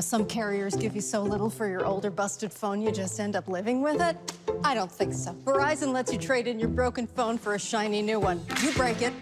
[0.00, 3.36] Know some carriers give you so little for your older busted phone you just end
[3.36, 4.16] up living with it?
[4.64, 5.32] I don't think so.
[5.44, 8.40] Verizon lets you trade in your broken phone for a shiny new one.
[8.62, 9.12] You break it,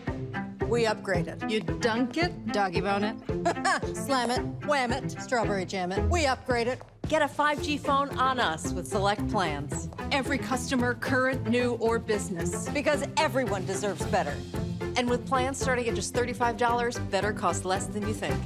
[0.68, 1.50] we upgrade it.
[1.50, 6.08] You dunk it, doggy bone it, slam it, wham it, strawberry jam it.
[6.10, 6.80] We upgrade it.
[7.08, 9.88] Get a 5G phone on us with select plans.
[10.12, 12.68] Every customer, current, new, or business.
[12.68, 14.36] Because everyone deserves better.
[14.96, 18.36] And with plans starting at just $35, better costs less than you think.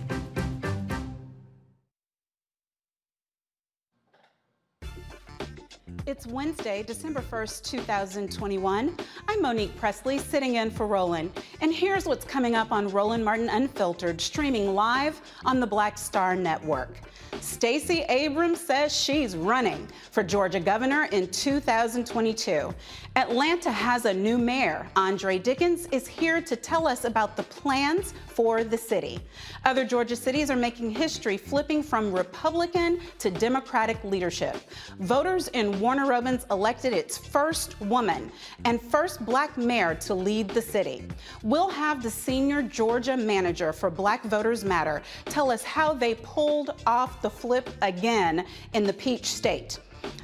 [6.04, 8.96] It's Wednesday, December 1st, 2021.
[9.28, 11.30] I'm Monique Presley, sitting in for Roland.
[11.60, 16.34] And here's what's coming up on Roland Martin Unfiltered, streaming live on the Black Star
[16.34, 16.98] Network.
[17.40, 22.74] Stacey Abrams says she's running for Georgia governor in 2022.
[23.14, 24.86] Atlanta has a new mayor.
[24.96, 29.20] Andre Dickens is here to tell us about the plans for the city.
[29.66, 34.56] Other Georgia cities are making history, flipping from Republican to Democratic leadership.
[35.00, 38.32] Voters in Warner Robins elected its first woman
[38.64, 41.04] and first black mayor to lead the city.
[41.42, 46.82] We'll have the senior Georgia manager for Black Voters Matter tell us how they pulled
[46.86, 49.80] off the flip again in the Peach State.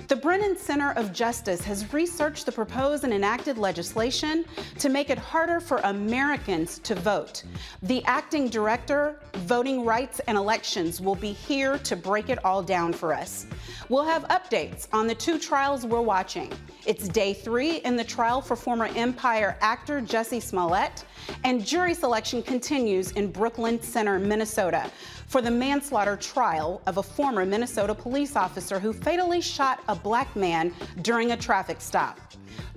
[0.08, 4.46] The Brennan Center of Justice has researched the proposed and enacted legislation
[4.78, 7.42] to make it harder for Americans to vote.
[7.82, 12.94] The acting director, Voting Rights and Elections, will be here to break it all down
[12.94, 13.44] for us.
[13.90, 16.50] We'll have updates on the two trials we're watching.
[16.86, 21.04] It's day three in the trial for former Empire actor Jussie Smollett,
[21.44, 24.90] and jury selection continues in Brooklyn Center, Minnesota,
[25.26, 29.94] for the manslaughter trial of a former Minnesota police officer who fatally shot shot a
[29.94, 30.72] black man
[31.02, 32.18] during a traffic stop.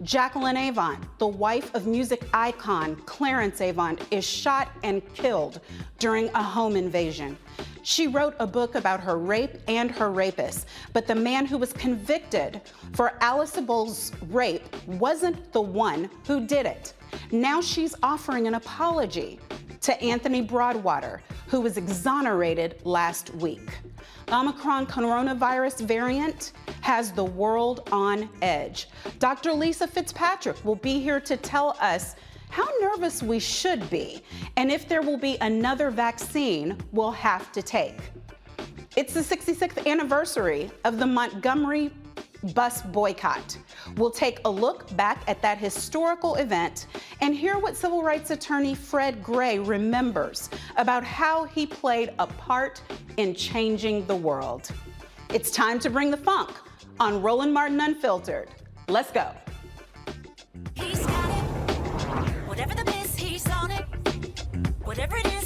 [0.03, 5.61] Jacqueline Avant, the wife of music icon Clarence Avant, is shot and killed
[5.99, 7.37] during a home invasion.
[7.83, 11.71] She wrote a book about her rape and her rapist, but the man who was
[11.71, 12.59] convicted
[12.91, 16.93] for Alice Sebold's rape wasn't the one who did it.
[17.31, 19.39] Now she's offering an apology
[19.79, 23.71] to Anthony Broadwater, who was exonerated last week.
[24.31, 28.87] Omicron coronavirus variant has the world on edge.
[29.19, 29.53] Dr.
[29.53, 32.15] Lisa Fitzpatrick will be here to tell us
[32.49, 34.21] how nervous we should be
[34.57, 37.97] and if there will be another vaccine we'll have to take.
[38.97, 41.91] It's the 66th anniversary of the Montgomery
[42.53, 43.57] bus boycott.
[43.97, 46.87] We'll take a look back at that historical event
[47.21, 52.81] and hear what civil rights attorney Fred Gray remembers about how he played a part
[53.17, 54.69] in changing the world.
[55.33, 56.51] It's time to bring the funk
[56.99, 58.49] on Roland Martin Unfiltered.
[58.87, 59.31] Let's go.
[62.47, 63.85] Whatever the he's on it.
[64.83, 65.40] Whatever it is,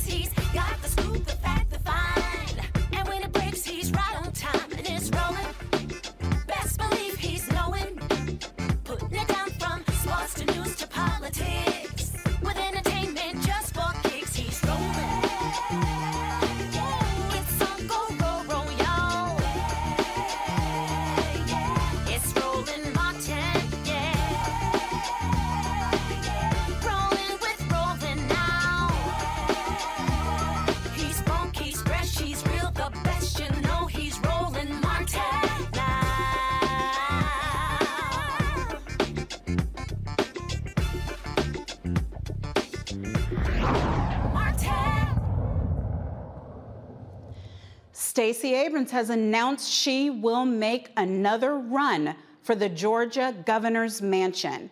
[48.16, 54.70] Stacey Abrams has announced she will make another run for the Georgia governor's mansion.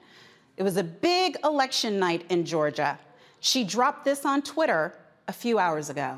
[0.56, 2.98] It was a big election night in Georgia.
[3.42, 4.98] She dropped this on Twitter
[5.28, 6.18] a few hours ago.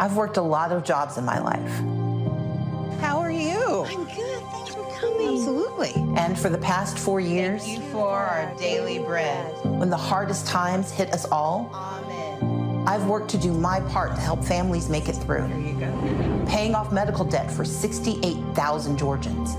[0.00, 3.00] I've worked a lot of jobs in my life.
[3.00, 3.84] How are you?
[3.84, 4.57] I'm good.
[5.00, 5.38] Coming.
[5.38, 5.92] Absolutely.
[6.16, 9.54] And for the past four years, Thank you for our daily bread.
[9.64, 12.84] when the hardest times hit us all, Amen.
[12.88, 15.46] I've worked to do my part to help families make it through.
[15.48, 16.44] There you go.
[16.48, 19.56] Paying off medical debt for 68,000 Georgians,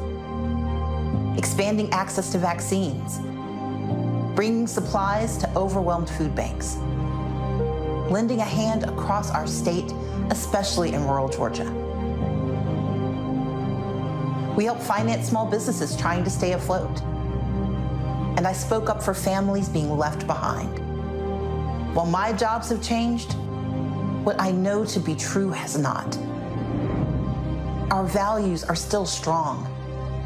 [1.37, 3.19] expanding access to vaccines,
[4.35, 6.77] bringing supplies to overwhelmed food banks,
[8.11, 9.91] lending a hand across our state,
[10.31, 11.65] especially in rural Georgia.
[14.59, 17.01] We help finance small businesses trying to stay afloat.
[18.35, 20.77] And I spoke up for families being left behind.
[21.95, 23.35] While my jobs have changed,
[24.25, 26.17] what I know to be true has not.
[27.89, 29.63] Our values are still strong.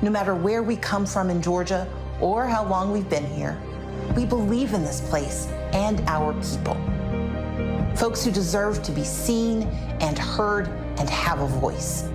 [0.01, 1.87] No matter where we come from in Georgia
[2.19, 3.61] or how long we've been here,
[4.15, 6.75] we believe in this place and our people.
[7.95, 9.61] Folks who deserve to be seen
[10.01, 12.09] and heard and have a voice.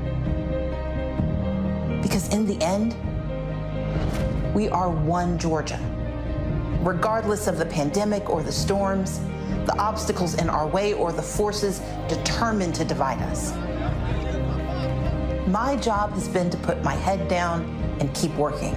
[2.08, 2.96] Because in the end,
[4.54, 5.78] we are one Georgia.
[6.80, 9.20] Regardless of the pandemic or the storms,
[9.66, 13.52] the obstacles in our way or the forces determined to divide us.
[15.48, 17.64] My job has been to put my head down
[18.00, 18.74] and keep working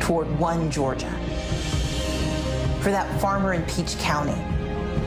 [0.00, 1.12] toward one Georgia.
[2.80, 4.40] For that farmer in Peach County,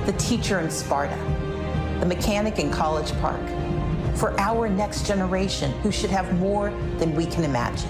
[0.05, 1.17] the teacher in Sparta,
[2.01, 3.41] the mechanic in College Park,
[4.15, 7.89] for our next generation who should have more than we can imagine.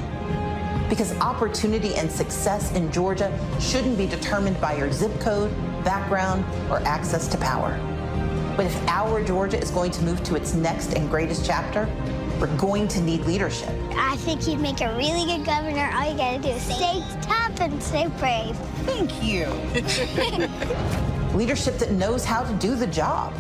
[0.89, 5.51] Because opportunity and success in Georgia shouldn't be determined by your zip code,
[5.84, 7.79] background, or access to power.
[8.55, 11.89] But if our Georgia is going to move to its next and greatest chapter,
[12.39, 13.70] we're going to need leadership.
[13.91, 15.91] I think you'd make a really good governor.
[15.94, 18.55] All you gotta do is stay tough and stay brave.
[18.86, 19.46] Thank you.
[21.36, 23.34] leadership that knows how to do the job.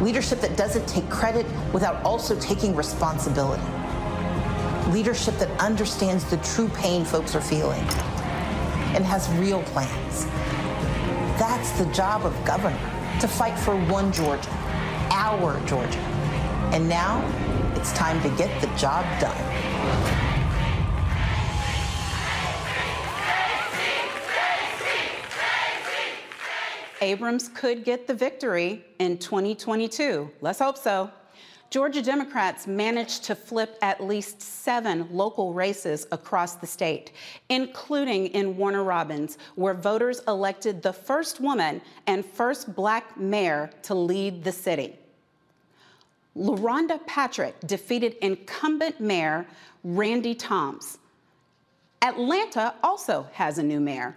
[0.00, 3.62] Leadership that doesn't take credit without also taking responsibility.
[4.90, 7.82] Leadership that understands the true pain folks are feeling
[8.94, 10.26] and has real plans.
[11.38, 12.78] That's the job of governor,
[13.20, 14.50] to fight for one Georgia,
[15.10, 15.98] our Georgia.
[16.72, 17.22] And now
[17.74, 20.15] it's time to get the job done.
[27.00, 30.30] Abrams could get the victory in 2022.
[30.40, 31.10] Let's hope so.
[31.68, 37.12] Georgia Democrats managed to flip at least seven local races across the state,
[37.48, 43.94] including in Warner Robins, where voters elected the first woman and first black mayor to
[43.94, 44.96] lead the city.
[46.36, 49.46] LaRhonda Patrick defeated incumbent mayor
[49.82, 50.98] Randy Toms.
[52.02, 54.16] Atlanta also has a new mayor.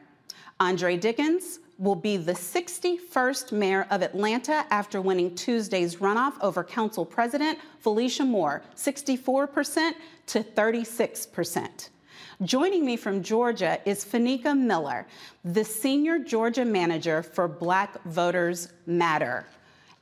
[0.60, 7.06] Andre Dickens will be the 61st mayor of Atlanta after winning Tuesday's runoff over council
[7.06, 9.94] president Felicia Moore, 64%
[10.28, 11.90] to 36%.
[12.44, 15.08] Joining me from Georgia is Fenika Miller,
[15.46, 19.48] the senior Georgia manager for Black Voters Matter.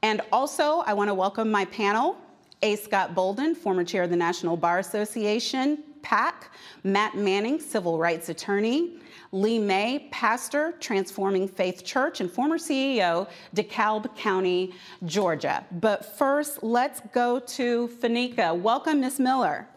[0.01, 2.17] And also, I want to welcome my panel
[2.63, 2.75] A.
[2.75, 6.51] Scott Bolden, former chair of the National Bar Association, PAC,
[6.84, 9.00] Matt Manning, civil rights attorney,
[9.31, 14.74] Lee May, pastor, Transforming Faith Church, and former CEO, DeKalb County,
[15.05, 15.65] Georgia.
[15.72, 18.57] But first, let's go to Fenika.
[18.57, 19.19] Welcome, Ms.
[19.19, 19.67] Miller.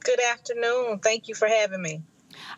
[0.00, 0.98] Good afternoon.
[1.00, 2.02] Thank you for having me.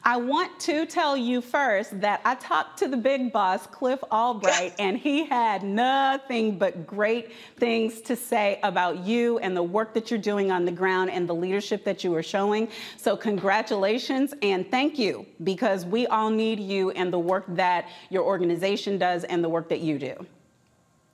[0.04, 4.74] I want to tell you first that I talked to the big boss, Cliff Albright,
[4.78, 10.10] and he had nothing but great things to say about you and the work that
[10.10, 12.68] you're doing on the ground and the leadership that you are showing.
[12.96, 18.24] So, congratulations and thank you because we all need you and the work that your
[18.24, 20.14] organization does and the work that you do.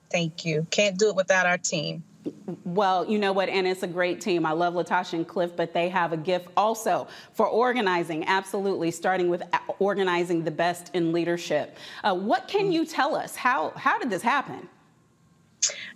[0.09, 0.65] Thank you.
[0.71, 2.03] Can't do it without our team.
[2.63, 4.45] Well, you know what, and it's a great team.
[4.45, 9.29] I love Latasha and Cliff, but they have a gift also for organizing, absolutely, starting
[9.29, 9.43] with
[9.79, 11.77] organizing the best in leadership.
[12.03, 13.35] Uh, what can you tell us?
[13.35, 14.67] How, how did this happen?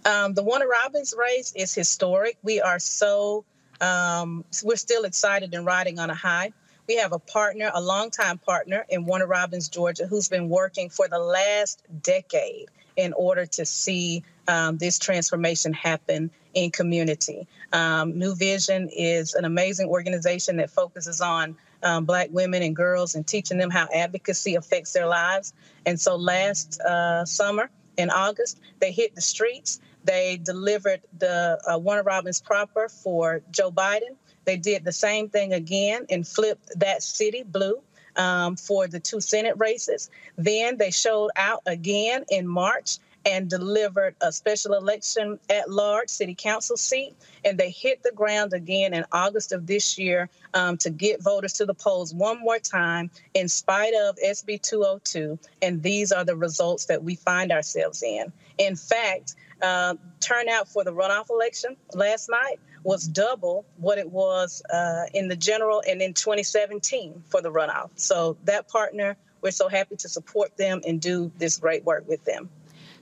[0.06, 2.38] Um, the Warner Robins race is historic.
[2.44, 3.46] We are so,
[3.80, 6.54] um, we're still excited and riding on a high.
[6.88, 11.08] We have a partner, a longtime partner in Warner Robins, Georgia, who's been working for
[11.08, 12.70] the last decade
[13.01, 17.48] in order to see um, this transformation happen in community.
[17.74, 23.15] Um, New Vision is an amazing organization that focuses on um, Black women and girls
[23.15, 25.53] and teaching them how advocacy affects their lives.
[25.86, 29.79] And so last uh, summer in August, they hit the streets.
[30.03, 34.15] They delivered the uh, Warner Robins proper for Joe Biden.
[34.46, 37.81] They did the same thing again and flipped that city blue
[38.18, 40.10] um, for the two Senate races.
[40.38, 46.36] Then they showed out again in March and delivered a special election at large city
[46.36, 47.15] council seat.
[47.46, 51.53] And they hit the ground again in August of this year um, to get voters
[51.53, 55.38] to the polls one more time in spite of SB 202.
[55.62, 58.32] And these are the results that we find ourselves in.
[58.58, 64.62] In fact, uh, turnout for the runoff election last night was double what it was
[64.74, 67.92] uh, in the general and in 2017 for the runoff.
[67.96, 72.24] So that partner, we're so happy to support them and do this great work with
[72.26, 72.50] them.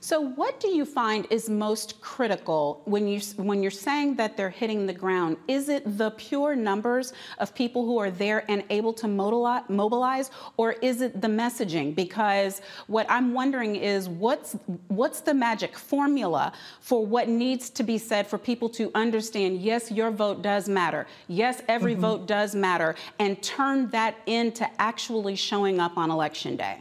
[0.02, 4.48] So, what do you find is most critical when you when you're saying that they're
[4.48, 5.36] hitting the ground?
[5.46, 10.72] Is it the pure numbers of people who are there and able to mobilize, or
[10.72, 11.94] is it the messaging?
[11.94, 14.54] Because what I'm wondering is what's
[14.88, 19.60] what's the magic formula for what needs to be said for people to understand?
[19.60, 21.06] Yes, your vote does matter.
[21.28, 22.00] Yes, every mm-hmm.
[22.00, 26.78] vote does matter, and turn that into actually showing up on election day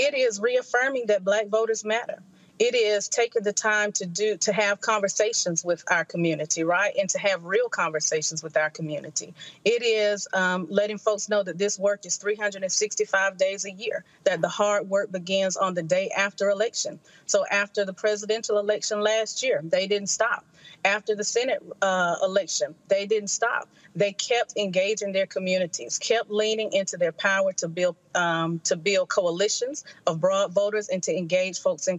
[0.00, 2.22] it is reaffirming that black voters matter
[2.60, 7.08] it is taking the time to do to have conversations with our community right and
[7.08, 11.78] to have real conversations with our community it is um, letting folks know that this
[11.78, 16.50] work is 365 days a year that the hard work begins on the day after
[16.50, 20.44] election so after the presidential election last year they didn't stop
[20.84, 22.74] after the Senate uh, election.
[22.88, 23.68] They didn't stop.
[23.94, 29.08] They kept engaging their communities, kept leaning into their power to build um, to build
[29.08, 31.98] coalitions of broad voters and to engage folks in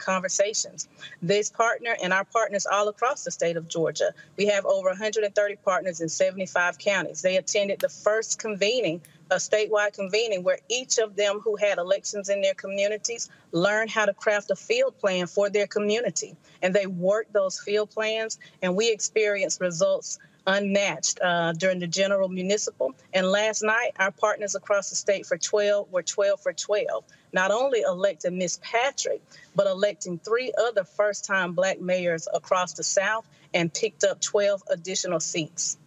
[1.21, 4.13] This partner and our partners all across the state of Georgia.
[4.37, 7.21] We have over 130 partners in 75 counties.
[7.21, 12.27] They attended the first convening a statewide convening where each of them who had elections
[12.27, 16.35] in their communities learned how to craft a field plan for their community.
[16.61, 22.27] And they worked those field plans, and we experienced results unmatched uh, during the general
[22.29, 22.93] municipal.
[23.13, 27.03] And last night, our partners across the state for 12 were 12 for 12.
[27.33, 29.21] Not only elected Miss Patrick,
[29.55, 34.63] but electing three other first time black mayors across the South and picked up 12
[34.69, 35.77] additional seats.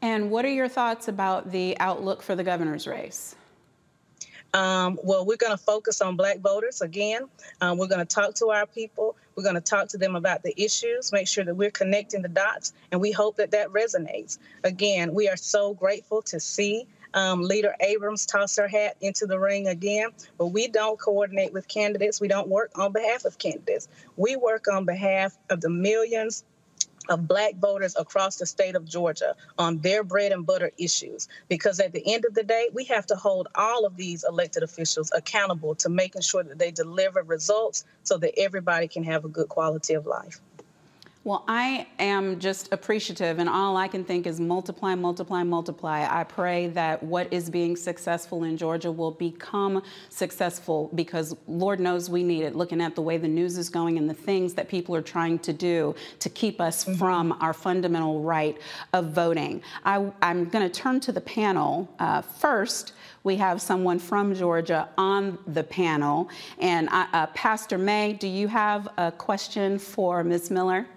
[0.00, 3.36] And what are your thoughts about the outlook for the governor's race?
[4.54, 7.22] Um, well, we're going to focus on Black voters again.
[7.60, 9.16] Um, we're going to talk to our people.
[9.34, 12.28] We're going to talk to them about the issues, make sure that we're connecting the
[12.28, 14.38] dots, and we hope that that resonates.
[14.64, 19.38] Again, we are so grateful to see um, Leader Abrams toss her hat into the
[19.38, 22.20] ring again, but we don't coordinate with candidates.
[22.20, 23.88] We don't work on behalf of candidates.
[24.16, 26.44] We work on behalf of the millions
[27.08, 31.28] of black voters across the state of Georgia on their bread and butter issues.
[31.48, 34.62] Because at the end of the day, we have to hold all of these elected
[34.62, 39.28] officials accountable to making sure that they deliver results so that everybody can have a
[39.28, 40.40] good quality of life.
[41.24, 46.04] Well, I am just appreciative, and all I can think is multiply, multiply, multiply.
[46.10, 52.10] I pray that what is being successful in Georgia will become successful because Lord knows
[52.10, 54.68] we need it, looking at the way the news is going and the things that
[54.68, 56.98] people are trying to do to keep us mm-hmm.
[56.98, 58.58] from our fundamental right
[58.92, 59.62] of voting.
[59.84, 61.88] I, am going to turn to the panel.
[62.00, 66.28] Uh, first, we have someone from Georgia on the panel.
[66.58, 70.50] And uh, uh, Pastor May, do you have a question for Ms.
[70.50, 70.88] Miller?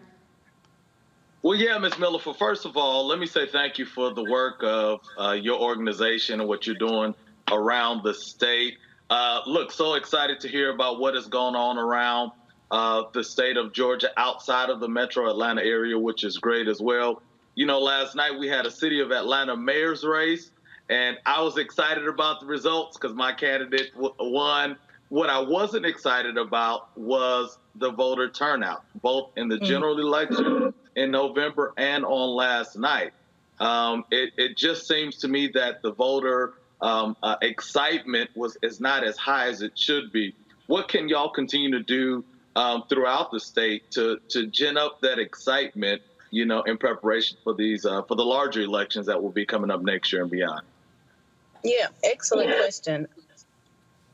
[1.45, 1.99] Well, yeah, Ms.
[1.99, 2.17] Miller.
[2.17, 5.61] For first of all, let me say thank you for the work of uh, your
[5.61, 7.13] organization and what you're doing
[7.51, 8.79] around the state.
[9.11, 12.31] Uh, look, so excited to hear about what is going on around
[12.71, 16.81] uh, the state of Georgia outside of the metro Atlanta area, which is great as
[16.81, 17.21] well.
[17.53, 20.49] You know, last night we had a city of Atlanta mayor's race,
[20.89, 24.77] and I was excited about the results because my candidate won.
[25.09, 29.65] What I wasn't excited about was the voter turnout, both in the mm.
[29.67, 33.13] general election in November and on last night.
[33.59, 38.81] Um, it, it, just seems to me that the voter um, uh, excitement was is
[38.81, 40.35] not as high as it should be.
[40.67, 42.25] What can y'all continue to do
[42.55, 47.53] um, throughout the state to to gin up that excitement, you know, in preparation for
[47.53, 50.61] these uh, for the larger elections that will be coming up next year and beyond?
[51.63, 53.07] Yeah, excellent question.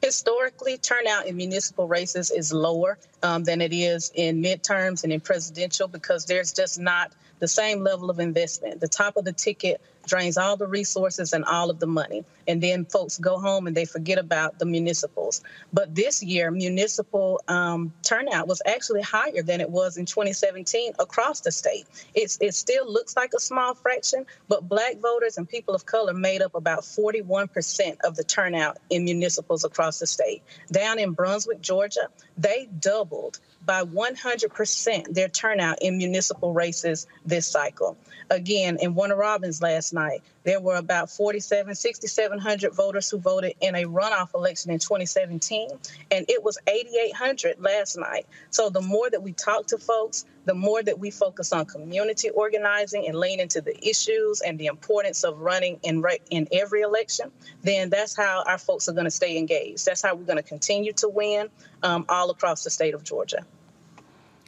[0.02, 5.20] Historically, turnout in municipal races is lower um, than it is in midterms and in
[5.20, 8.80] presidential because there's just not the same level of investment.
[8.80, 12.24] The top of the ticket drains all the resources and all of the money.
[12.48, 15.42] And then folks go home and they forget about the municipals.
[15.72, 21.42] But this year, municipal um, turnout was actually higher than it was in 2017 across
[21.42, 21.86] the state.
[22.14, 26.14] It's, it still looks like a small fraction, but black voters and people of color
[26.14, 30.44] made up about 41% of the turnout in municipals across the state.
[30.72, 37.98] Down in Brunswick, Georgia, they doubled by 100% their turnout in municipal races this cycle.
[38.30, 43.76] Again, in Warner Robins last night, there were about 47, 6,700 voters who voted in
[43.76, 45.70] a runoff election in 2017,
[46.10, 48.26] and it was 8,800 last night.
[48.50, 52.30] So the more that we talk to folks, the more that we focus on community
[52.30, 57.32] organizing and lean into the issues and the importance of running in in every election,
[57.62, 59.86] then that's how our folks are going to stay engaged.
[59.86, 61.50] That's how we're going to continue to win
[61.84, 63.46] um, all across the state of Georgia.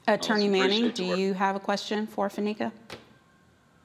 [0.08, 2.72] Attorney Manning, do you have a question for Fenika?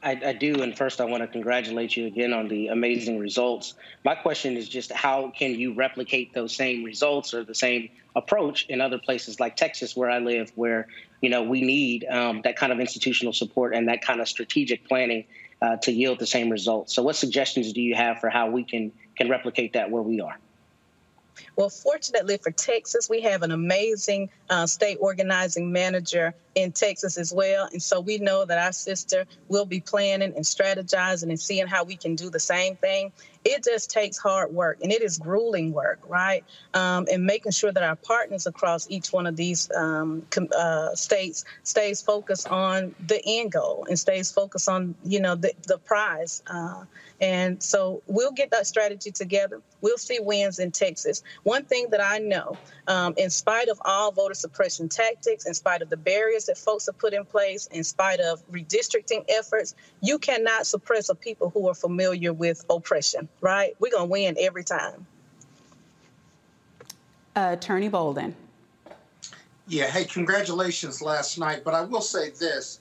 [0.02, 3.74] I, I, do, and first I want to congratulate you again on the amazing results.
[4.04, 8.66] My question is just how can you replicate those same results or the same approach
[8.66, 10.86] in other places like Texas, where I live, where
[11.20, 14.86] you know we need um, that kind of institutional support and that kind of strategic
[14.86, 15.24] planning
[15.60, 16.94] uh, to yield the same results.
[16.94, 20.20] So, what suggestions do you have for how we can can replicate that where we
[20.20, 20.38] are?
[21.56, 27.32] Well, fortunately for Texas, we have an amazing uh, state organizing manager in Texas as
[27.32, 27.68] well.
[27.72, 31.84] And so we know that our sister will be planning and strategizing and seeing how
[31.84, 33.12] we can do the same thing.
[33.44, 36.44] It just takes hard work and it is grueling work, right?
[36.74, 41.44] Um, and making sure that our partners across each one of these um, uh, states
[41.62, 46.42] stays focused on the end goal and stays focused on, you know, the, the prize.
[46.48, 46.84] Uh,
[47.20, 49.60] and so we'll get that strategy together.
[49.80, 51.22] We'll see wins in Texas.
[51.42, 55.82] One thing that I know, um, in spite of all voter suppression tactics, in spite
[55.82, 60.18] of the barriers that folks have put in place, in spite of redistricting efforts, you
[60.18, 63.74] cannot suppress a people who are familiar with oppression, right?
[63.78, 65.06] We're going to win every time.
[67.36, 68.34] Uh, Attorney Bolden.
[69.68, 71.62] Yeah, hey, congratulations last night.
[71.64, 72.80] But I will say this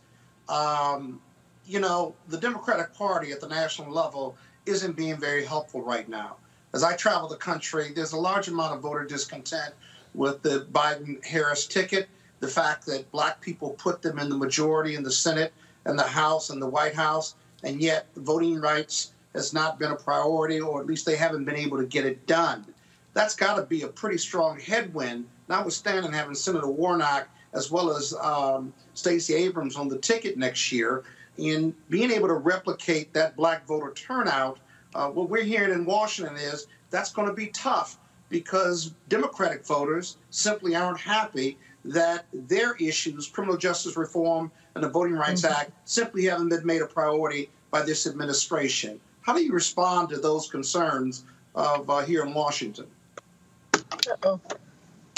[0.50, 1.22] um,
[1.66, 6.38] you know, the Democratic Party at the national level isn't being very helpful right now.
[6.74, 9.74] As I travel the country, there's a large amount of voter discontent
[10.14, 12.08] with the Biden Harris ticket,
[12.39, 15.54] the fact that black people put them in the majority in the Senate
[15.86, 19.95] and the House and the White House, and yet voting rights has not been a
[19.95, 22.65] priority, or at least they haven't been able to get it done.
[23.13, 28.13] That's got to be a pretty strong headwind, notwithstanding having Senator Warnock as well as
[28.21, 31.04] um, Stacey Abrams on the ticket next year
[31.38, 34.60] in being able to replicate that black voter turnout,
[34.95, 37.97] uh, what we're hearing in Washington is that's going to be tough
[38.30, 45.13] because Democratic voters simply aren't happy that their issues, criminal justice reform and the Voting
[45.13, 45.54] Rights mm-hmm.
[45.54, 49.00] Act, simply haven't been made a priority by this administration.
[49.21, 51.23] How do you respond to those concerns
[51.56, 52.88] of uh, here in Washington?
[53.73, 54.39] Uh-oh.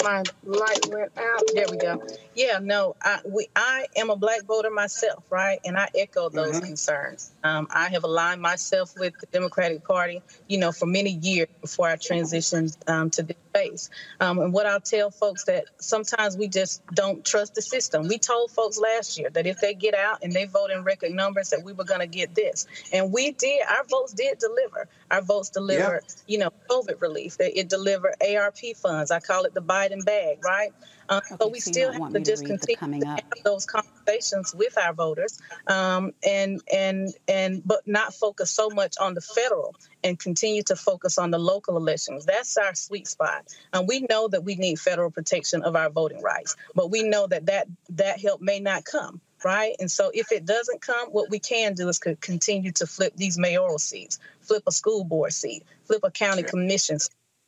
[0.02, 1.42] my light went out.
[1.54, 2.02] There we go.
[2.34, 5.60] Yeah, no, I we I am a black voter myself, right?
[5.64, 6.66] And I echo those mm-hmm.
[6.66, 7.32] concerns.
[7.42, 11.88] Um, I have aligned myself with the Democratic Party, you know, for many years before
[11.88, 13.90] I transitioned um, to this space.
[14.20, 18.08] Um, and what I'll tell folks that sometimes we just don't trust the system.
[18.08, 21.12] We told folks last year that if they get out and they vote in record
[21.12, 23.62] numbers, that we were going to get this, and we did.
[23.68, 24.88] Our votes did deliver.
[25.10, 26.14] Our votes delivered, yeah.
[26.26, 27.36] you know, COVID relief.
[27.40, 29.10] It delivered ARP funds.
[29.10, 30.72] I call it the Biden bag, right?
[31.10, 34.78] Um, okay, so we so still have to just continue to have those conversations with
[34.78, 40.18] our voters, um, and and and but not focus so much on the federal and
[40.18, 42.24] continue to focus on the local elections.
[42.26, 43.46] That's our sweet spot.
[43.72, 47.26] And we know that we need federal protection of our voting rights, but we know
[47.26, 49.74] that that that help may not come right?
[49.78, 53.38] And so if it doesn't come, what we can do is continue to flip these
[53.38, 56.98] mayoral seats, flip a school board seat, flip a county commission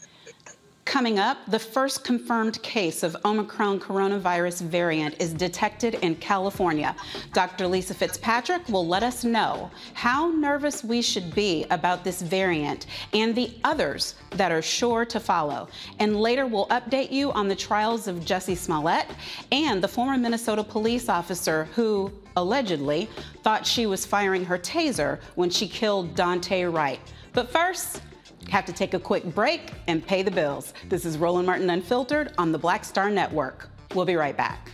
[0.91, 6.97] Coming up, the first confirmed case of Omicron coronavirus variant is detected in California.
[7.33, 7.69] Dr.
[7.69, 13.37] Lisa Fitzpatrick will let us know how nervous we should be about this variant and
[13.37, 15.69] the others that are sure to follow.
[16.01, 19.07] And later, we'll update you on the trials of Jussie Smollett
[19.53, 23.09] and the former Minnesota police officer who allegedly
[23.45, 26.99] thought she was firing her taser when she killed Daunte Wright.
[27.33, 28.03] But first,
[28.49, 30.73] have to take a quick break and pay the bills.
[30.89, 33.69] This is Roland Martin Unfiltered on the Black Star Network.
[33.95, 34.71] We'll be right back.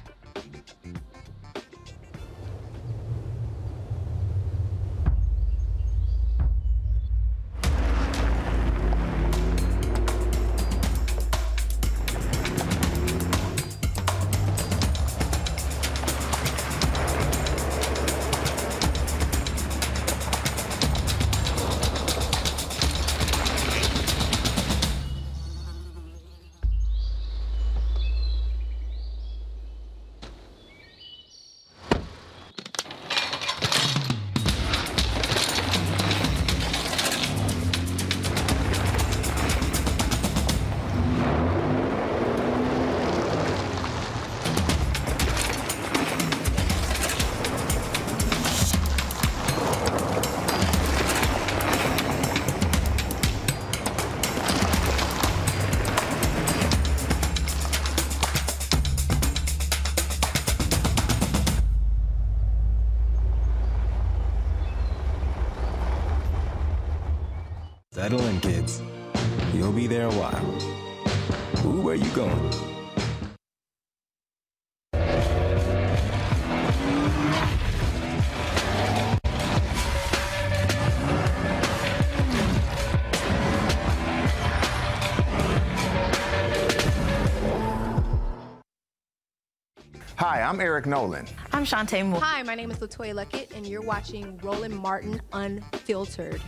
[90.47, 91.27] I'm Eric Nolan.
[91.53, 92.21] I'm Shantae Moore.
[92.21, 96.41] Hi, my name is LeToya Luckett, and you're watching Roland Martin Unfiltered.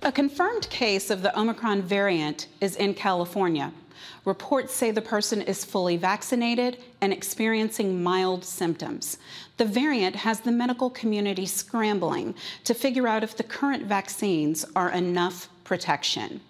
[0.00, 3.70] A confirmed case of the Omicron variant is in California.
[4.24, 9.18] Reports say the person is fully vaccinated and experiencing mild symptoms.
[9.58, 14.90] The variant has the medical community scrambling to figure out if the current vaccines are
[14.90, 16.40] enough protection.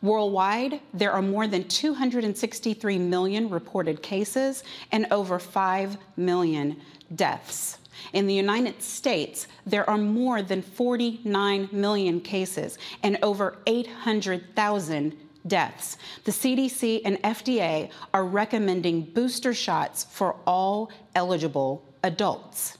[0.00, 6.76] Worldwide, there are more than 263 million reported cases and over 5 million
[7.14, 7.78] deaths.
[8.12, 15.96] In the United States, there are more than 49 million cases and over 800,000 deaths.
[16.24, 22.78] The CDC and FDA are recommending booster shots for all eligible adults.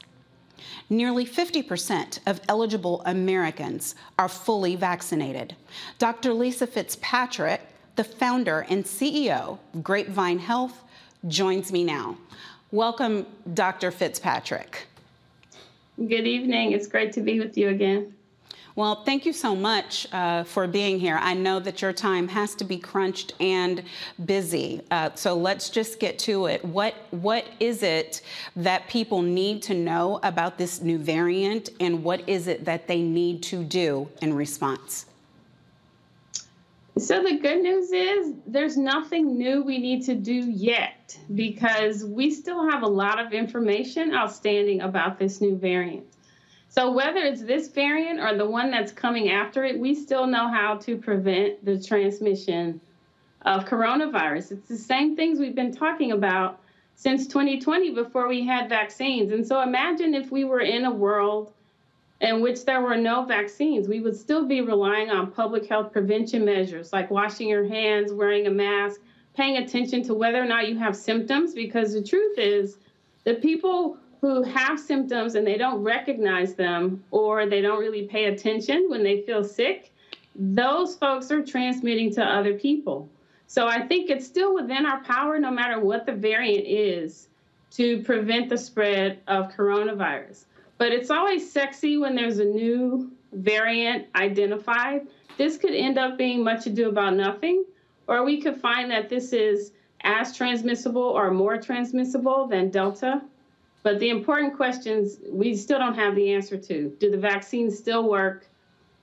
[0.91, 5.55] Nearly 50% of eligible Americans are fully vaccinated.
[5.99, 6.33] Dr.
[6.33, 7.61] Lisa Fitzpatrick,
[7.97, 10.83] the founder and CEO of Grapevine Health,
[11.27, 12.17] joins me now.
[12.71, 13.91] Welcome, Dr.
[13.91, 14.87] Fitzpatrick.
[15.97, 16.73] Good evening.
[16.73, 18.15] It's great to be with you again.
[18.79, 21.19] Well, thank you so much uh, for being here.
[21.21, 23.83] I know that your time has to be crunched and
[24.25, 24.83] busy.
[24.93, 26.65] Uh, so let's just get to it.
[26.65, 28.23] What What is it
[28.55, 33.03] that people need to know about this new variant, and what is it that they
[33.03, 35.07] need to do in response?
[36.99, 42.31] So the good news is there's nothing new we need to do yet because we
[42.31, 46.07] still have a lot of information outstanding about this new variant.
[46.69, 50.49] So whether it's this variant or the one that's coming after it, we still know
[50.49, 52.81] how to prevent the transmission
[53.43, 54.53] of coronavirus.
[54.53, 56.61] It's the same things we've been talking about
[56.95, 59.33] since 2020 before we had vaccines.
[59.33, 61.53] And so imagine if we were in a world
[62.21, 66.45] in which there were no vaccines, we would still be relying on public health prevention
[66.45, 69.01] measures like washing your hands, wearing a mask,
[69.37, 72.77] paying attention to whether or not you have symptoms, because the truth is
[73.25, 78.27] the people who have symptoms and they don't recognize them or they don't really pay
[78.27, 79.93] attention when they feel sick,
[80.35, 83.09] those folks are transmitting to other people.
[83.47, 87.29] So I think it's still within our power, no matter what the variant is,
[87.73, 90.45] to prevent the spread of coronavirus.
[90.79, 95.07] But it's always sexy when there's a new variant identified.
[95.37, 97.65] This could end up being much ado about nothing,
[98.07, 103.23] or we could find that this is as transmissible or more transmissible than Delta
[103.89, 106.95] but the important questions we still don't have the answer to.
[107.01, 108.47] Do the vaccines still work?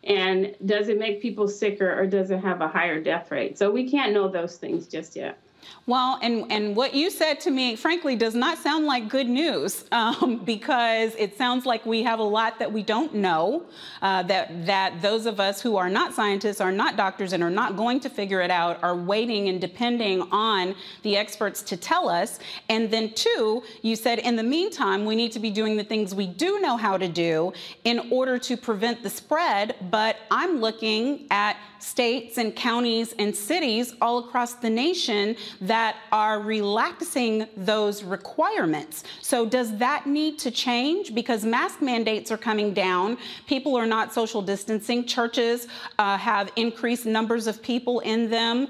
[0.03, 3.57] And does it make people sicker or does it have a higher death rate?
[3.57, 5.39] So we can't know those things just yet.
[5.87, 9.85] Well, and, and what you said to me, frankly, does not sound like good news
[9.91, 13.63] um, because it sounds like we have a lot that we don't know,
[14.01, 17.49] uh, that, that those of us who are not scientists, are not doctors, and are
[17.49, 22.09] not going to figure it out are waiting and depending on the experts to tell
[22.09, 22.39] us.
[22.69, 26.15] And then, two, you said in the meantime, we need to be doing the things
[26.15, 29.75] we do know how to do in order to prevent the spread.
[29.91, 36.39] But I'm looking at states and counties and cities all across the nation that are
[36.39, 39.03] relaxing those requirements.
[39.21, 41.13] So, does that need to change?
[41.13, 45.67] Because mask mandates are coming down, people are not social distancing, churches
[45.99, 48.67] uh, have increased numbers of people in them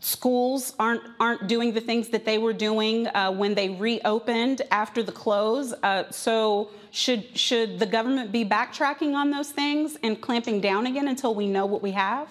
[0.00, 5.02] schools aren't aren't doing the things that they were doing uh, when they reopened after
[5.02, 5.72] the close.
[5.82, 11.08] Uh, so should should the government be backtracking on those things and clamping down again
[11.08, 12.28] until we know what we have?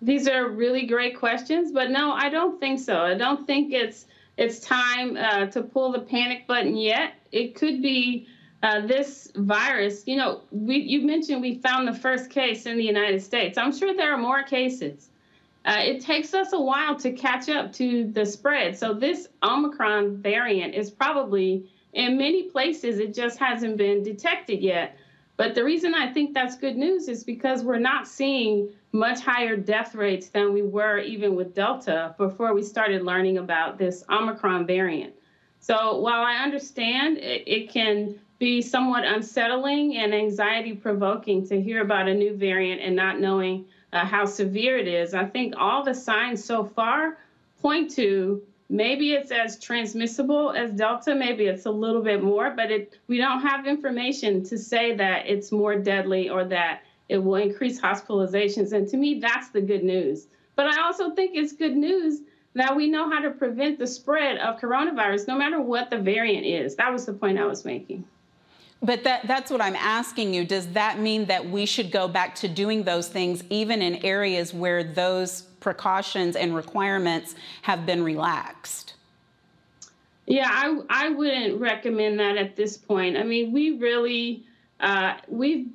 [0.00, 2.98] These are really great questions, but no, I don't think so.
[2.98, 4.06] I don't think it's
[4.36, 7.14] it's time uh, to pull the panic button yet.
[7.32, 8.28] It could be
[8.62, 10.04] uh, this virus.
[10.06, 13.58] You know, we you mentioned we found the first case in the United States.
[13.58, 15.10] I'm sure there are more cases.
[15.64, 18.78] Uh, it takes us a while to catch up to the spread.
[18.78, 24.96] So this Omicron variant is probably in many places it just hasn't been detected yet.
[25.38, 29.56] But the reason I think that's good news is because we're not seeing much higher
[29.56, 34.66] death rates than we were even with Delta before we started learning about this Omicron
[34.66, 35.14] variant.
[35.60, 41.82] So while I understand it, it can be somewhat unsettling and anxiety provoking to hear
[41.82, 45.84] about a new variant and not knowing uh, how severe it is, I think all
[45.84, 47.18] the signs so far
[47.62, 52.70] point to maybe it's as transmissible as Delta, maybe it's a little bit more, but
[52.70, 57.36] it, we don't have information to say that it's more deadly or that it will
[57.36, 58.72] increase hospitalizations.
[58.72, 60.26] And to me, that's the good news.
[60.56, 62.20] But I also think it's good news
[62.54, 66.44] that we know how to prevent the spread of coronavirus, no matter what the variant
[66.44, 66.76] is.
[66.76, 68.04] That was the point I was making.
[68.80, 70.44] But that, that's what I'm asking you.
[70.44, 74.54] Does that mean that we should go back to doing those things even in areas
[74.54, 78.94] where those precautions and requirements have been relaxed?
[80.26, 83.16] Yeah, I, I wouldn't recommend that at this point.
[83.16, 84.44] I mean, we really,
[84.78, 85.68] uh, we've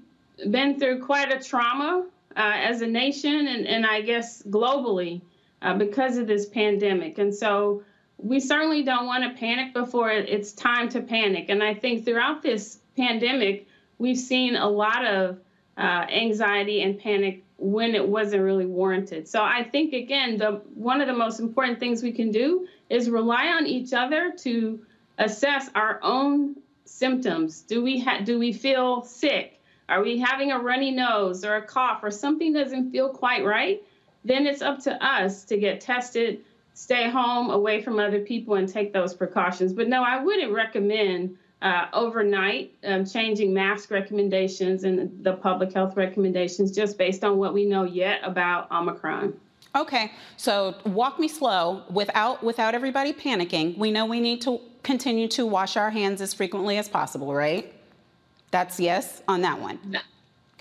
[0.49, 2.05] been through quite a trauma
[2.37, 5.21] uh, as a nation and, and I guess globally
[5.61, 7.17] uh, because of this pandemic.
[7.17, 7.83] And so
[8.17, 11.47] we certainly don't want to panic before it's time to panic.
[11.49, 15.39] And I think throughout this pandemic, we've seen a lot of
[15.77, 19.27] uh, anxiety and panic when it wasn't really warranted.
[19.27, 23.09] So I think again, the one of the most important things we can do is
[23.09, 24.79] rely on each other to
[25.17, 27.61] assess our own symptoms.
[27.61, 29.59] Do we ha- do we feel sick?
[29.89, 33.81] Are we having a runny nose or a cough or something doesn't feel quite right?
[34.25, 36.41] Then it's up to us to get tested,
[36.73, 39.73] stay home away from other people, and take those precautions.
[39.73, 45.95] But no, I wouldn't recommend uh, overnight um, changing mask recommendations and the public health
[45.95, 49.33] recommendations just based on what we know yet about Omicron.
[49.75, 53.75] Okay, so walk me slow without without everybody panicking.
[53.77, 57.73] We know we need to continue to wash our hands as frequently as possible, right?
[58.51, 59.79] That's yes on that one.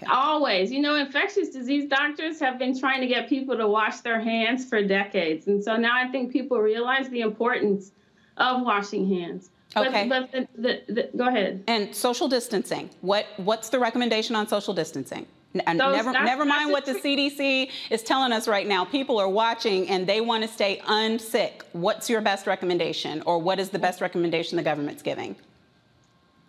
[0.08, 0.72] Always.
[0.72, 4.64] You know, infectious disease doctors have been trying to get people to wash their hands
[4.68, 5.46] for decades.
[5.46, 7.92] And so now I think people realize the importance
[8.36, 9.50] of washing hands.
[9.76, 10.08] Okay.
[10.08, 11.64] But, but the, the, the, go ahead.
[11.66, 12.90] And social distancing.
[13.00, 15.26] What what's the recommendation on social distancing?
[15.54, 18.84] N- Those- never that's- never mind what the CDC is telling us right now.
[18.84, 21.62] People are watching and they want to stay unsick.
[21.72, 25.36] What's your best recommendation or what is the best recommendation the government's giving?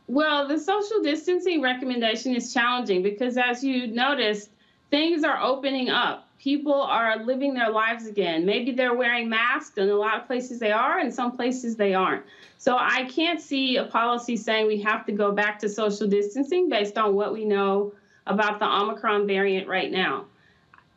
[0.07, 4.49] Well, the social distancing recommendation is challenging because, as you noticed,
[4.91, 6.27] things are opening up.
[6.43, 8.45] People are living their lives again.
[8.45, 11.93] Maybe they're wearing masks, and a lot of places they are, and some places they
[11.93, 12.25] aren't.
[12.57, 16.67] So I can't see a policy saying we have to go back to social distancing
[16.67, 17.93] based on what we know
[18.27, 20.25] about the Omicron variant right now.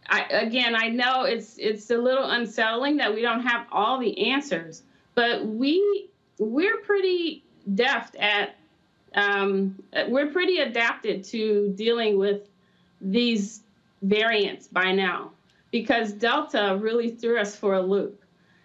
[0.08, 4.32] I, again, I know it's it's a little unsettling that we don't have all the
[4.32, 4.82] answers,
[5.14, 8.56] but we we're pretty deft at
[9.14, 12.48] um, we're pretty adapted to dealing with
[13.00, 13.62] these
[14.02, 15.30] variants by now
[15.70, 18.22] because Delta really threw us for a loop.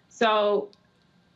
[0.08, 0.68] So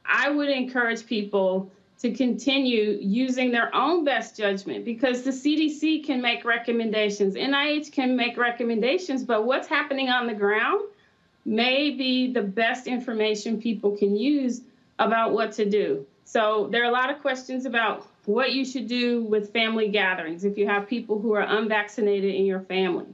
[0.05, 6.21] I would encourage people to continue using their own best judgment because the CDC can
[6.21, 10.83] make recommendations, NIH can make recommendations, but what's happening on the ground
[11.45, 14.61] may be the best information people can use
[14.99, 16.07] about what to do.
[16.25, 20.45] So there are a lot of questions about what you should do with family gatherings
[20.45, 23.07] if you have people who are unvaccinated in your family.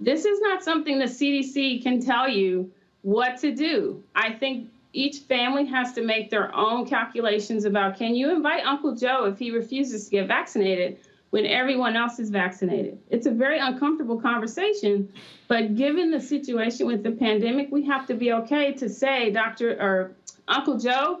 [0.00, 4.02] This is not something the CDC can tell you what to do.
[4.14, 8.96] I think each family has to make their own calculations about can you invite Uncle
[8.96, 10.98] Joe if he refuses to get vaccinated
[11.30, 12.98] when everyone else is vaccinated?
[13.10, 15.12] It's a very uncomfortable conversation,
[15.48, 19.72] but given the situation with the pandemic, we have to be okay to say, Dr.
[19.80, 20.12] or
[20.48, 21.20] Uncle Joe,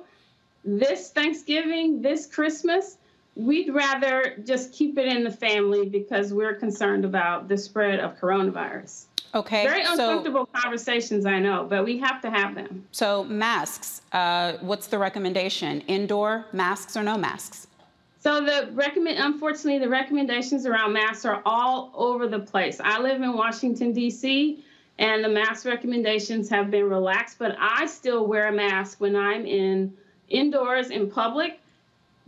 [0.64, 2.96] this Thanksgiving, this Christmas,
[3.40, 8.18] we'd rather just keep it in the family because we're concerned about the spread of
[8.18, 9.04] coronavirus.
[9.34, 9.64] Okay.
[9.64, 12.86] Very so- uncomfortable conversations, I know, but we have to have them.
[12.92, 14.02] So masks.
[14.12, 15.80] Uh, what's the recommendation?
[15.82, 17.68] Indoor masks or no masks?
[18.18, 22.78] So the recommend, unfortunately, the recommendations around masks are all over the place.
[22.78, 24.62] I live in Washington D.C.
[24.98, 29.46] and the mask recommendations have been relaxed, but I still wear a mask when I'm
[29.46, 29.96] in
[30.28, 31.59] indoors in public.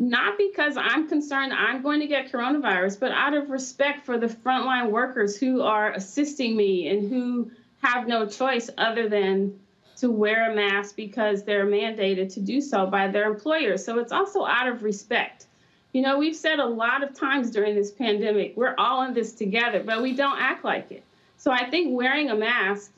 [0.02, 4.26] Not because I'm concerned I'm going to get coronavirus, but out of respect for the
[4.26, 7.52] frontline workers who are assisting me and who
[7.84, 9.60] have no choice other than
[9.98, 13.84] to wear a mask because they're mandated to do so by their employers.
[13.84, 15.46] So it's also out of respect.
[15.92, 19.32] You know, we've said a lot of times during this pandemic, we're all in this
[19.32, 21.04] together, but we don't act like it.
[21.36, 22.90] So I think wearing a mask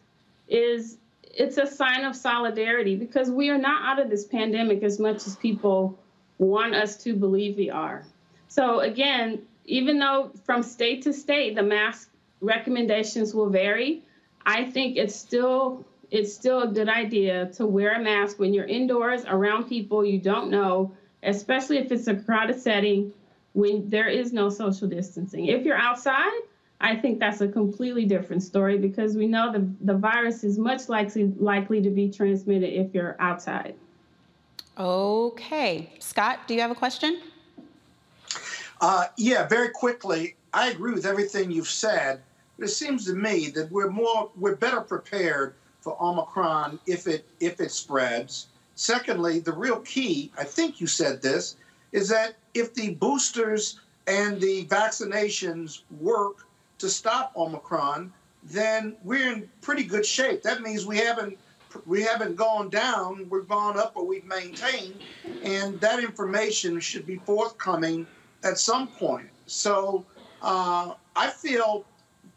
[0.48, 4.98] is it's a sign of solidarity because we are not out of this pandemic as
[4.98, 5.98] much as people
[6.38, 8.04] want us to believe we are.
[8.48, 14.02] So again, even though from state to state the mask recommendations will vary,
[14.44, 18.66] I think it's still it's still a good idea to wear a mask when you're
[18.66, 23.12] indoors around people you don't know, especially if it's a crowded setting
[23.54, 25.46] when there is no social distancing.
[25.46, 26.40] If you're outside,
[26.80, 30.88] I think that's a completely different story because we know the, the virus is much
[30.88, 33.74] likely likely to be transmitted if you're outside.
[34.78, 35.90] Okay.
[36.00, 37.20] Scott, do you have a question?
[38.80, 40.34] Uh, yeah, very quickly.
[40.52, 42.22] I agree with everything you've said.
[42.58, 47.26] But it seems to me that we're more, we're better prepared for Omicron if it
[47.40, 48.46] if it spreads.
[48.74, 51.56] Secondly, the real key, I think you said this,
[51.92, 56.46] is that if the boosters and the vaccinations work
[56.78, 60.42] to stop Omicron, then we're in pretty good shape.
[60.42, 61.38] That means we haven't
[61.86, 65.00] we haven't gone down, we've gone up or we've maintained,
[65.42, 68.06] and that information should be forthcoming
[68.42, 69.28] at some point.
[69.46, 70.04] So
[70.42, 71.84] uh, I feel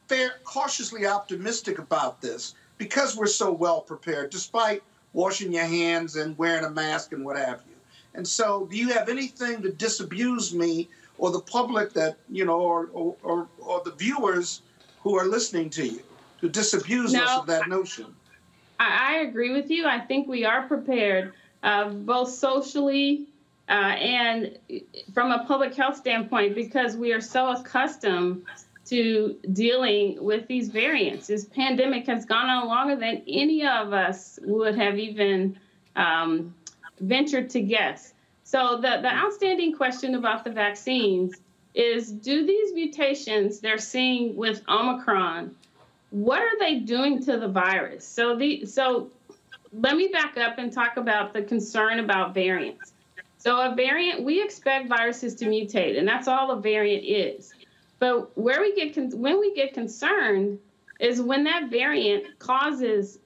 [0.08, 6.38] fair, cautiously optimistic about this because we're so well prepared, despite washing your hands and
[6.38, 7.76] wearing a mask and what have you.
[8.14, 12.60] And so, do you have anything to disabuse me or the public that you know,
[12.60, 14.62] or or, or, or the viewers
[15.02, 16.02] who are listening to you
[16.42, 18.16] to disabuse us of that notion?
[18.80, 19.86] I, I agree with you.
[19.86, 23.26] I think we are prepared, uh, both socially
[23.70, 24.58] uh, and
[25.14, 28.46] from a public health standpoint, because we are so accustomed
[28.86, 31.28] to dealing with these variants.
[31.28, 35.60] This pandemic has gone on longer than any of us would have even
[35.98, 36.56] um,
[37.02, 38.14] ventured to guess.
[38.44, 41.36] So the, the outstanding question about the vaccines
[41.76, 45.54] is do these mutations they're seeing with Omicron,
[46.10, 48.08] what are they doing to the virus?
[48.08, 49.12] So the so
[49.74, 52.94] let me back up and talk about the concern about variants.
[53.38, 57.54] So a variant, we expect viruses to mutate, and that's all a variant is.
[58.00, 60.60] But where we get when we get concerned
[61.00, 63.20] is when that variant causes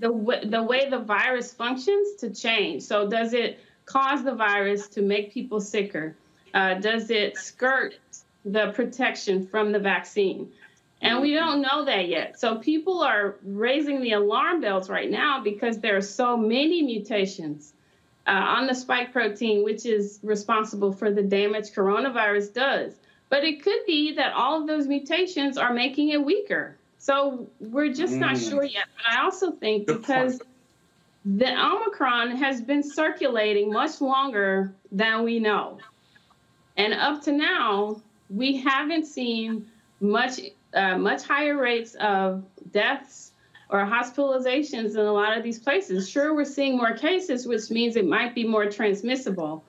[0.00, 2.82] the the way the virus functions to change.
[2.82, 6.16] So does it cause the virus to make people sicker?
[6.54, 7.94] Uh, does it skirt
[8.44, 10.50] the protection from the vaccine?
[11.02, 12.38] And we don't know that yet.
[12.38, 17.74] So people are raising the alarm bells right now because there are so many mutations
[18.28, 22.94] uh, on the spike protein, which is responsible for the damage coronavirus does.
[23.30, 26.76] But it could be that all of those mutations are making it weaker.
[26.98, 28.20] So we're just mm.
[28.20, 28.84] not sure yet.
[28.96, 31.40] But I also think Good because point.
[31.40, 35.78] the Omicron has been circulating much longer than we know.
[36.76, 38.00] And up to now,
[38.30, 39.66] we haven't seen
[40.00, 40.38] much
[40.74, 43.32] uh, much higher rates of deaths
[43.70, 46.08] or hospitalizations in a lot of these places.
[46.08, 49.64] Sure, we're seeing more cases, which means it might be more transmissible.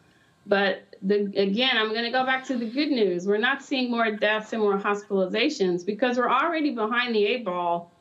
[0.45, 3.25] But the, again, I'm going to go back to the good news.
[3.25, 7.91] We're not seeing more deaths and more hospitalizations because we're already behind the eight ball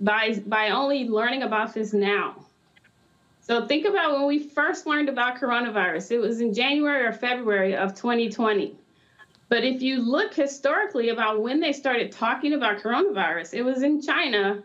[0.00, 2.36] by, by only learning about this now.
[3.40, 6.12] So think about when we first learned about coronavirus.
[6.12, 8.74] It was in January or February of 2020.
[9.48, 14.00] But if you look historically about when they started talking about coronavirus, it was in
[14.00, 14.62] China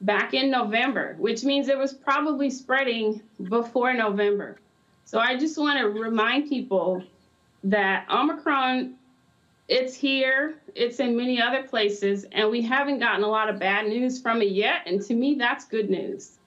[0.00, 4.58] back in November, which means it was probably spreading before November.
[5.04, 7.02] So I just want to remind people
[7.64, 8.94] that Omicron,
[9.68, 13.86] it's here, it's in many other places, and we haven't gotten a lot of bad
[13.86, 14.82] news from it yet.
[14.86, 16.38] And to me, that's good news.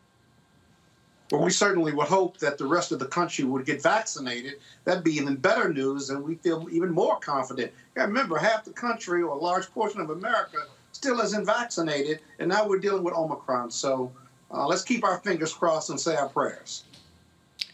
[1.32, 4.56] Well, we certainly would hope that the rest of the country would get vaccinated.
[4.84, 7.72] That'd be even better news, and we feel even more confident.
[7.96, 10.58] Yeah, remember, half the country or a large portion of America
[10.92, 13.70] still isn't vaccinated, and now we're dealing with Omicron.
[13.70, 14.12] So
[14.52, 16.84] uh, let's keep our fingers crossed and say our prayers.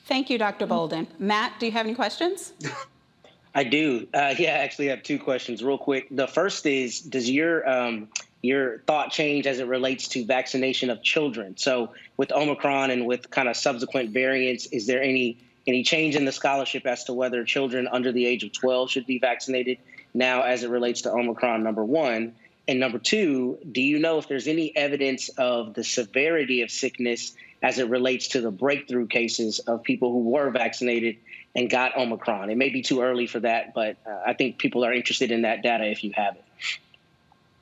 [0.06, 0.68] Thank you, Dr.
[0.68, 1.08] Bolden.
[1.18, 2.54] Matt, do you have any questions?
[3.56, 4.06] I do.
[4.14, 6.08] Uh, yeah, I actually have two questions, real quick.
[6.12, 8.10] The first is, does your um,
[8.46, 11.58] your thought change as it relates to vaccination of children?
[11.58, 15.38] So, with Omicron and with kind of subsequent variants, is there any
[15.68, 19.08] any change in the scholarship as to whether children under the age of 12 should
[19.08, 19.80] be vaccinated
[20.14, 21.64] now as it relates to Omicron?
[21.64, 22.36] Number one.
[22.68, 27.36] And number two, do you know if there's any evidence of the severity of sickness
[27.62, 31.18] as it relates to the breakthrough cases of people who were vaccinated
[31.56, 32.50] and got Omicron?
[32.50, 35.44] It may be too early for that, but uh, I think people are interested in
[35.44, 36.44] that data if you have it.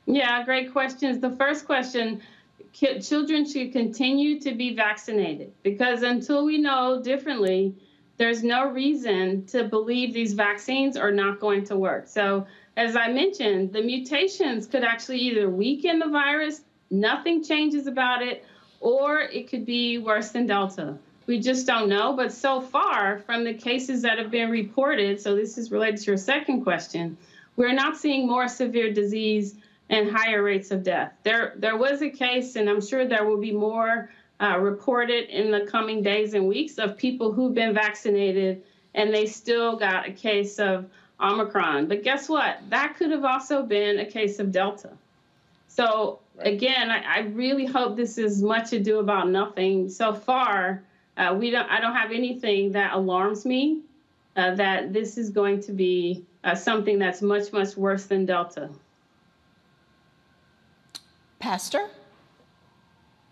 [0.06, 1.20] Yeah, great questions.
[1.20, 2.22] The first question
[2.74, 7.76] children should continue to be vaccinated because until we know differently,
[8.18, 12.08] there's no reason to believe these vaccines are not going to work.
[12.08, 18.22] So, as I mentioned, the mutations could actually either weaken the virus, nothing changes about
[18.22, 18.46] it,
[18.80, 20.98] or it could be worse than Delta.
[21.26, 22.14] We just don't know.
[22.14, 26.06] But so far, from the cases that have been reported, so this is related to
[26.12, 27.18] your second question,
[27.56, 29.56] we're not seeing more severe disease
[29.90, 31.14] and higher rates of death.
[31.24, 34.10] There, there was a case, and I'm sure there will be more
[34.40, 38.64] uh, reported in the coming days and weeks of people who've been vaccinated
[38.94, 40.86] and they still got a case of
[41.20, 41.88] Omicron.
[41.88, 42.58] But guess what?
[42.70, 44.92] That could have also been a case of Delta.
[45.68, 49.90] So again, I, I really hope this is much ado about nothing.
[49.90, 50.84] So far,
[51.18, 51.70] uh, we don't.
[51.70, 53.82] I don't have anything that alarms me
[54.36, 58.70] uh, that this is going to be uh, something that's much much worse than Delta.
[61.44, 61.90] Pastor?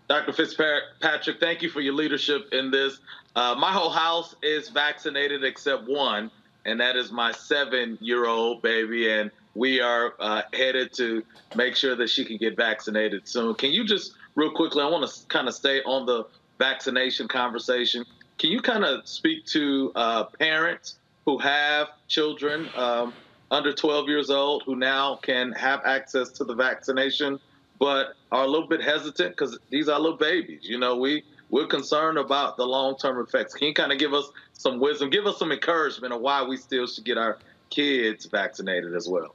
[0.09, 0.33] Dr.
[0.33, 2.99] Fitzpatrick, thank you for your leadership in this.
[3.37, 6.29] Uh, my whole house is vaccinated except one,
[6.65, 9.09] and that is my seven year old baby.
[9.09, 11.23] And we are uh, headed to
[11.55, 13.55] make sure that she can get vaccinated soon.
[13.55, 16.25] Can you just, real quickly, I want to kind of stay on the
[16.59, 18.03] vaccination conversation.
[18.39, 23.13] Can you kind of speak to uh, parents who have children um,
[23.51, 27.39] under 12 years old who now can have access to the vaccination?
[27.81, 30.61] But are a little bit hesitant because these are little babies.
[30.61, 33.55] You know, we we're concerned about the long term effects.
[33.55, 36.57] Can you kind of give us some wisdom, give us some encouragement of why we
[36.57, 37.39] still should get our
[37.71, 39.33] kids vaccinated as well?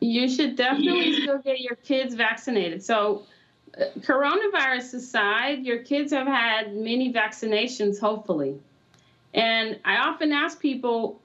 [0.00, 2.82] You should definitely still get your kids vaccinated.
[2.82, 3.24] So,
[3.78, 8.58] uh, coronavirus aside, your kids have had many vaccinations, hopefully.
[9.34, 11.20] And I often ask people,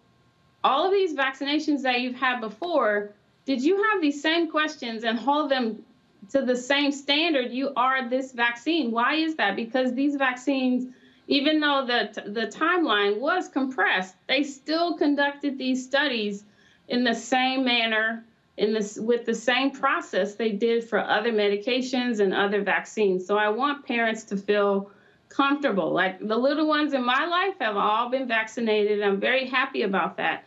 [0.66, 3.14] all of these vaccinations that you've had before,
[3.46, 5.84] did you have these same questions and hold them
[6.34, 8.90] to the same standard you are this vaccine.
[8.90, 9.56] Why is that?
[9.56, 10.92] Because these vaccines,
[11.28, 16.44] even though the, the timeline was compressed, they still conducted these studies
[16.88, 18.26] in the same manner,
[18.58, 23.26] in this with the same process they did for other medications and other vaccines.
[23.28, 24.90] So I want parents to feel
[25.30, 25.92] comfortable.
[25.92, 29.04] Like the little ones in my life have all been vaccinated.
[29.04, 30.46] I'm very happy about that.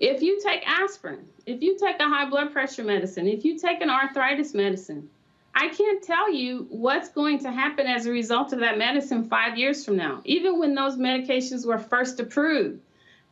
[0.00, 3.80] If you take aspirin, if you take a high blood pressure medicine, if you take
[3.80, 5.10] an arthritis medicine,
[5.54, 9.58] I can't tell you what's going to happen as a result of that medicine five
[9.58, 10.20] years from now.
[10.24, 12.80] Even when those medications were first approved,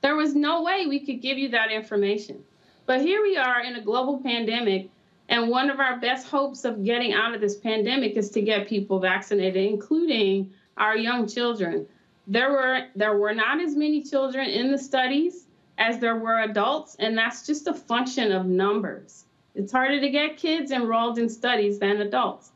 [0.03, 2.43] there was no way we could give you that information.
[2.85, 4.91] But here we are in a global pandemic,
[5.29, 8.67] and one of our best hopes of getting out of this pandemic is to get
[8.67, 11.87] people vaccinated, including our young children.
[12.27, 15.46] There were there were not as many children in the studies
[15.79, 19.25] as there were adults, and that's just a function of numbers.
[19.55, 22.51] It's harder to get kids enrolled in studies than adults.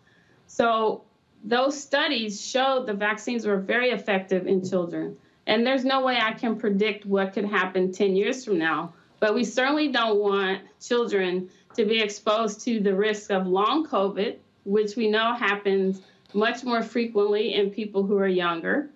[0.47, 1.05] So
[1.45, 5.17] those studies showed the vaccines were very effective in children.
[5.47, 8.93] And there's no way I can predict what could happen 10 years from now.
[9.19, 14.37] But we certainly don't want children to be exposed to the risk of long COVID,
[14.65, 16.03] which we know happens
[16.35, 18.91] much more frequently in people who are younger.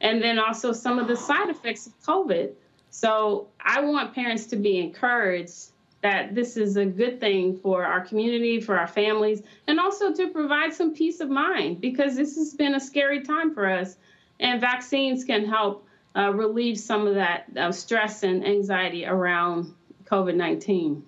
[0.00, 2.52] And then also some of the side effects of COVID.
[2.96, 5.66] So I want parents to be encouraged
[6.00, 10.28] that this is a good thing for our community, for our families, and also to
[10.28, 13.98] provide some peace of mind because this has been a scary time for us.
[14.40, 15.86] And vaccines can help
[16.16, 19.74] uh, relieve some of that uh, stress and anxiety around
[20.06, 21.04] COVID 19.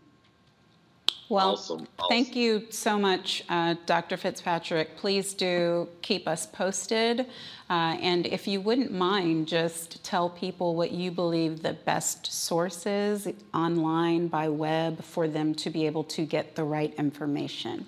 [1.30, 1.86] Well, awesome.
[1.98, 2.08] Awesome.
[2.10, 4.18] thank you so much, uh, Dr.
[4.18, 4.96] Fitzpatrick.
[4.96, 7.26] Please do keep us posted.
[7.70, 13.28] Uh, and if you wouldn't mind, just tell people what you believe the best sources
[13.52, 17.84] online by web for them to be able to get the right information.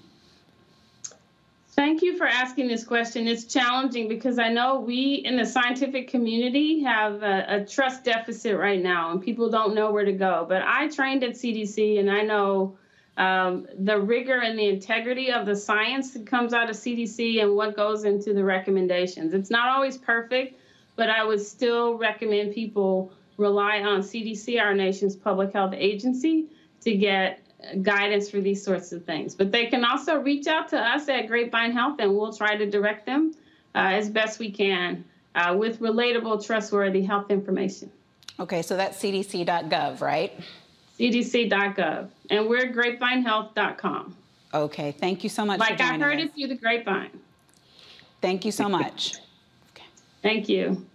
[1.80, 3.26] Thank you for asking this question.
[3.26, 8.58] It's challenging because I know we in the scientific community have a, a, trust deficit
[8.58, 10.44] right now and people don't know where to go.
[10.46, 12.76] But I trained at CDC and I know
[13.16, 17.54] um, the rigor and the integrity of the science that comes out of CDC and
[17.54, 19.34] what goes into the recommendations.
[19.34, 20.58] It's not always perfect,
[20.96, 26.46] but I would still recommend people rely on CDC, our nation's public health agency,
[26.82, 27.40] to get
[27.82, 29.34] guidance for these sorts of things.
[29.34, 32.68] But they can also reach out to us at Grapevine Health and we'll try to
[32.68, 33.34] direct them
[33.74, 35.04] uh, as best we can
[35.34, 37.90] uh, with relatable, trustworthy health information.
[38.38, 40.32] Okay, so that's cdc.gov, right?
[41.00, 42.08] cdc.gov.
[42.28, 44.16] And we're grapevinehealth.com.
[44.52, 45.58] Okay, thank you so much.
[45.58, 46.26] Like I heard us.
[46.26, 47.20] it through the grapevine.
[48.20, 49.14] Thank you so much.
[49.72, 49.86] okay.
[50.22, 50.86] Thank you.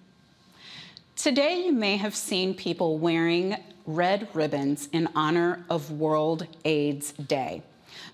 [1.15, 7.63] Today, you may have seen people wearing red ribbons in honor of World AIDS Day.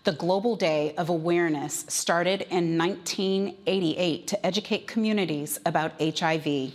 [0.03, 6.71] The Global Day of Awareness started in 1988 to educate communities about HIV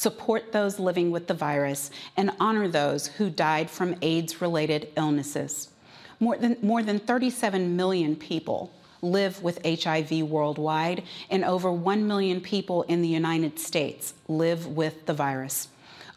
[0.00, 5.68] support those living with the virus, and honor those who died from AIDS related illnesses.
[6.18, 8.72] More than, more than 37 million people
[9.02, 15.04] live with HIV worldwide, and over 1 million people in the United States live with
[15.04, 15.68] the virus.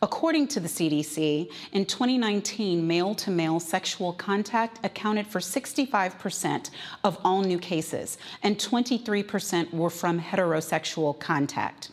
[0.01, 6.69] According to the CDC, in 2019, male to male sexual contact accounted for 65%
[7.03, 11.89] of all new cases, and 23% were from heterosexual contact.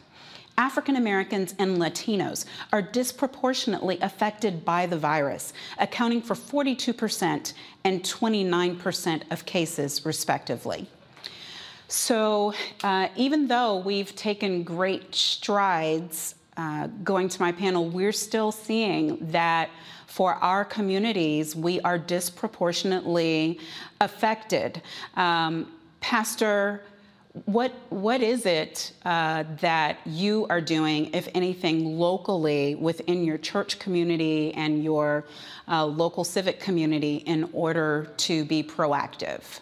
[0.60, 7.54] African Americans and Latinos are disproportionately affected by the virus, accounting for 42%
[7.84, 10.86] and 29% of cases, respectively.
[11.88, 12.52] So,
[12.84, 19.16] uh, even though we've taken great strides uh, going to my panel, we're still seeing
[19.32, 19.70] that
[20.08, 23.58] for our communities, we are disproportionately
[24.02, 24.82] affected.
[25.16, 26.82] Um, Pastor
[27.44, 33.78] what what is it uh, that you are doing, if anything, locally within your church
[33.78, 35.24] community and your
[35.68, 39.60] uh, local civic community in order to be proactive?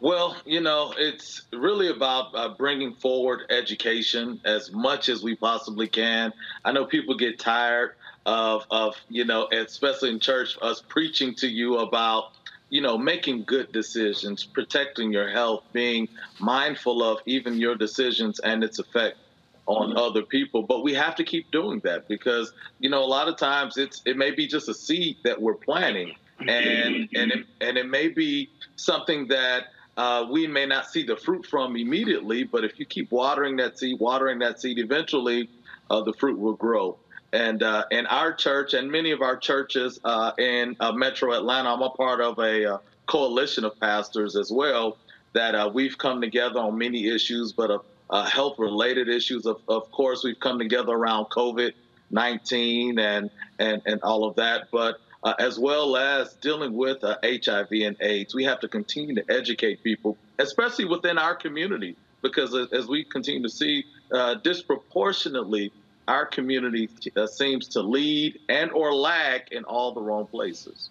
[0.00, 5.88] Well, you know, it's really about uh, bringing forward education as much as we possibly
[5.88, 6.32] can.
[6.64, 7.92] I know people get tired
[8.26, 12.32] of, of you know, especially in church, us preaching to you about
[12.70, 16.08] you know, making good decisions, protecting your health, being
[16.40, 19.16] mindful of even your decisions and its effect
[19.66, 20.62] on other people.
[20.62, 24.02] But we have to keep doing that because, you know, a lot of times it's
[24.04, 28.08] it may be just a seed that we're planting, and and it, and it may
[28.08, 29.64] be something that
[29.96, 32.44] uh, we may not see the fruit from immediately.
[32.44, 35.48] But if you keep watering that seed, watering that seed, eventually
[35.90, 36.98] uh, the fruit will grow
[37.34, 41.68] and uh, our church and many of our churches uh, in uh, Metro Atlanta.
[41.68, 44.98] I'm a part of a uh, coalition of pastors as well
[45.32, 49.46] that uh, we've come together on many issues, but uh, health-related issues.
[49.46, 55.00] Of, of course, we've come together around COVID-19 and and and all of that, but.
[55.38, 60.18] as well as dealing with HIV and AIDS, we have to continue to educate people,
[60.38, 63.86] especially within our community, because as we continue to see
[64.42, 65.72] disproportionately,
[66.08, 70.90] our community uh, seems to lead and or lag in all the wrong places.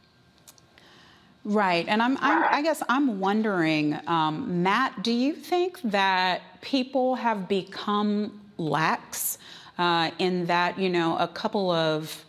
[1.45, 7.15] Right, and I'm, I'm i guess I'm wondering, um, Matt, do you think that people
[7.15, 9.37] have become lax
[9.77, 12.23] uh, in that you know a couple of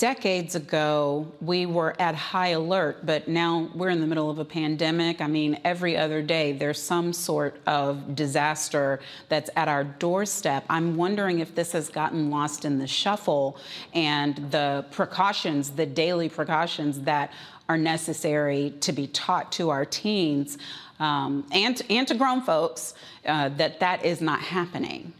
[0.00, 4.44] decades ago, we were at high alert, but now we're in the middle of a
[4.46, 5.20] pandemic.
[5.20, 10.64] I mean, every other day there's some sort of disaster that's at our doorstep.
[10.70, 13.58] I'm wondering if this has gotten lost in the shuffle
[13.92, 17.30] and the precautions, the daily precautions that
[17.68, 20.56] are necessary to be taught to our teens
[20.98, 22.94] um, and, and to grown folks,
[23.26, 25.12] uh, that that is not happening.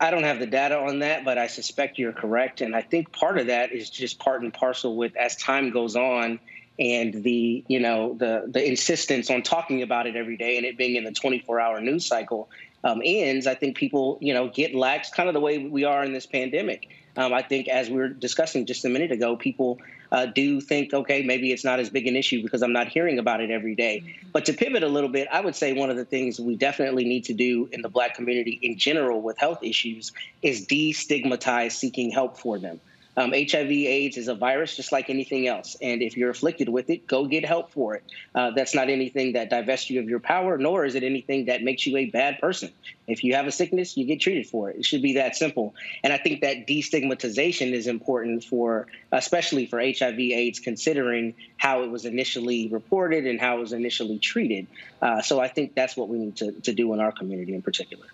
[0.00, 2.62] I don't have the data on that, but I suspect you're correct.
[2.62, 5.94] And I think part of that is just part and parcel with as time goes
[5.94, 6.40] on
[6.78, 10.78] and the you know the the insistence on talking about it every day and it
[10.78, 12.48] being in the 24 hour news cycle
[12.84, 13.46] um, ends.
[13.46, 16.26] I think people you know get lax, kind of the way we are in this
[16.26, 16.88] pandemic.
[17.16, 19.78] Um, I think, as we were discussing just a minute ago, people
[20.12, 23.18] uh, do think, okay, maybe it's not as big an issue because I'm not hearing
[23.18, 24.02] about it every day.
[24.04, 24.28] Mm-hmm.
[24.32, 27.04] But to pivot a little bit, I would say one of the things we definitely
[27.04, 32.10] need to do in the Black community in general with health issues is destigmatize seeking
[32.10, 32.80] help for them.
[33.20, 35.76] Um, HIV AIDS is a virus just like anything else.
[35.82, 38.04] And if you're afflicted with it, go get help for it.
[38.34, 41.62] Uh, that's not anything that divests you of your power, nor is it anything that
[41.62, 42.72] makes you a bad person.
[43.06, 44.76] If you have a sickness, you get treated for it.
[44.76, 45.74] It should be that simple.
[46.02, 51.90] And I think that destigmatization is important for, especially for HIV AIDS, considering how it
[51.90, 54.66] was initially reported and how it was initially treated.
[55.02, 57.60] Uh, so I think that's what we need to, to do in our community in
[57.60, 58.06] particular.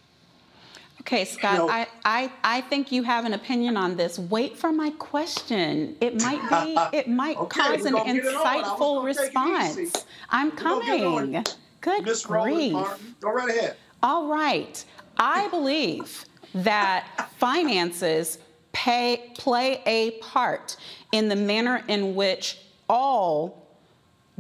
[1.07, 4.19] Okay, Scott, I, I, I think you have an opinion on this.
[4.19, 5.97] Wait for my question.
[6.01, 10.05] It might be, it might okay, cause an insightful response.
[10.31, 11.45] I'm coming.
[11.81, 12.25] Good Ms.
[12.25, 12.73] grief.
[13.21, 13.77] Go right ahead.
[14.03, 14.85] All right.
[15.17, 18.39] I believe that finances
[18.73, 20.77] pay, play a part
[21.13, 23.66] in the manner in which all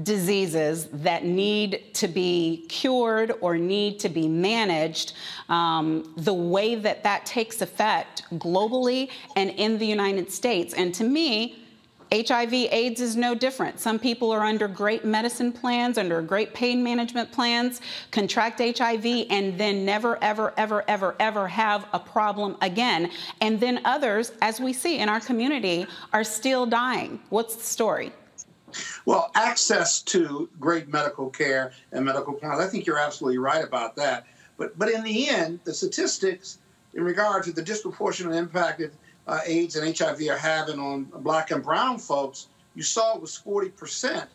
[0.02, 5.14] diseases that need to be cured or need to be managed,
[5.48, 10.74] um, the way that that takes effect globally and in the United States.
[10.74, 11.62] And to me,
[12.12, 13.80] HIV AIDS is no different.
[13.80, 17.80] Some people are under great medicine plans, under great pain management plans,
[18.12, 23.10] contract HIV, and then never, ever, ever, ever, ever have a problem again.
[23.40, 27.18] And then others, as we see in our community, are still dying.
[27.30, 28.12] What's the story?
[29.04, 33.96] Well, access to great medical care and medical plans, I think you're absolutely right about
[33.96, 34.26] that.
[34.56, 36.58] But, but in the end, the statistics
[36.94, 38.92] in regard to the disproportionate impact that
[39.26, 43.40] uh, AIDS and HIV are having on black and brown folks, you saw it was
[43.44, 44.26] 40%.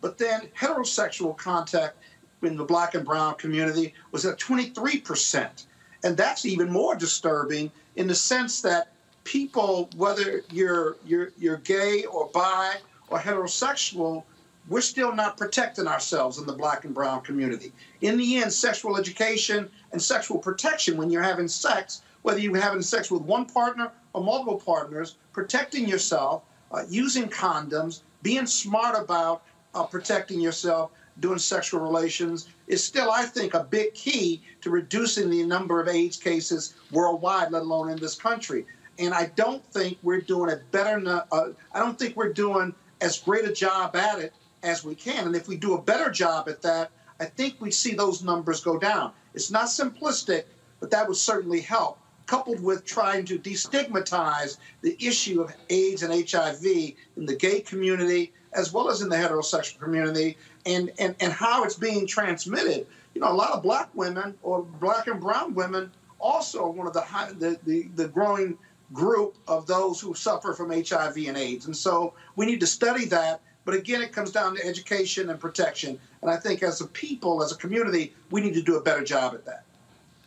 [0.00, 1.96] But then heterosexual contact
[2.42, 5.64] in the black and brown community was at 23%.
[6.04, 8.92] And that's even more disturbing in the sense that
[9.24, 12.76] people, whether you're, you're, you're gay or bi
[13.08, 14.24] or heterosexual,
[14.68, 17.72] we're still not protecting ourselves in the black and brown community.
[18.00, 22.82] In the end, sexual education and sexual protection when you're having sex, whether you're having
[22.82, 26.42] sex with one partner or multiple partners, protecting yourself,
[26.72, 29.42] uh, using condoms, being smart about
[29.74, 30.90] uh, protecting yourself,
[31.20, 35.88] doing sexual relations is still, I think, a big key to reducing the number of
[35.88, 38.66] AIDS cases worldwide, let alone in this country.
[38.98, 41.24] And I don't think we're doing a better.
[41.30, 44.32] Uh, I don't think we're doing as great a job at it
[44.62, 45.26] as we can.
[45.26, 46.90] And if we do a better job at that,
[47.20, 49.12] I think we'd see those numbers go down.
[49.34, 50.44] It's not simplistic,
[50.80, 56.12] but that would certainly help, coupled with trying to destigmatize the issue of AIDS and
[56.12, 61.32] HIV in the gay community as well as in the heterosexual community and, and, and
[61.32, 62.86] how it's being transmitted.
[63.14, 66.92] You know, a lot of black women or black and brown women also one of
[66.92, 68.58] the, high, the, the, the growing
[68.92, 71.66] group of those who suffer from HIV and AIDS.
[71.66, 73.40] And so we need to study that.
[73.64, 75.98] But again, it comes down to education and protection.
[76.22, 79.02] And I think as a people, as a community, we need to do a better
[79.02, 79.64] job at that.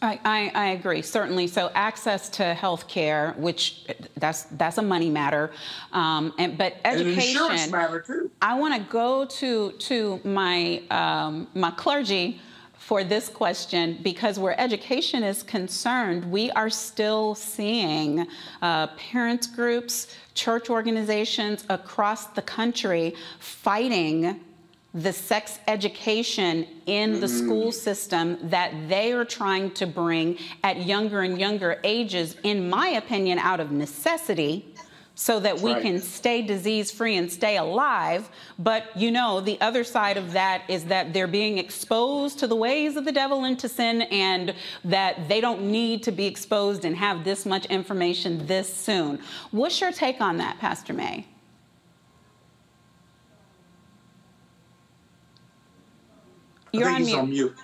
[0.02, 1.48] I, I, I, agree, certainly.
[1.48, 3.86] So access to health care, which
[4.16, 5.52] that's that's a money matter,
[5.92, 7.20] um, and but education.
[7.20, 8.32] And insurance matter too.
[8.42, 12.40] I want to go to to my um, my clergy
[12.90, 18.26] for this question because where education is concerned, we are still seeing
[18.64, 24.40] uh, parents groups, church organizations across the country fighting
[24.96, 31.22] the sex education in the school system that they are trying to bring at younger
[31.22, 34.74] and younger ages, in my opinion, out of necessity
[35.20, 35.82] so that we Right.
[35.82, 38.30] can stay disease free and stay alive.
[38.58, 42.56] But you know, the other side of that is that they're being exposed to the
[42.56, 44.56] ways of the devil and to sin, and
[44.86, 49.20] that they don't need to be exposed and have this much information this soon.
[49.52, 51.26] What's your take on that, Pastor May?
[56.72, 57.20] You're I on think he's mute.
[57.20, 57.56] on mute.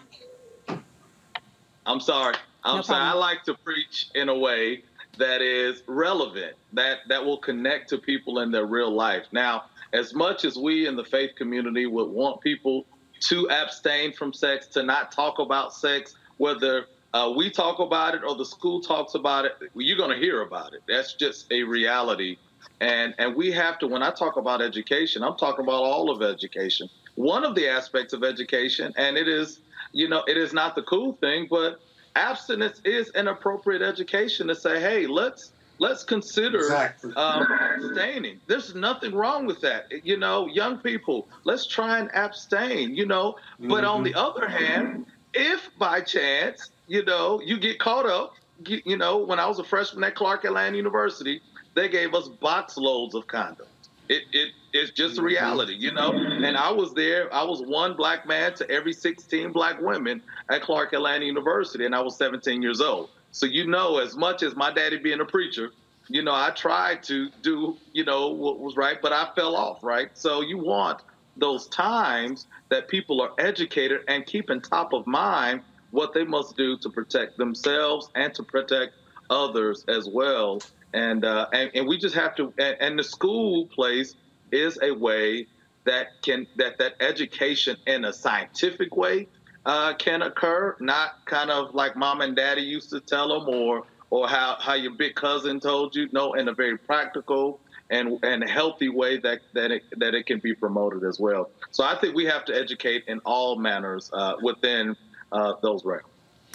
[1.85, 2.35] I'm sorry.
[2.65, 3.01] I'm No sorry.
[3.01, 4.83] I like to preach in a way
[5.17, 9.25] that is relevant, that that will connect to people in their real life.
[9.31, 9.63] Now,
[9.93, 12.85] as much as we in the faith community would want people
[13.21, 18.21] to abstain from sex, to not talk about sex, whether uh, we talk about it
[18.27, 20.81] or the school talks about it, you're going to hear about it.
[20.87, 22.37] That's just a reality.
[22.81, 23.87] And and we have to.
[23.87, 26.89] When I talk about education, I'm talking about all of education.
[27.15, 29.61] One of the aspects of education, and it is,
[29.93, 31.79] you know, it is not the cool thing, but
[32.17, 37.13] abstinence is an appropriate education to say, hey, let's let's consider Exactly.
[37.15, 38.39] um, abstaining.
[38.47, 39.91] There's nothing wrong with that.
[40.03, 42.95] You know, young people, let's try and abstain.
[42.95, 48.05] You know, but on the other hand, if by chance, you know, you get caught
[48.05, 48.33] up,
[48.65, 51.41] you, know, when I was a freshman at Clark Atlanta University,
[51.73, 53.67] they gave us box loads of condoms.
[54.07, 56.11] It it it's just a reality, you know.
[56.11, 57.33] And I was there.
[57.33, 61.95] I was one black man to every 16 black women at Clark Atlanta University, and
[61.95, 63.09] I was 17 years old.
[63.35, 65.71] So you know, as much as my daddy being a preacher,
[66.07, 69.83] you know, I tried to do, you know, what was right, but I fell off,
[69.83, 70.09] right?
[70.13, 71.01] So you want
[71.35, 76.55] those times that people are educated and keep in top of mind what they must
[76.55, 78.93] do to protect themselves and to protect
[79.29, 80.61] others as well.
[80.93, 82.53] And uh, and, and we just have to.
[82.57, 84.15] And, and the school place
[84.53, 85.47] is a way
[85.83, 89.27] that can that that education in a scientific way
[89.65, 93.83] uh, can occur, not kind of like mom and daddy used to tell them, or
[94.09, 96.07] or how how your big cousin told you.
[96.11, 97.59] No, in a very practical
[97.89, 101.49] and and healthy way that that it that it can be promoted as well.
[101.71, 104.95] So I think we have to educate in all manners uh, within
[105.31, 106.05] uh, those realms.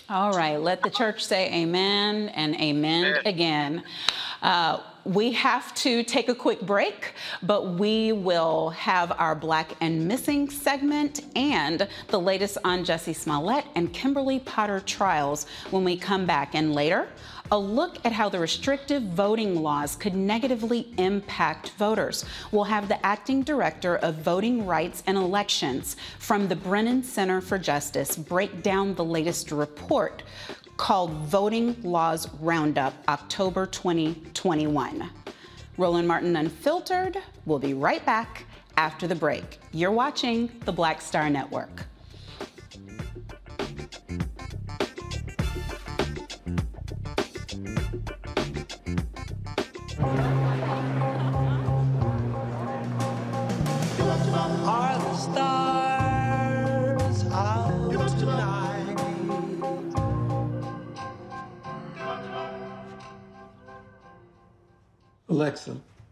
[0.08, 3.84] All right, let the church say amen and amen again.
[4.42, 10.06] Uh, we have to take a quick break, but we will have our Black and
[10.06, 16.26] Missing segment and the latest on Jussie Smollett and Kimberly Potter trials when we come
[16.26, 16.54] back.
[16.54, 17.08] And later,
[17.52, 22.24] a look at how the restrictive voting laws could negatively impact voters.
[22.52, 27.58] We'll have the acting director of voting rights and elections from the Brennan Center for
[27.58, 30.22] Justice break down the latest report
[30.80, 35.10] called Voting Laws Roundup October 2021.
[35.76, 37.18] Roland Martin Unfiltered.
[37.44, 38.46] We'll be right back
[38.78, 39.58] after the break.
[39.72, 41.84] You're watching the Black Star Network.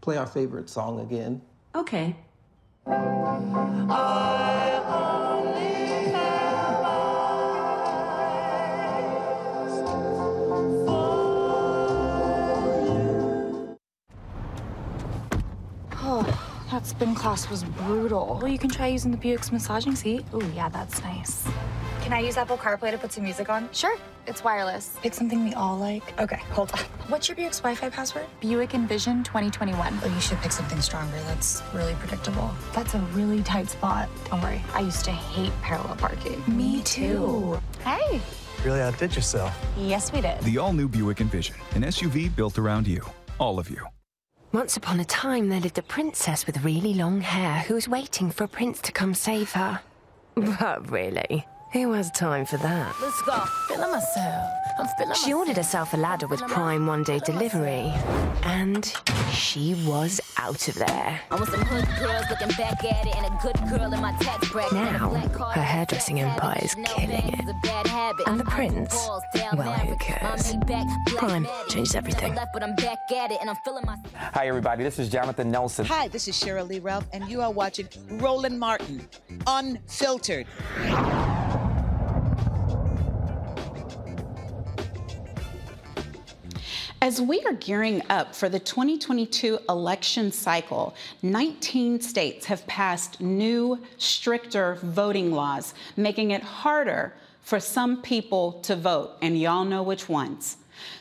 [0.09, 1.39] Play our favorite song again.
[1.75, 2.15] Okay.
[16.01, 18.39] Oh, that spin class was brutal.
[18.41, 20.25] Well, you can try using the Buick's massaging seat.
[20.33, 21.47] Oh, yeah, that's nice.
[22.09, 23.69] Can I use Apple CarPlay to put some music on?
[23.71, 23.95] Sure,
[24.25, 24.97] it's wireless.
[25.03, 26.19] Pick something we all like.
[26.19, 26.79] Okay, hold on.
[27.07, 28.25] What's your Buick's Wi-Fi password?
[28.39, 29.99] Buick Envision 2021.
[30.01, 31.17] Oh, you should pick something stronger.
[31.27, 32.49] That's really predictable.
[32.73, 34.09] That's a really tight spot.
[34.27, 36.43] Don't worry, I used to hate parallel parking.
[36.47, 37.61] Me too.
[37.83, 38.19] Hey.
[38.65, 39.55] Really outdid yourself.
[39.77, 40.39] Yes, we did.
[40.39, 43.05] The all new Buick Envision, an SUV built around you.
[43.37, 43.85] All of you.
[44.51, 48.31] Once upon a time, there lived a princess with really long hair who was waiting
[48.31, 49.79] for a prince to come save her.
[50.59, 52.95] But really, who has time for that?
[53.01, 53.39] Let's go.
[53.67, 54.51] Feeling myself.
[54.79, 57.91] I'm feeling She ordered herself a ladder with Prime one day delivery,
[58.43, 58.85] and
[59.31, 61.19] she was out of there.
[61.29, 64.13] I want some hood girls looking back at it and a good girl in my
[64.19, 64.73] tax bracket.
[64.73, 67.39] Now, her hairdressing empire is killing it.
[68.27, 68.93] And the prince?
[68.93, 70.53] Well, who cares?
[71.07, 72.37] Prime changes everything.
[72.53, 73.97] But I'm back at it and I'm feeling my
[74.33, 74.83] Hi, everybody.
[74.83, 75.85] This is Jonathan Nelson.
[75.85, 79.07] Hi, this is Sheryl Lee Ralph, and you are watching Roland Martin,
[79.45, 80.47] Unfiltered.
[87.01, 93.79] As we are gearing up for the 2022 election cycle, 19 states have passed new,
[93.97, 100.09] stricter voting laws, making it harder for some people to vote, and y'all know which
[100.09, 100.57] ones.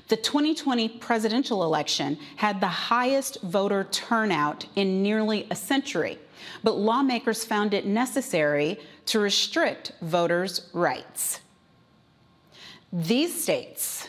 [0.06, 6.16] The 2020 presidential election had the highest voter turnout in nearly a century,
[6.62, 11.40] but lawmakers found it necessary to restrict voters' rights.
[12.92, 14.08] These states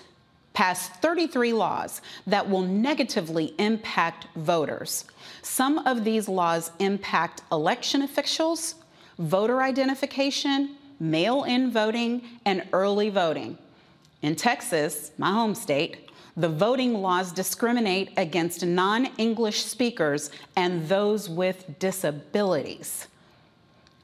[0.59, 5.05] passed 33 laws that will negatively impact voters.
[5.41, 8.75] Some of these laws impact election officials,
[9.17, 13.57] voter identification, mail in voting, and early voting.
[14.21, 21.29] In Texas, my home state, the voting laws discriminate against non English speakers and those
[21.29, 23.07] with disabilities.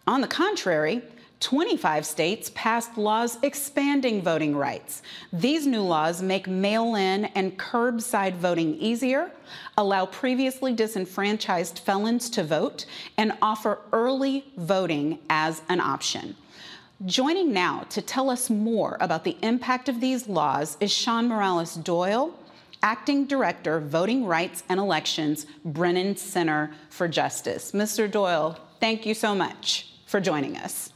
[0.08, 1.02] On the contrary,
[1.40, 5.02] 25 states passed laws expanding voting rights.
[5.34, 9.32] These new laws make mail in and curbside voting easier,
[9.78, 12.86] allow previously disenfranchised felons to vote,
[13.18, 16.36] and offer early voting as an option.
[17.06, 21.76] Joining now to tell us more about the impact of these laws is Sean Morales
[21.76, 22.34] Doyle,
[22.82, 27.74] Acting Director, Voting Rights and Elections, Brennan Center for Justice.
[27.74, 28.10] Mr.
[28.10, 30.94] Doyle, thank you so much for joining us.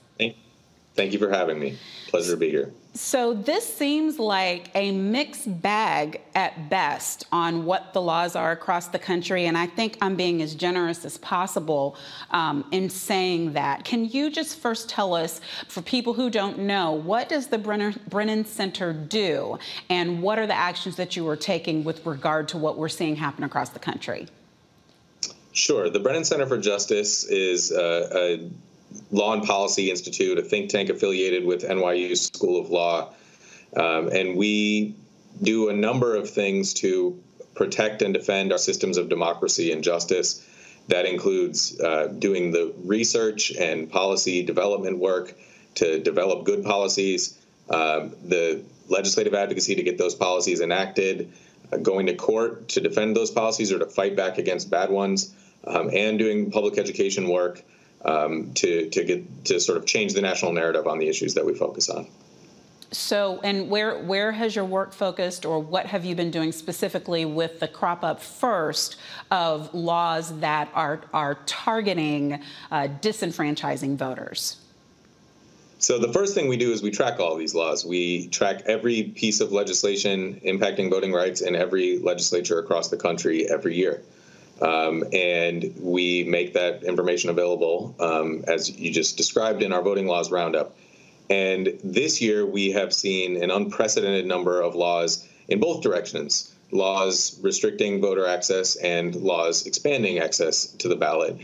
[1.00, 1.78] Thank you for having me.
[2.10, 2.74] Pleasure to be here.
[2.94, 8.90] So, this seems like a mixed bag at best on what the laws are across
[8.90, 9.46] the country.
[9.46, 11.96] And I think I'm being as generous as possible
[12.32, 13.86] um, in saying that.
[13.86, 15.40] Can you just first tell us,
[15.70, 19.58] for people who don't know, what does the Brenner, Brennan Center do?
[19.90, 23.16] And what are the actions that you are taking with regard to what we're seeing
[23.16, 24.28] happen across the country?
[25.54, 25.90] Sure.
[25.90, 28.50] The Brennan Center for Justice is uh, a
[29.12, 33.14] Law and Policy Institute, a think tank affiliated with NYU School of Law.
[33.76, 34.96] Um, and we
[35.42, 37.22] do a number of things to
[37.56, 40.46] protect and defend our systems of democracy and justice.
[40.88, 45.36] That includes uh, doing the research and policy development work
[45.76, 47.38] to develop good policies,
[47.70, 51.32] um, the legislative advocacy to get those policies enacted,
[51.72, 55.34] uh, going to court to defend those policies or to fight back against bad ones,
[55.66, 57.64] um, and doing public education work
[58.06, 61.46] um, to to get to sort of change the national narrative on the issues that
[61.46, 62.08] we focus on.
[62.92, 67.24] So, and where where has your work focused, or what have you been doing specifically
[67.24, 68.96] with the crop up first
[69.30, 72.42] of laws that are are targeting
[72.72, 74.58] uh, disenfranchising voters?
[75.78, 77.86] So the first thing we do is we track all these laws.
[77.86, 83.50] We track every piece of legislation impacting voting rights in every legislature across the country
[83.50, 84.02] every year.
[84.62, 90.08] Um, and we make that information available, um, as you just described, in our voting
[90.08, 90.76] laws roundup.
[91.30, 97.40] And this year, we have seen an unprecedented number of laws in both directions laws
[97.42, 101.40] restricting voter access and laws expanding access to the ballot.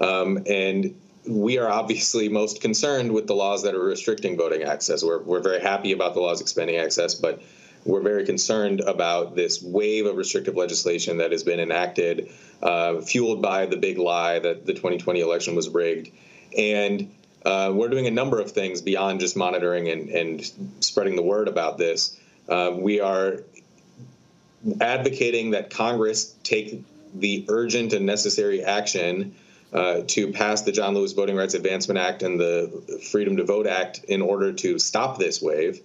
[0.00, 0.98] Um, and
[1.28, 5.04] we are obviously most concerned with the laws that are restricting voting access.
[5.04, 7.42] We're, we're very happy about the laws expanding access, but
[7.84, 12.30] we're very concerned about this wave of restrictive legislation that has been enacted,
[12.62, 16.10] uh, fueled by the big lie that the 2020 election was rigged.
[16.56, 17.12] And
[17.44, 20.50] uh, we're doing a number of things beyond just monitoring and, and
[20.80, 22.18] spreading the word about this.
[22.48, 23.44] Uh, we are
[24.80, 29.34] advocating that Congress take the urgent and necessary action
[29.72, 33.66] uh, to pass the John Lewis Voting Rights Advancement Act and the Freedom to Vote
[33.66, 35.80] Act in order to stop this wave.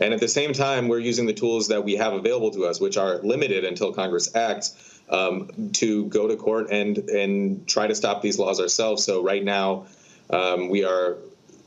[0.00, 2.80] And at the same time, we're using the tools that we have available to us,
[2.80, 7.94] which are limited until Congress acts, um, to go to court and and try to
[7.94, 9.04] stop these laws ourselves.
[9.04, 9.86] So right now,
[10.30, 11.18] um, we are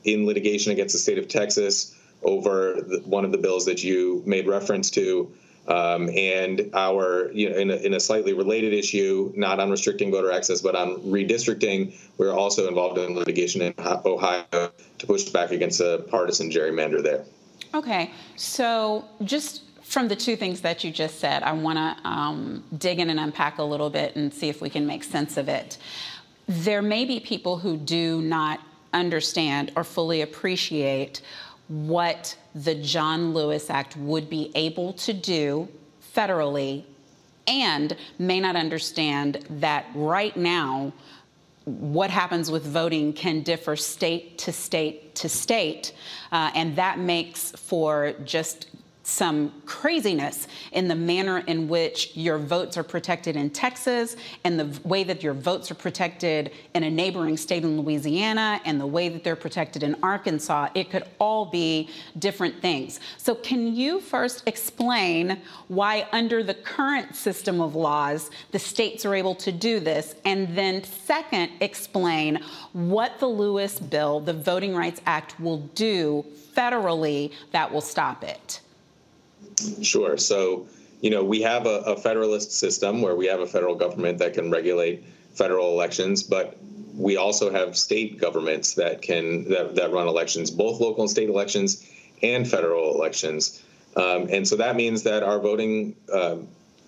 [0.04, 4.24] in litigation against the state of Texas over the, one of the bills that you
[4.26, 5.32] made reference to.
[5.66, 10.12] Um, and our, you know, in a, in a, slightly related issue, not on restricting
[10.12, 15.52] voter access, but on redistricting, we're also involved in litigation in Ohio to push back
[15.52, 17.24] against a partisan gerrymander there.
[17.74, 22.64] Okay, so just from the two things that you just said, I want to um,
[22.78, 25.50] dig in and unpack a little bit and see if we can make sense of
[25.50, 25.80] it.
[26.48, 28.60] There may be people who do not
[28.94, 31.22] understand or fully appreciate
[31.68, 35.68] what the John Lewis Act would be able to do
[36.16, 36.84] federally
[37.48, 40.94] and may not understand that right now
[41.66, 45.93] what happens with voting can differ state to state to state,
[46.32, 48.68] uh, and that makes for just
[49.04, 54.80] some craziness in the manner in which your votes are protected in Texas and the
[54.88, 59.10] way that your votes are protected in a neighboring state in Louisiana and the way
[59.10, 60.70] that they're protected in Arkansas.
[60.74, 63.01] It could all be different things.
[63.18, 69.14] So, can you first explain why, under the current system of laws, the states are
[69.14, 70.16] able to do this?
[70.24, 72.39] And then, second, explain
[72.72, 76.26] what the Lewis bill, the Voting Rights Act, will do
[76.56, 78.62] federally that will stop it.
[79.82, 80.18] Sure.
[80.18, 80.68] So,
[81.01, 84.34] you know, we have a, a federalist system where we have a federal government that
[84.34, 86.58] can regulate federal elections, but
[86.95, 91.30] we also have state governments that can that, that run elections, both local and state
[91.30, 91.89] elections
[92.22, 93.62] and federal elections.
[93.95, 96.38] Um, and so that means that our voting uh,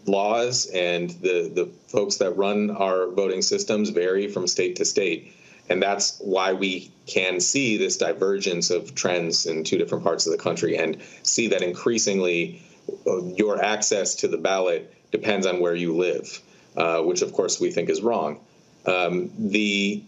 [0.05, 5.33] laws and the, the folks that run our voting systems vary from state to state.
[5.69, 10.31] And that's why we can see this divergence of trends in two different parts of
[10.31, 12.61] the country and see that increasingly
[13.07, 16.41] uh, your access to the ballot depends on where you live,
[16.77, 18.39] uh, which of course we think is wrong.
[18.85, 20.03] Um, the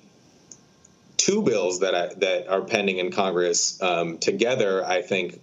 [1.18, 5.42] two bills that I, that are pending in Congress um, together, I think,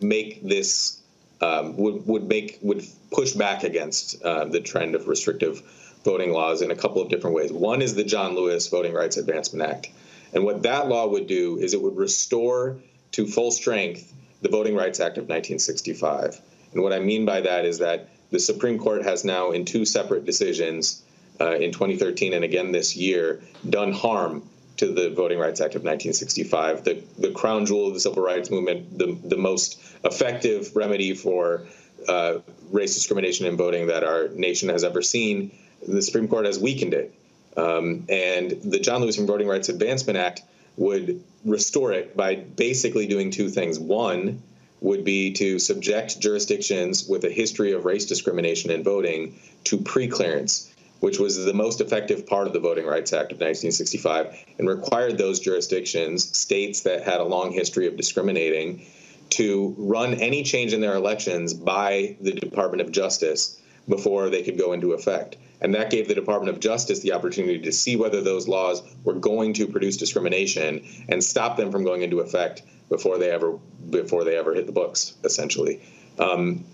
[0.00, 1.00] make this
[1.40, 5.62] um, would would make would push back against uh, the trend of restrictive
[6.06, 7.52] voting laws in a couple of different ways.
[7.52, 9.90] One is the John Lewis Voting Rights Advancement Act,
[10.32, 12.78] and what that law would do is it would restore
[13.12, 16.40] to full strength the Voting Rights Act of 1965.
[16.72, 19.84] And what I mean by that is that the Supreme Court has now, in two
[19.84, 21.02] separate decisions,
[21.40, 25.82] uh, in 2013 and again this year, done harm to the Voting Rights Act of
[25.82, 31.14] 1965, the, the crown jewel of the civil rights movement, the, the most effective remedy
[31.14, 31.66] for
[32.08, 32.38] uh,
[32.70, 35.50] race discrimination in voting that our nation has ever seen.
[35.86, 37.14] The Supreme Court has weakened it.
[37.56, 40.42] Um, and the John Lewis Voting Rights Advancement Act
[40.76, 43.78] would restore it by basically doing two things.
[43.78, 44.42] One
[44.82, 50.70] would be to subject jurisdictions with a history of race discrimination in voting to preclearance
[51.00, 55.18] which was the most effective part of the Voting Rights Act of 1965, and required
[55.18, 58.86] those jurisdictions, states that had a long history of discriminating,
[59.30, 64.58] to run any change in their elections by the Department of Justice before they could
[64.58, 65.36] go into effect.
[65.60, 69.14] And that gave the Department of Justice the opportunity to see whether those laws were
[69.14, 73.58] going to produce discrimination and stop them from going into effect before they ever
[73.90, 75.80] before they ever hit the books, essentially.
[76.18, 76.64] Um,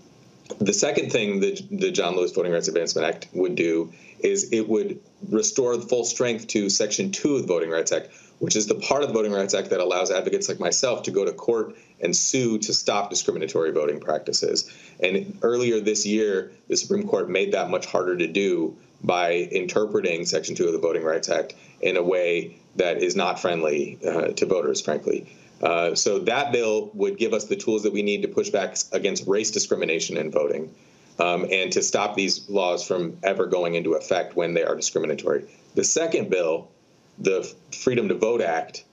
[0.59, 4.67] the second thing that the John Lewis Voting Rights Advancement Act would do is it
[4.67, 8.09] would restore full strength to Section 2 of the Voting Rights Act,
[8.43, 11.11] which is the part of the Voting Rights Act that allows advocates like myself to
[11.11, 14.69] go to court and sue to stop discriminatory voting practices.
[15.01, 20.25] And earlier this year, the Supreme Court made that much harder to do by interpreting
[20.25, 24.33] Section 2 of the Voting Rights Act in a way that is not friendly uh,
[24.33, 25.25] to voters, frankly.
[25.61, 28.75] Uh, so that bill would give us the tools that we need to push back
[28.91, 30.75] against race discrimination in voting
[31.17, 35.45] um, and to stop these laws from ever going into effect when they are discriminatory.
[35.75, 36.72] The second bill,
[37.17, 38.83] the Freedom to Vote Act,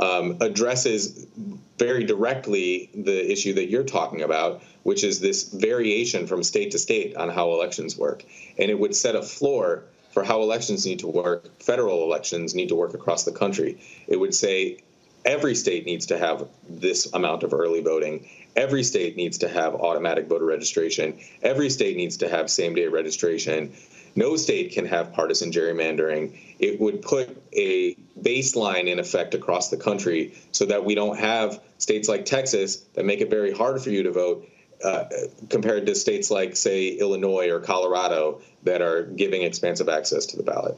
[0.00, 1.26] um, addresses
[1.78, 6.78] very directly the issue that you're talking about, which is this variation from state to
[6.78, 8.24] state on how elections work.
[8.58, 12.68] And it would set a floor for how elections need to work, federal elections need
[12.68, 13.80] to work across the country.
[14.06, 14.78] It would say
[15.24, 18.28] every state needs to have this amount of early voting.
[18.54, 21.18] Every state needs to have automatic voter registration.
[21.42, 23.72] Every state needs to have same day registration.
[24.14, 26.38] No state can have partisan gerrymandering.
[26.58, 31.60] It would put a baseline in effect across the country so that we don't have
[31.78, 34.48] states like Texas that make it very hard for you to vote
[34.84, 35.04] uh,
[35.48, 40.42] compared to states like, say, Illinois or Colorado that are giving expansive access to the
[40.42, 40.76] ballot.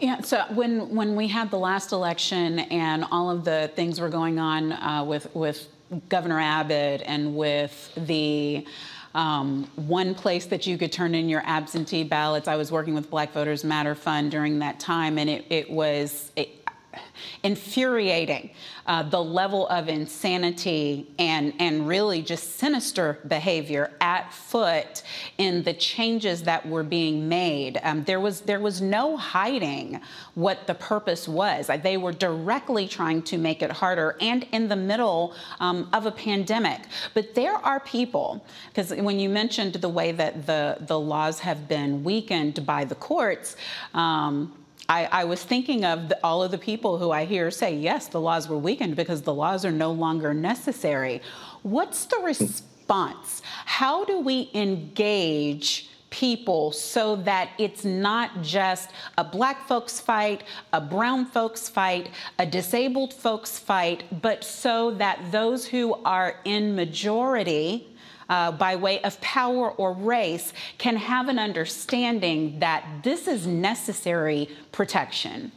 [0.00, 4.08] Yeah, so when when we had the last election and all of the things were
[4.08, 5.68] going on uh, with with
[6.08, 8.66] Governor Abbott and with the
[9.14, 12.48] um, one place that you could turn in your absentee ballots.
[12.48, 16.32] I was working with Black Voters Matter Fund during that time, and it, it was.
[16.36, 16.63] It,
[17.42, 18.50] infuriating
[18.86, 25.02] uh, the level of insanity and, and really just sinister behavior at foot
[25.38, 27.80] in the changes that were being made.
[27.82, 30.00] Um, there, was, there was no hiding
[30.34, 31.70] what the purpose was.
[31.82, 36.10] They were directly trying to make it harder and in the middle um, of a
[36.10, 36.80] pandemic.
[37.14, 41.68] But there are people, because when you mentioned the way that the, the laws have
[41.68, 43.56] been weakened by the courts,
[43.94, 44.52] um,
[44.88, 48.08] I, I, was thinking of the, all of the people who I hear say, yes,
[48.08, 51.22] the laws were weakened because the laws are no longer necessary.
[51.62, 53.42] What's the response?
[53.64, 55.90] How do we engage?
[56.10, 62.08] people so that it's not just a black folks fight, a brown folks fight,
[62.38, 67.93] a disabled folks fight, but so that those who are in majority
[68.28, 74.48] uh, by way of power or race can have an understanding that this is necessary
[74.72, 75.52] protection?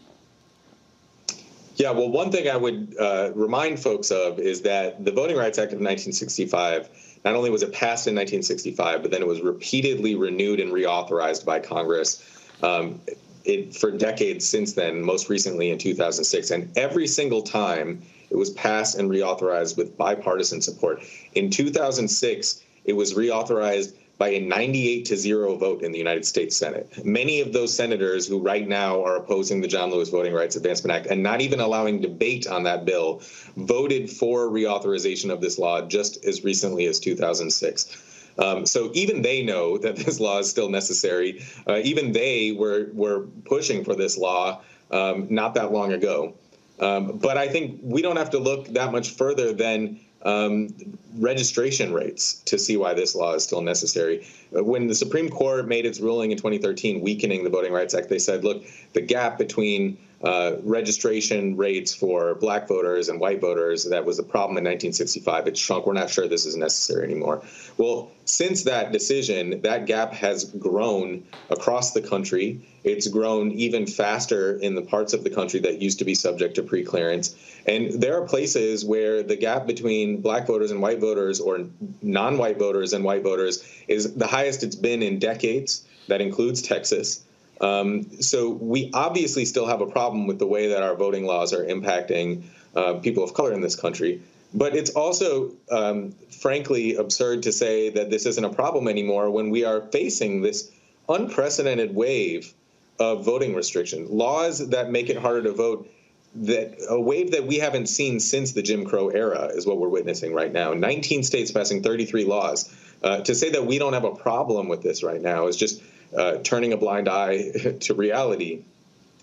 [1.77, 5.59] Yeah, well, one thing I would uh, remind folks of is that the Voting Rights
[5.59, 6.89] Act of 1965
[7.23, 11.45] not only was it passed in 1965, but then it was repeatedly renewed and reauthorized
[11.45, 12.23] by Congress
[12.63, 12.99] um,
[13.45, 16.51] it, for decades since then, most recently in 2006.
[16.51, 21.03] And every single time it was passed and reauthorized with bipartisan support.
[21.35, 26.55] In 2006, it was reauthorized by a 98 to 0 vote in the United States
[26.55, 27.05] Senate.
[27.05, 30.91] Many of those senators who right now are opposing the John Lewis Voting Rights Advancement
[30.91, 33.21] Act and not even allowing debate on that bill
[33.55, 38.33] voted for reauthorization of this law just as recently as 2006.
[38.39, 41.43] Um, so even they know that this law is still necessary.
[41.67, 44.61] Uh, even they were were pushing for this law
[44.91, 46.33] um, not that long ago.
[46.79, 50.73] Um, but I think we don't have to look that much further than um,
[51.17, 54.27] registration rates to see why this law is still necessary.
[54.55, 58.09] Uh, when the Supreme Court made its ruling in 2013 weakening the Voting Rights Act,
[58.09, 58.63] they said, look,
[58.93, 64.23] the gap between uh, registration rates for black voters and white voters, that was a
[64.23, 65.47] problem in 1965.
[65.47, 65.85] It shrunk.
[65.85, 67.43] We're not sure this is necessary anymore.
[67.77, 72.67] Well, since that decision, that gap has grown across the country.
[72.83, 76.55] It's grown even faster in the parts of the country that used to be subject
[76.55, 77.35] to preclearance.
[77.67, 81.59] And there are places where the gap between black voters and white voters or
[82.01, 85.85] non white voters and white voters is the highest it's been in decades.
[86.07, 87.23] That includes Texas.
[87.59, 91.53] Um, so we obviously still have a problem with the way that our voting laws
[91.53, 92.43] are impacting
[92.75, 94.21] uh, people of color in this country.
[94.53, 99.49] But it's also, um, frankly, absurd to say that this isn't a problem anymore when
[99.49, 100.71] we are facing this
[101.09, 102.53] unprecedented wave
[102.99, 105.89] of voting restriction, laws that make it harder to vote.
[106.35, 109.89] That a wave that we haven't seen since the Jim Crow era is what we're
[109.89, 110.73] witnessing right now.
[110.73, 112.73] 19 states passing 33 laws.
[113.01, 115.81] Uh, to say that we don't have a problem with this right now is just
[116.15, 117.51] uh, turning a blind eye
[117.81, 118.63] to reality.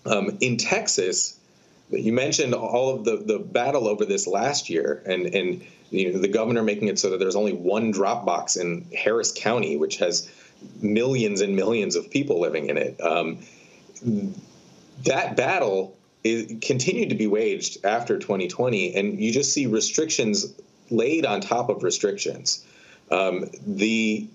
[0.05, 1.37] Um, in Texas,
[1.89, 6.19] you mentioned all of the, the battle over this last year, and and you know,
[6.19, 9.97] the governor making it so that there's only one drop box in Harris County, which
[9.97, 10.29] has
[10.81, 12.99] millions and millions of people living in it.
[13.01, 13.39] Um,
[15.03, 20.53] that battle is, continued to be waged after 2020, and you just see restrictions
[20.89, 22.65] laid on top of restrictions.
[23.11, 24.27] Um, the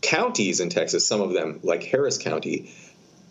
[0.00, 2.72] counties in Texas, some of them, like Harris County,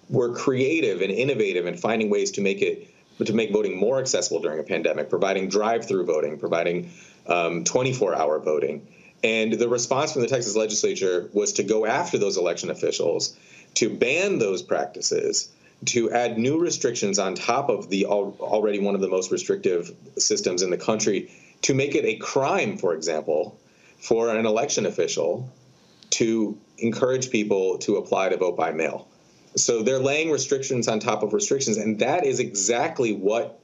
[0.09, 2.93] were creative and innovative in finding ways to make it
[3.25, 6.91] to make voting more accessible during a pandemic, providing drive-through voting, providing
[7.27, 8.87] 24-hour um, voting.
[9.23, 13.35] And the response from the Texas legislature was to go after those election officials,
[13.73, 15.51] to ban those practices,
[15.85, 20.61] to add new restrictions on top of the already one of the most restrictive systems
[20.61, 21.31] in the country,
[21.63, 23.59] to make it a crime, for example,
[23.97, 25.51] for an election official
[26.11, 29.07] to encourage people to apply to vote by mail.
[29.55, 33.59] So they're laying restrictions on top of restrictions, and that is exactly what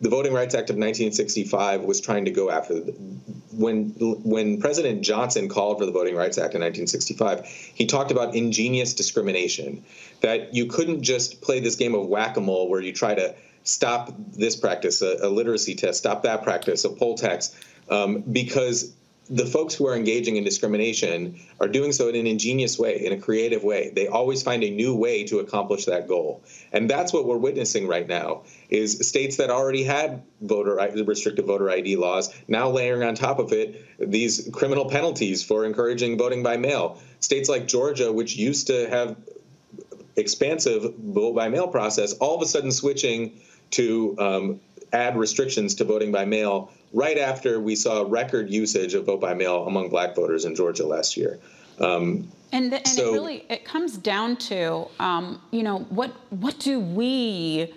[0.00, 2.74] the Voting Rights Act of 1965 was trying to go after.
[3.52, 8.34] When when President Johnson called for the Voting Rights Act in 1965, he talked about
[8.34, 9.84] ingenious discrimination,
[10.22, 14.56] that you couldn't just play this game of whack-a-mole where you try to stop this
[14.56, 17.54] practice, a, a literacy test, stop that practice, a poll tax,
[17.90, 18.94] um, because
[19.30, 23.12] the folks who are engaging in discrimination are doing so in an ingenious way, in
[23.12, 23.92] a creative way.
[23.94, 26.42] They always find a new way to accomplish that goal.
[26.72, 30.74] And that's what we're witnessing right now is states that already had voter
[31.06, 36.18] restrictive voter ID laws now layering on top of it these criminal penalties for encouraging
[36.18, 37.00] voting by mail.
[37.20, 39.16] States like Georgia, which used to have
[40.16, 43.38] expansive vote by mail process, all of a sudden switching
[43.70, 44.60] to um,
[44.92, 49.34] add restrictions to voting by mail right after we saw record usage of vote by
[49.34, 51.38] mail among black voters in Georgia last year.
[51.78, 56.58] Um, and, and so, it really it comes down to um, you know what what
[56.58, 57.72] do we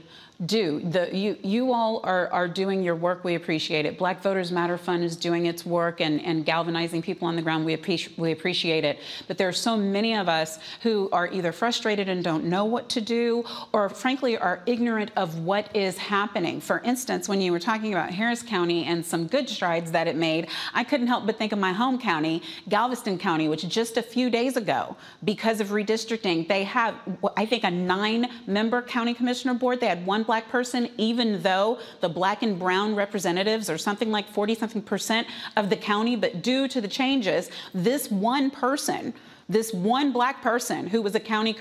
[0.45, 0.79] do.
[0.79, 3.23] The, you, you all are, are doing your work.
[3.23, 3.97] We appreciate it.
[3.97, 7.65] Black Voters Matter Fund is doing its work and, and galvanizing people on the ground.
[7.65, 8.99] We, appreciate, we appreciate it.
[9.27, 12.89] But there are so many of us who are either frustrated and don't know what
[12.89, 16.59] to do or, frankly, are ignorant of what is happening.
[16.59, 20.15] For instance, when you were talking about Harris County and some good strides that it
[20.15, 24.03] made, I couldn't help but think of my home county, Galveston County, which just a
[24.03, 26.95] few days ago, because of redistricting, they have,
[27.37, 29.79] I think, a nine member county commissioner board.
[29.79, 34.27] They had one black person, even though the black and brown representatives are something like
[34.29, 36.15] 40 something percent of the county.
[36.15, 39.13] But due to the changes, this one person,
[39.49, 41.55] this one black person who was a county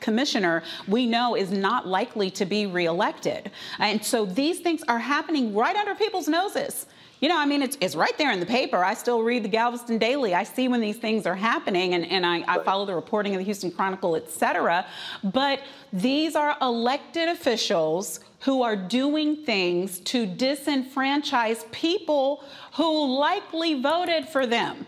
[0.00, 3.50] commissioner, we know is not likely to be reelected.
[3.78, 6.86] And so these things are happening right under people's noses.
[7.22, 8.84] You know, I mean, it's, it's right there in the paper.
[8.84, 10.34] I still read the Galveston Daily.
[10.34, 13.38] I see when these things are happening, and, and I, I follow the reporting of
[13.38, 14.84] the Houston Chronicle, et cetera.
[15.22, 15.60] But
[15.92, 22.42] these are elected officials who are doing things to disenfranchise people
[22.72, 24.84] who likely voted for them.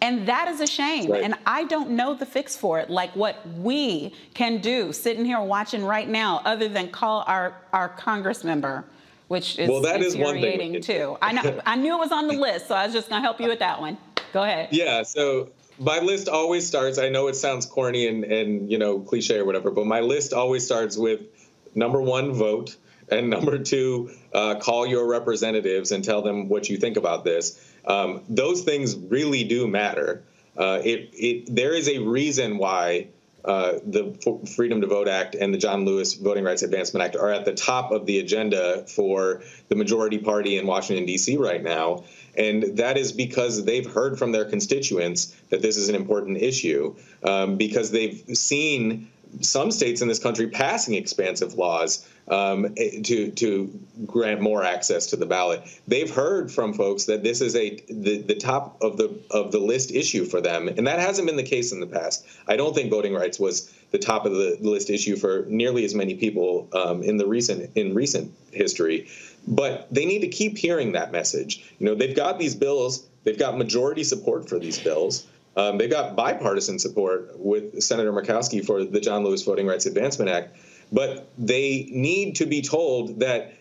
[0.00, 1.12] And that is a shame.
[1.12, 1.22] Right.
[1.22, 5.40] And I don't know the fix for it, like what we can do sitting here
[5.40, 8.84] watching right now, other than call our, our Congress member
[9.32, 11.16] which is Well, that is one thing too.
[11.22, 13.40] I know I knew it was on the list, so I was just gonna help
[13.40, 13.96] you with that one.
[14.34, 14.68] Go ahead.
[14.72, 15.48] Yeah, so
[15.78, 16.98] my list always starts.
[16.98, 20.34] I know it sounds corny and and you know cliche or whatever, but my list
[20.34, 21.22] always starts with
[21.74, 22.76] number one, vote,
[23.10, 27.58] and number two, uh, call your representatives and tell them what you think about this.
[27.86, 30.24] Um, those things really do matter.
[30.58, 33.08] Uh, it it there is a reason why.
[33.44, 37.16] Uh, the F- Freedom to Vote Act and the John Lewis Voting Rights Advancement Act
[37.16, 41.36] are at the top of the agenda for the majority party in Washington, D.C.
[41.36, 42.04] right now.
[42.36, 46.94] And that is because they've heard from their constituents that this is an important issue,
[47.24, 53.80] um, because they've seen some states in this country passing expansive laws um, to to
[54.06, 55.62] grant more access to the ballot.
[55.88, 59.58] They've heard from folks that this is a the, the top of the of the
[59.58, 62.24] list issue for them, and that hasn't been the case in the past.
[62.46, 65.94] I don't think voting rights was the top of the list issue for nearly as
[65.94, 69.08] many people um, in the recent in recent history.
[69.46, 71.64] But they need to keep hearing that message.
[71.78, 73.06] You know, they've got these bills.
[73.24, 75.26] They've got majority support for these bills.
[75.56, 80.30] Um, they've got bipartisan support with Senator Murkowski for the John Lewis Voting Rights Advancement
[80.30, 80.56] Act.
[80.90, 83.54] But they need to be told that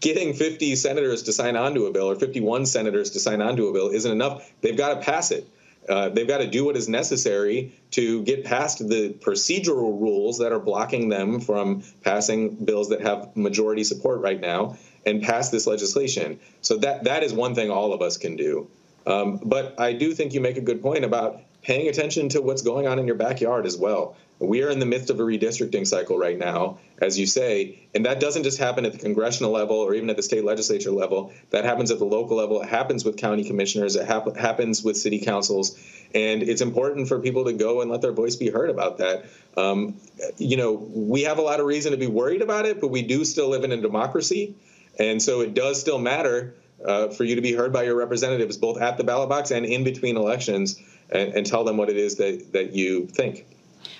[0.00, 3.56] getting 50 senators to sign on to a bill or 51 senators to sign on
[3.56, 4.50] to a bill isn't enough.
[4.60, 5.48] They've got to pass it.
[5.88, 10.52] Uh, they've got to do what is necessary to get past the procedural rules that
[10.52, 15.66] are blocking them from passing bills that have majority support right now and pass this
[15.66, 16.40] legislation.
[16.62, 18.68] So that that is one thing all of us can do.
[19.06, 22.62] Um, but I do think you make a good point about paying attention to what's
[22.62, 24.16] going on in your backyard as well.
[24.38, 28.04] We are in the midst of a redistricting cycle right now, as you say, and
[28.04, 31.32] that doesn't just happen at the congressional level or even at the state legislature level.
[31.50, 32.60] That happens at the local level.
[32.60, 33.96] It happens with county commissioners.
[33.96, 35.78] It hap- happens with city councils.
[36.14, 39.24] And it's important for people to go and let their voice be heard about that.
[39.56, 39.96] Um,
[40.36, 43.02] you know, we have a lot of reason to be worried about it, but we
[43.02, 44.56] do still live in a democracy.
[44.98, 48.56] And so it does still matter uh, for you to be heard by your representatives,
[48.56, 50.80] both at the ballot box and in between elections,
[51.10, 53.46] and, and tell them what it is that, that you think.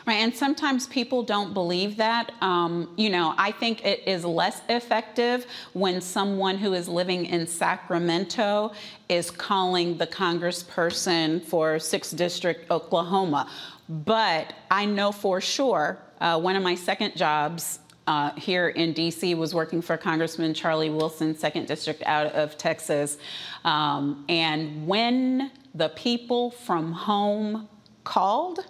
[0.07, 2.33] Right, and sometimes people don't believe that.
[2.43, 7.47] Um, you know, I think it is less effective when someone who is living in
[7.47, 8.73] Sacramento
[9.09, 13.49] is calling the congressperson for 6th District, Oklahoma.
[13.89, 19.37] But I know for sure, uh, one of my second jobs uh, here in DC
[19.37, 23.19] was working for Congressman Charlie Wilson, second district out of Texas.
[23.65, 27.69] Um, and when the people from home
[28.05, 28.67] called,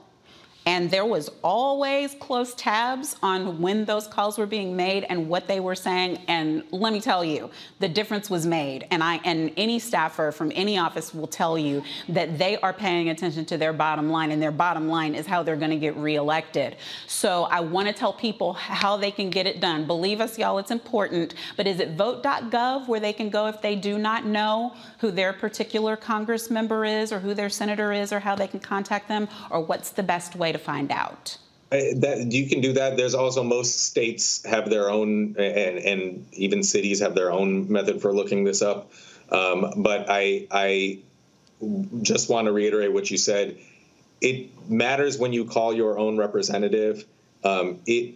[0.67, 5.47] and there was always close tabs on when those calls were being made and what
[5.47, 6.19] they were saying.
[6.27, 7.51] And let me tell you,
[7.81, 8.87] the difference was made.
[8.91, 13.11] And I and any staffer from any office will tell you that they are paying
[13.11, 15.97] attention to their bottom line, and their bottom line is how they're going to get
[15.97, 16.77] reelected.
[17.07, 19.87] So I want to tell people how they can get it done.
[19.87, 21.35] Believe us, y'all, it's important.
[21.57, 25.35] But is it vote.gov where they can go if they do not know who their
[25.35, 29.29] particular Congress member is or who their senator is or how they can contact them?
[29.51, 31.37] Or what's the best way to find out?
[31.71, 32.97] That you can do that.
[32.97, 38.01] There's also most states have their own, and, and even cities have their own method
[38.01, 38.93] for looking this up.
[39.31, 40.99] Um, but I, I
[42.03, 43.59] just want to reiterate what you said.
[44.21, 47.05] It matters when you call your own representative.
[47.43, 48.15] Um, it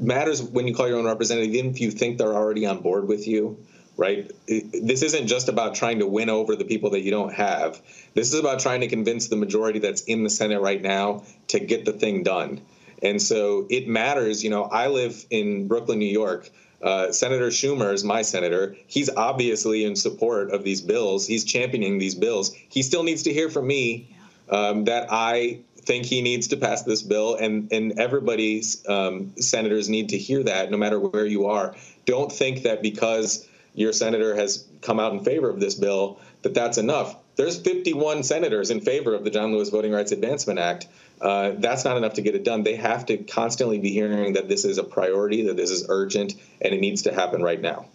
[0.00, 3.06] matters when you call your own representative, even if you think they're already on board
[3.06, 3.58] with you
[3.96, 4.30] right?
[4.46, 7.80] This isn't just about trying to win over the people that you don't have.
[8.14, 11.60] This is about trying to convince the majority that's in the Senate right now to
[11.60, 12.60] get the thing done.
[13.02, 14.42] And so it matters.
[14.42, 16.50] You know, I live in Brooklyn, New York.
[16.82, 18.76] Uh, senator Schumer is my senator.
[18.86, 21.26] He's obviously in support of these bills.
[21.26, 22.54] He's championing these bills.
[22.68, 24.14] He still needs to hear from me
[24.50, 29.88] um, that I think he needs to pass this bill, and and everybody's um, senators
[29.88, 31.74] need to hear that, no matter where you are.
[32.04, 36.54] Don't think that because your senator has come out in favor of this bill, that
[36.54, 37.16] that's enough.
[37.36, 40.86] There's 51 senators in favor of the John Lewis Voting Rights Advancement Act.
[41.20, 42.62] Uh, that's not enough to get it done.
[42.62, 46.34] They have to constantly be hearing that this is a priority, that this is urgent,
[46.60, 47.86] and it needs to happen right now.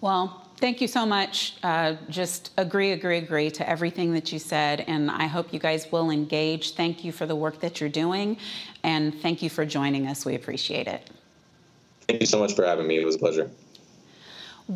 [0.00, 1.56] Well, thank you so much.
[1.62, 5.92] Uh, just agree, agree, agree to everything that you said, and I hope you guys
[5.92, 6.74] will engage.
[6.74, 8.38] Thank you for the work that you're doing,
[8.82, 10.24] and thank you for joining us.
[10.24, 11.10] We appreciate it.
[12.08, 12.98] Thank you so much for having me.
[12.98, 13.50] It was a pleasure.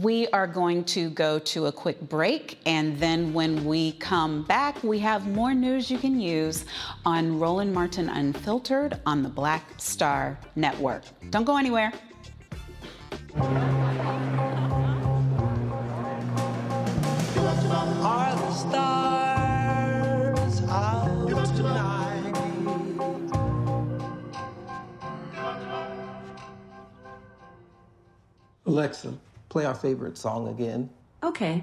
[0.03, 4.83] We are going to go to a quick break, and then when we come back,
[4.83, 6.65] we have more news you can use
[7.07, 11.05] on Roland Martin Unfiltered on the Black Star Network.
[11.31, 11.93] Don't go anywhere.
[18.03, 22.35] Are the stars out tonight?
[28.67, 29.15] Alexa,
[29.55, 30.91] play our favorite song again.
[31.23, 31.63] Okay.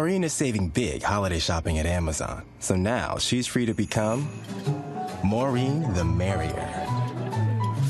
[0.00, 4.26] Maureen is saving big holiday shopping at Amazon, so now she's free to become
[5.22, 6.86] Maureen the Merrier.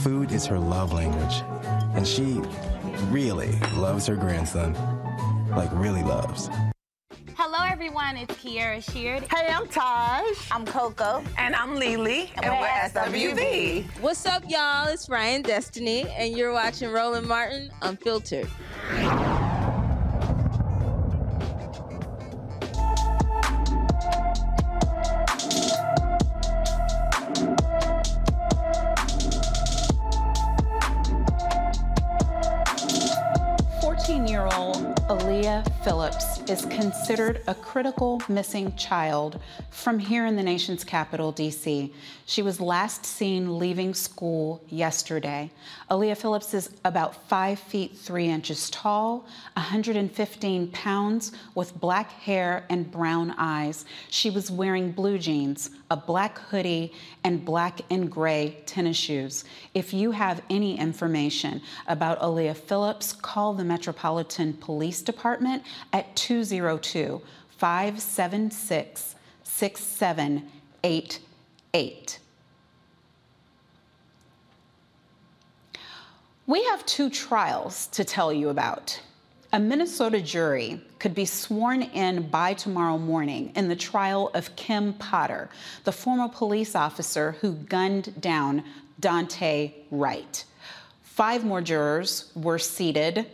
[0.03, 1.45] Food is her love language,
[1.95, 2.41] and she
[3.13, 4.75] really loves her grandson.
[5.51, 6.51] Like, really loves.
[7.37, 8.17] Hello, everyone.
[8.17, 9.23] It's Kiara Sheard.
[9.33, 10.37] Hey, I'm Taj.
[10.51, 11.25] I'm Coko.
[11.39, 12.33] And I'm Lily.
[12.43, 13.85] And, we're SWV.
[14.01, 14.89] What's up, y'all?
[14.89, 18.51] It's Ryan Destiny, and you're watching Roland Martin Unfiltered.
[34.51, 39.39] Fourteen-year-old Aaliyah Phillips is considered a critical missing child
[39.71, 41.95] from here in the nation's capital, D.C.
[42.27, 45.53] She was last seen leaving school yesterday.
[45.93, 52.91] Aaliyah Phillips is about five feet three inches tall, 115 pounds, with black hair and
[52.91, 53.85] brown eyes.
[54.09, 59.45] She was wearing blue jeans, a black hoodie, and black and gray tennis shoes.
[59.75, 65.63] If you have any information about Aaliyah Phillips, call the Metropolitan Police Department
[65.93, 67.23] at 202
[67.57, 69.15] 576
[69.45, 72.19] 6788.
[76.47, 78.99] We have two trials to tell you about.
[79.53, 84.95] A Minnesota jury could be sworn in by tomorrow morning in the trial of Kim
[84.95, 85.49] Potter,
[85.85, 88.65] the former police officer who gunned down
[89.01, 90.45] Daunte Wright.
[91.03, 93.27] Five more jurors were seated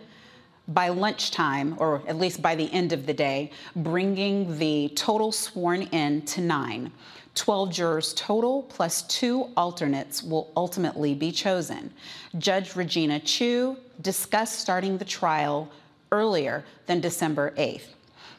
[0.69, 5.83] by lunchtime, or at least by the end of the day, bringing the total sworn
[5.83, 6.93] in to nine.
[7.35, 11.93] 12 jurors total, plus two alternates, will ultimately be chosen.
[12.39, 15.71] Judge Regina Chu discussed starting the trial
[16.11, 17.89] earlier than December 8th.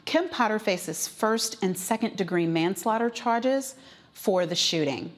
[0.04, 3.74] Kim Potter faces first and second degree manslaughter charges
[4.12, 5.12] for the shooting.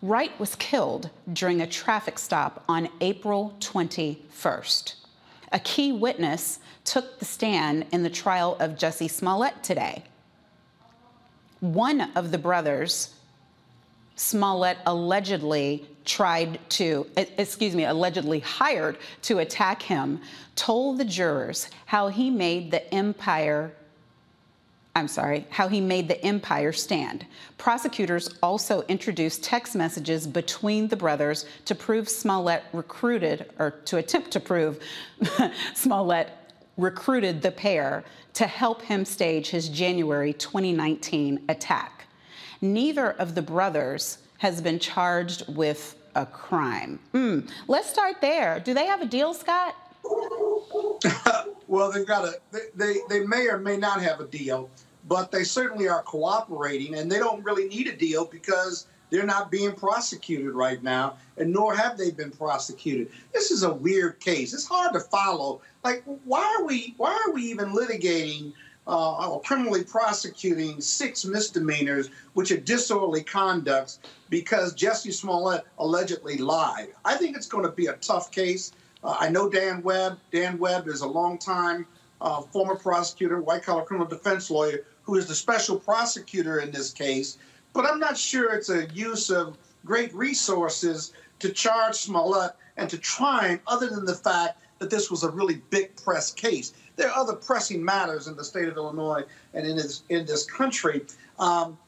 [0.00, 4.94] Wright was killed during a traffic stop on April 21st.
[5.52, 10.04] A key witness took the stand in the trial of Jussie Smollett today.
[11.60, 13.14] One of the brothers,
[14.16, 20.20] Smollett allegedly tried to, excuse me, allegedly hired to attack him,
[20.56, 23.72] told the jurors how he made the empire
[24.96, 27.24] I'm sorry, how he made the empire stand.
[27.58, 34.32] Prosecutors also introduced text messages between the brothers to prove Smollett recruited, or to attempt
[34.32, 34.80] to prove
[35.74, 36.30] Smollett
[36.76, 38.04] recruited the pair
[38.34, 42.06] to help him stage his January 2019 attack.
[42.60, 46.98] Neither of the brothers has been charged with a crime.
[47.14, 47.48] Mm.
[47.68, 48.58] Let's start there.
[48.60, 49.76] Do they have a deal, Scott?
[51.70, 52.34] well, they've got a.
[52.50, 54.68] They, they they may or may not have a deal,
[55.06, 59.52] but they certainly are cooperating, and they don't really need a deal because they're not
[59.52, 63.12] being prosecuted right now, and nor have they been prosecuted.
[63.32, 64.52] This is a weird case.
[64.52, 65.60] It's hard to follow.
[65.84, 68.52] Like, why are we why are we even litigating
[68.88, 76.88] uh, or criminally prosecuting six misdemeanors, which are disorderly conducts, because Jussie Smollett allegedly lied?
[77.04, 78.72] I think it's going to be a tough case.
[79.02, 80.18] Uh, I know Dan Webb.
[80.30, 81.86] Dan Webb is a longtime
[82.20, 86.92] uh, former prosecutor, white collar criminal defense lawyer, who is the special prosecutor in this
[86.92, 87.38] case.
[87.72, 92.98] But I'm not sure it's a use of great resources to charge Smollett and to
[92.98, 96.72] try him, other than the fact that this was a really big press case.
[96.96, 99.24] There are other pressing matters in the state of Illinois
[99.54, 101.02] and in this in this country.
[101.38, 101.78] Um,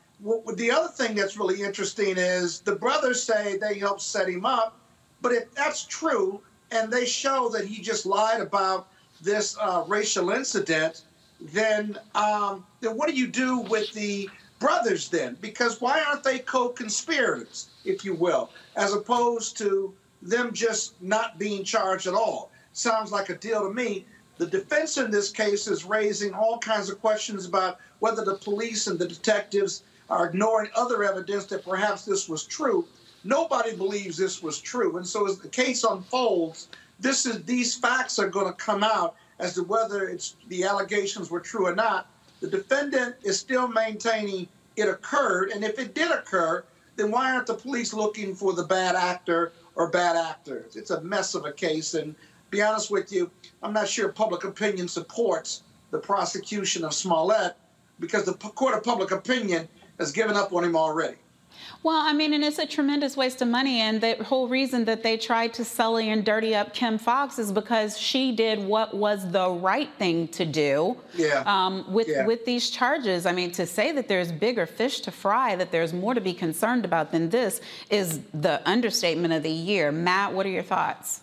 [0.54, 4.78] the other thing that's really interesting is the brothers say they helped set him up,
[5.20, 6.40] but if that's true,
[6.72, 8.88] and they show that he just lied about
[9.20, 11.02] this uh, racial incident,
[11.40, 14.28] then um, then what do you do with the
[14.58, 15.36] brothers then?
[15.40, 19.92] Because why aren't they co-conspirators, if you will, as opposed to
[20.22, 22.50] them just not being charged at all?
[22.72, 24.06] Sounds like a deal to me.
[24.38, 28.86] The defense in this case is raising all kinds of questions about whether the police
[28.86, 32.86] and the detectives are ignoring other evidence that perhaps this was true.
[33.24, 34.96] Nobody believes this was true.
[34.96, 36.68] And so as the case unfolds,
[36.98, 41.30] this is these facts are going to come out as to whether it's the allegations
[41.30, 42.08] were true or not.
[42.40, 46.64] The defendant is still maintaining it occurred, and if it did occur,
[46.96, 50.76] then why aren't the police looking for the bad actor or bad actors?
[50.76, 52.14] It's a mess of a case, and
[52.50, 53.30] be honest with you,
[53.62, 57.56] I'm not sure public opinion supports the prosecution of Smollett
[58.00, 59.68] because the court of public opinion
[59.98, 61.16] has given up on him already.
[61.82, 63.80] Well, I mean, and it's a tremendous waste of money.
[63.80, 67.50] And the whole reason that they tried to sully and dirty up Kim Foxx is
[67.50, 70.96] because she did what was the right thing to do.
[71.14, 71.42] Yeah.
[71.44, 72.24] Um, with Yeah.
[72.24, 75.92] with these charges, I mean, to say that there's bigger fish to fry, that there's
[75.92, 77.60] more to be concerned about than this,
[77.90, 79.90] is the understatement of the year.
[79.92, 81.20] Matt, what are your thoughts?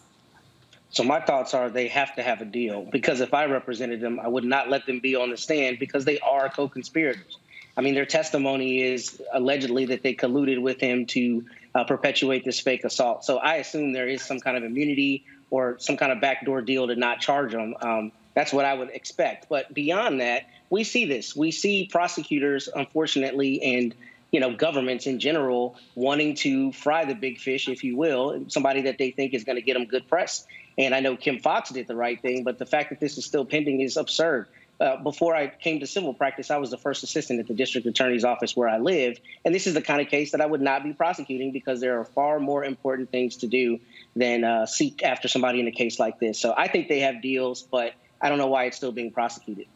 [0.92, 4.20] So my thoughts are they have to have a deal because if I represented them,
[4.20, 7.38] I would not let them be on the stand because they are co-conspirators.
[7.78, 12.60] I mean, their testimony is allegedly that they colluded with him to uh, perpetuate this
[12.60, 13.24] fake assault.
[13.24, 16.88] So I assume there is some kind of immunity or some kind of backdoor deal
[16.88, 17.76] to not charge them.
[17.82, 19.50] Um, that's what I would expect.
[19.50, 21.36] But beyond that, we see this.
[21.36, 23.96] We see prosecutors, unfortunately, and
[24.32, 28.84] you know governments in general wanting to fry the big fish, if you will, somebody
[28.84, 30.46] that they think is going to get them good press.
[30.78, 33.26] And I know Kim Foxx did the right thing, but the fact that this is
[33.26, 34.48] still pending is absurd.
[34.80, 37.86] Uh, before I came to civil practice, I was the first assistant at the district
[37.86, 39.20] attorney's office where I live.
[39.44, 42.00] And this is the kind of case that I would not be prosecuting because there
[42.00, 43.80] are far more important things to do
[44.16, 46.40] than uh, seek after somebody in a case like this.
[46.40, 49.68] So I think they have deals, but I don't know why it's still being prosecuted.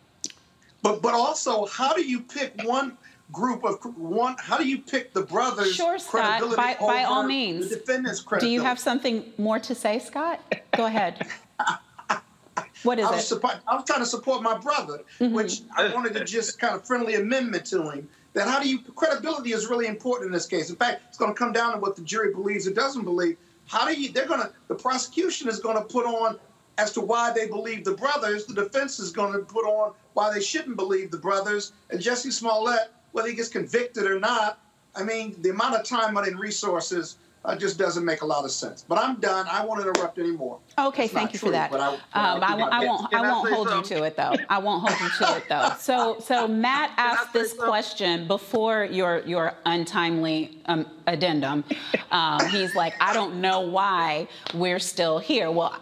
[0.81, 2.97] But but also, how do you pick one
[3.31, 4.35] group of one?
[4.39, 6.39] How do you pick the brothers' Sure, Scott.
[6.39, 7.69] credibility By, by all over means.
[7.69, 10.39] the defendant's Do you have something more to say, Scott?
[10.77, 11.25] Go ahead.
[12.84, 13.27] What is I was, it?
[13.27, 15.34] support, I was trying to support my brother, Mm-hmm.
[15.34, 18.10] which I wanted to just kind of friendly amendment to him.
[18.34, 20.69] That how do you credibility is really important in this case.
[20.69, 23.38] In fact, it's going to come down to what the jury believes or doesn't believe.
[23.68, 24.11] How do you?
[24.11, 24.51] They're going to.
[24.68, 26.39] The prosecution is going to put on
[26.80, 28.45] as to why they believe the brothers.
[28.45, 31.73] The defense is going to put on why they shouldn't believe the brothers.
[31.91, 34.60] And Jussie Smollett, whether he gets convicted or not,
[34.95, 38.45] I mean, the amount of time, money, and resources uh, just doesn't make a lot
[38.45, 38.85] of sense.
[38.87, 39.45] But I'm done.
[39.51, 40.59] I won't interrupt anymore.
[40.77, 41.71] Okay, That's thank you for that.
[41.71, 43.05] but I- um, I'll I, do won't- I won't.
[43.05, 44.35] I Can I won't say hold you to it though.
[44.49, 45.69] I won't hold you to it though.
[45.79, 51.63] So, so Matt asked this question before your your untimely um, addendum.
[52.11, 55.51] Um, he's like, I don't know why we're still here.
[55.51, 55.77] Well,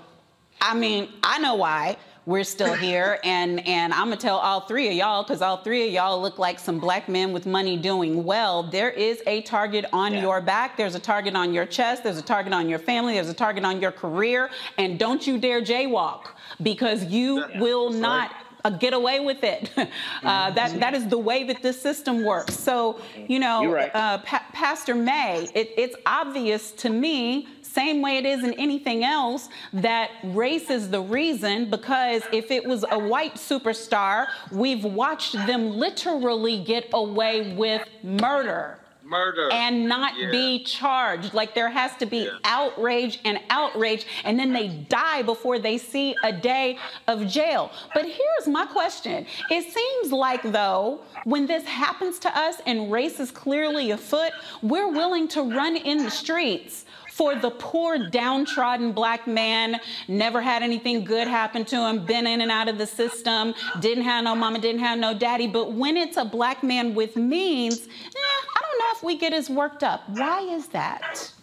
[0.60, 4.88] I mean, I know why we're still here, and and I'm gonna tell all three
[4.88, 8.24] of y'all because all three of y'all look like some black men with money doing
[8.24, 8.64] well.
[8.64, 10.78] There is a target on your back.
[10.78, 12.04] There's a target on your chest.
[12.04, 13.14] There's a target on your family.
[13.14, 14.50] There's a target on your career.
[14.78, 16.28] And don't you dare jaywalk
[16.62, 18.32] because you will not
[18.64, 19.72] uh, get away with it.
[19.78, 22.58] uh, that that is the way that this system works.
[22.58, 23.92] So you know, right.
[23.94, 27.48] uh, Pa- Pastor May, it, it's obvious to me.
[27.74, 31.70] Same way it is in anything else, that race is the reason.
[31.70, 38.78] Because if it was a white superstar, we've watched them literally get away with murder
[39.04, 39.50] Murder.
[39.52, 40.32] and not Yeah.
[40.32, 41.34] be charged.
[41.34, 46.16] Like there has to be outrage and outrage, and then they die before they see
[46.24, 46.78] a day
[47.08, 47.72] of jail.
[47.94, 53.20] But here's my question It seems like, though, when this happens to us and race
[53.20, 54.32] is clearly afoot,
[54.62, 56.86] we're willing to run in the streets.
[57.12, 62.40] For the poor, downtrodden black man, never had anything good happen to him, been in
[62.40, 65.46] and out of the system, didn't have no mama, didn't have no daddy.
[65.46, 69.34] But when it's a black man with means, eh, I don't know if we get
[69.34, 70.08] as worked up.
[70.08, 71.34] Why is that?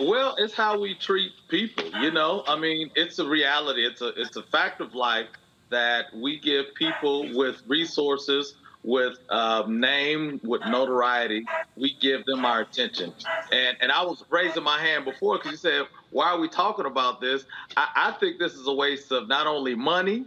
[0.00, 1.84] Well, it's how we treat people.
[2.02, 3.86] You know, I mean, it's a reality.
[3.86, 5.28] It's a it's a fact of life
[5.70, 11.44] that we give people with resources, with um, name, with notoriety.
[11.76, 13.12] We give them our attention.
[13.52, 16.86] And and I was raising my hand before because you said, "Why are we talking
[16.86, 17.44] about this?"
[17.76, 20.24] I, I think this is a waste of not only money,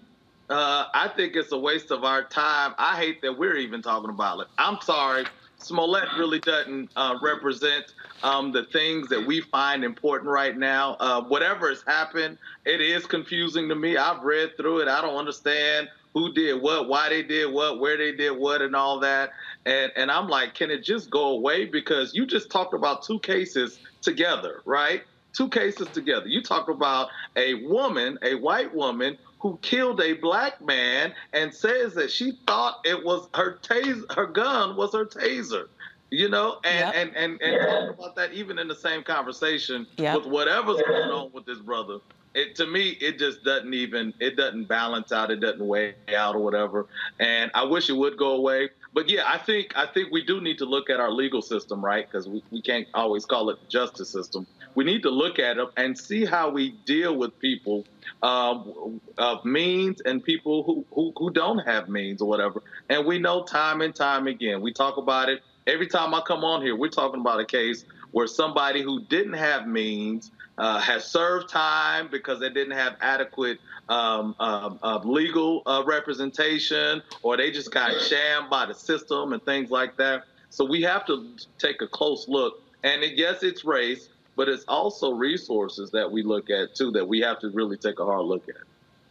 [0.49, 2.75] Uh, I think it's a waste of our time.
[2.77, 4.47] I hate that we're even talking about it.
[4.57, 5.25] I'm sorry.
[5.57, 7.85] Smollett really doesn't uh, represent
[8.23, 10.97] um, the things that we find important right now.
[10.99, 13.95] Uh, whatever has happened, it is confusing to me.
[13.95, 14.89] I've read through it.
[14.89, 18.75] I don't understand who did what, why they did what, where they did what, and
[18.75, 19.31] all that.
[19.65, 21.65] And and I'm like, can it just go away?
[21.65, 25.01] Because you just talked about two cases together, right?
[25.35, 26.27] Two cases together.
[26.27, 31.95] You talk about a woman, a white woman who killed a black man and says
[31.95, 35.65] that she thought it was her taser, her gun was her taser.
[36.11, 36.93] You know, and Yep.
[36.95, 40.17] and and, and talk about that even in the same conversation Yep.
[40.17, 41.97] with whatever's going on with this brother.
[42.35, 45.29] It to me, it just doesn't even it doesn't balance out.
[45.29, 46.87] It doesn't weigh out or whatever.
[47.19, 48.69] And I wish it would go away.
[48.93, 51.83] But yeah, I think I think we do need to look at our legal system,
[51.83, 52.09] right?
[52.09, 54.47] Because we, we can't always call it the justice system.
[54.75, 57.85] We need to look at it and see how we deal with people
[58.23, 62.63] um, of means and people who, who who don't have means or whatever.
[62.89, 66.43] And we know time and time again, we talk about it every time I come
[66.43, 66.75] on here.
[66.75, 72.07] We're talking about a case where somebody who didn't have means uh, has served time
[72.11, 73.59] because they didn't have adequate
[73.89, 79.43] um, um, uh, legal uh, representation, or they just got shammed by the system and
[79.43, 80.23] things like that.
[80.49, 82.61] So we have to take a close look.
[82.83, 87.07] And it, yes, it's race, but it's also resources that we look at too that
[87.07, 88.55] we have to really take a hard look at.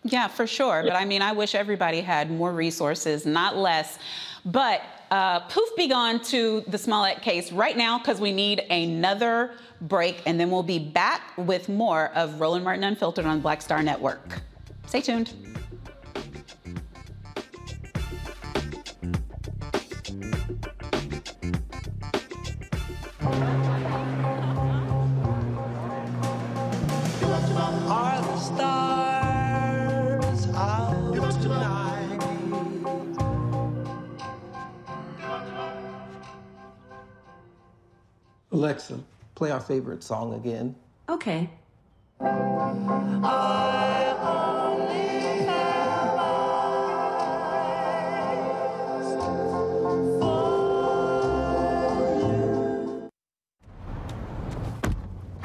[0.04, 0.82] Yeah, for sure.
[0.82, 3.98] But I mean, I wish everybody had more resources, not less.
[4.44, 9.52] But uh, poof, be gone to the Smollett case right now because we need another
[9.82, 13.82] break, and then we'll be back with more of Roland Martin Unfiltered on Black Star
[13.82, 14.40] Network.
[14.86, 15.32] Stay tuned.
[38.72, 39.00] Alexa,
[39.34, 40.74] play our favorite song again.
[41.06, 41.50] Okay.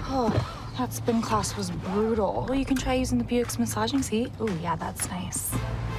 [0.09, 2.45] Oh, that spin class was brutal.
[2.47, 4.31] Well, you can try using the Buick's massaging seat.
[4.39, 5.53] Ooh, yeah, that's nice.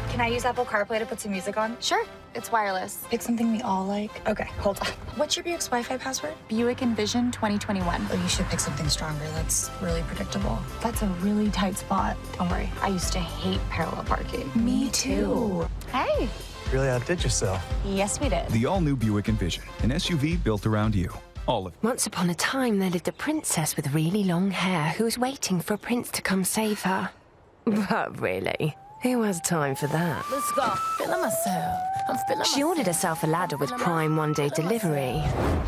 [0.08, 1.76] Can I use Apple CarPlay to put some music on?
[1.78, 3.04] Sure, it's wireless.
[3.10, 4.26] Pick something we all like.
[4.28, 4.86] Okay, hold on.
[5.16, 6.34] What's your Buick's Wi-Fi password?
[6.48, 8.06] Buick Envision 2021.
[8.10, 9.24] Oh, you should pick something stronger.
[9.34, 10.58] That's really predictable.
[10.82, 12.16] That's a really tight spot.
[12.36, 14.50] Don't worry, I used to hate parallel parking.
[14.54, 15.68] Me too.
[15.92, 16.28] Hey.
[16.72, 17.64] Really outdid yourself.
[17.84, 18.46] Yes, we did.
[18.50, 21.10] The all new Buick Envision, an SUV built around you.
[21.46, 25.04] All of Once upon a time, there lived a princess with really long hair who
[25.04, 27.10] was waiting for a prince to come save her.
[27.64, 30.24] But really, who has time for that?
[30.30, 30.68] Let's go.
[30.98, 31.82] Feeling myself.
[32.08, 35.22] I'm feeling She ordered herself a ladder with Prime one day delivery,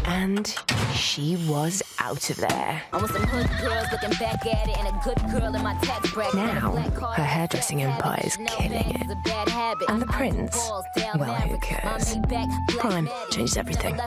[0.07, 0.47] and
[0.95, 2.83] she was out of there.
[2.93, 6.11] I'm some hood girls looking back at it, and a good girl in my tax
[6.13, 6.35] bracket.
[6.35, 9.87] Now, her hairdressing empire is killing it.
[9.89, 10.57] And the prince?
[11.19, 12.17] Well, who cares?
[12.79, 13.99] Prime changed everything.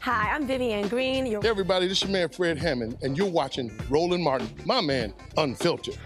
[0.00, 1.24] Hi, I'm Vivian Green.
[1.24, 4.80] You're Hey everybody, this is your man Fred Hammond, and you're watching Roland Martin, my
[4.80, 5.96] man, Unfiltered.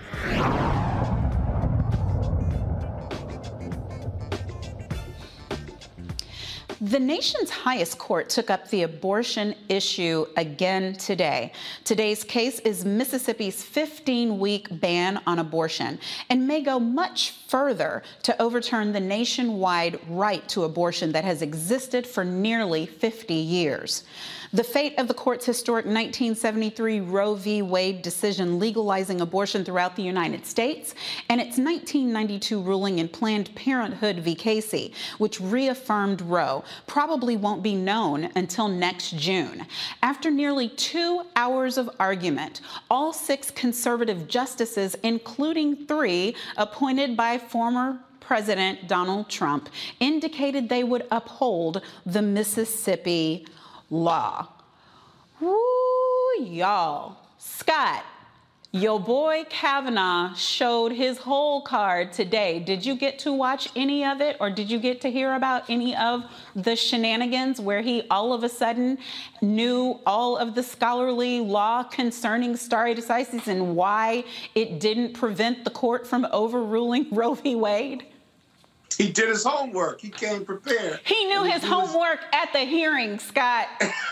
[6.80, 11.50] The nation's highest court took up the abortion issue again today.
[11.82, 15.98] Today's case is Mississippi's 15 week ban on abortion
[16.30, 22.06] and may go much further to overturn the nationwide right to abortion that has existed
[22.06, 24.04] for nearly 50 years.
[24.50, 27.60] The fate of the court's historic 1973 Roe v.
[27.60, 30.94] Wade decision legalizing abortion throughout the United States
[31.28, 34.34] and its 1992 ruling in Planned Parenthood v.
[34.34, 39.66] Casey, which reaffirmed Roe, probably won't be known until next June.
[40.02, 47.98] After nearly two hours of argument, all six conservative justices, including three appointed by former
[48.20, 49.68] President Donald Trump,
[50.00, 53.46] indicated they would uphold the Mississippi
[53.90, 54.48] law.
[55.40, 55.56] Woo,
[56.40, 57.16] y'all.
[57.38, 58.04] Scott,
[58.70, 62.58] your boy Kavanaugh showed his whole card today.
[62.58, 65.70] Did you get to watch any of it or did you get to hear about
[65.70, 66.24] any of
[66.54, 68.98] the shenanigans where he all of a sudden
[69.40, 74.22] knew all of the scholarly law concerning stare decisis and why
[74.54, 77.54] it didn't prevent the court from overruling Roe v.
[77.54, 78.04] Wade?
[78.98, 80.00] He did his homework.
[80.00, 80.98] He came prepared.
[81.04, 83.68] He knew his homework at the hearing, Scott.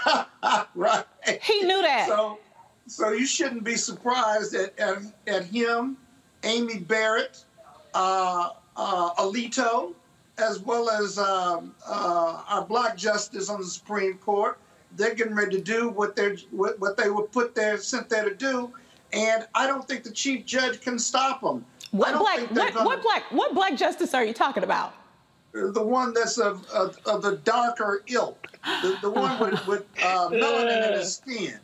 [0.76, 1.04] right.
[1.42, 2.06] He knew that.
[2.06, 2.38] So,
[2.86, 5.96] so you shouldn't be surprised at, at, at him
[6.44, 7.44] Amy Barrett,
[7.94, 9.92] uh, uh, Alito,
[10.38, 14.56] as well as um, uh, our black justice on the Supreme Court.
[14.96, 18.28] They're getting ready to do what they're what, what they were put there sent there
[18.28, 18.72] to do,
[19.12, 21.64] and I don't think the chief judge can stop them.
[21.96, 24.94] What black what, what black what black justice are you talking about?
[25.52, 30.28] The one that's of of, of the darker ilk, the, the one with, with uh,
[30.28, 31.58] melanin in his skin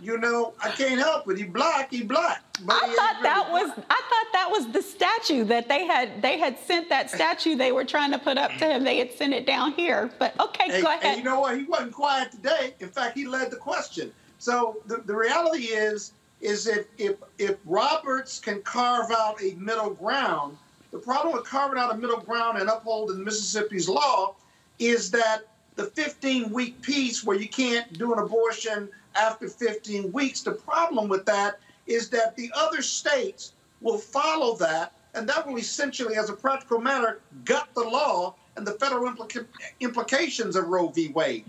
[0.00, 1.38] you know, I can't help it.
[1.38, 2.42] He black, he black.
[2.68, 3.86] I he thought that was black.
[3.90, 7.72] I thought that was the statue that they had they had sent that statue they
[7.72, 8.84] were trying to put up to him.
[8.84, 10.10] They had sent it down here.
[10.18, 11.04] But okay, hey, go ahead.
[11.04, 11.58] And you know what?
[11.58, 12.74] He wasn't quiet today.
[12.78, 14.12] In fact, he led the question.
[14.38, 19.90] So the, the reality is is that if if Roberts can carve out a middle
[19.90, 20.56] ground,
[20.90, 24.36] the problem with carving out a middle ground and upholding Mississippi's law
[24.78, 25.42] is that
[25.74, 30.42] the 15 week piece where you can't do an abortion after 15 weeks.
[30.42, 35.56] The problem with that is that the other states will follow that, and that will
[35.56, 39.46] essentially, as a practical matter, gut the law and the federal implica-
[39.80, 41.08] implications of Roe v.
[41.08, 41.44] Wade.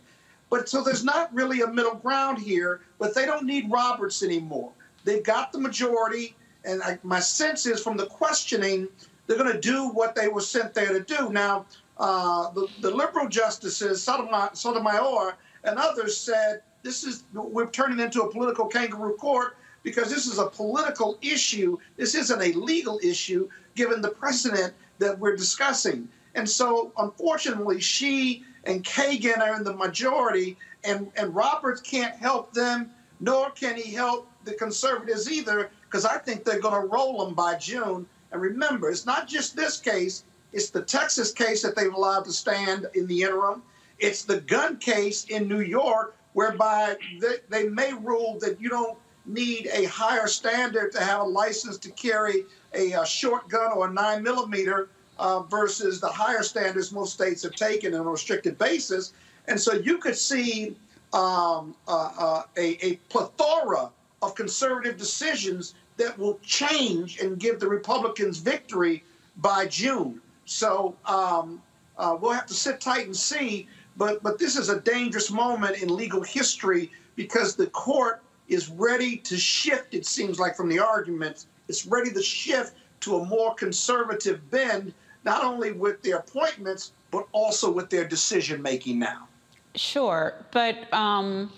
[0.50, 4.72] But so there's not really a middle ground here, but they don't need Roberts anymore.
[5.04, 6.36] They've got the majority,
[6.66, 8.88] and I, my sense is from the questioning,
[9.28, 11.30] they're going to do what they were sent there to do.
[11.30, 11.66] Now,
[11.98, 18.32] uh, the, the liberal justices, Sotomayor and others, said this is we're turning into a
[18.32, 21.78] political kangaroo court because this is a political issue.
[21.98, 26.08] This isn't a legal issue, given the precedent that we're discussing.
[26.36, 32.54] And so, unfortunately, she and Kagan are in the majority, and, and Roberts can't help
[32.54, 37.26] them, nor can he help the conservatives either, because I think they're going to roll
[37.26, 38.08] them by June.
[38.32, 40.24] And remember, it's not just this case,
[40.54, 43.62] it's the Texas case that they've allowed to stand in the interim.
[44.00, 48.98] It's the gun case in New York whereby they, they may rule that you don't
[49.26, 53.88] need a higher standard to have a license to carry a, a short gun or
[53.88, 54.90] a nine millimeter
[55.20, 59.14] uh, versus the higher standards most states have taken on a restricted basis.
[59.48, 60.76] And so you could see
[61.14, 63.90] um, uh, uh, a, a plethora
[64.22, 69.04] of conservative decisions that will change and give the Republicans victory
[69.38, 70.22] by June.
[70.46, 71.62] So um,
[71.98, 73.68] uh, we'll have to sit tight and see.
[73.98, 79.18] But but this is a dangerous moment in legal history because the court is ready
[79.18, 79.94] to shift.
[79.94, 84.94] It seems like from the arguments, it's ready to shift to a more conservative bend,
[85.24, 89.28] not only with their appointments but also with their decision making now.
[89.76, 91.52] Sure, but um,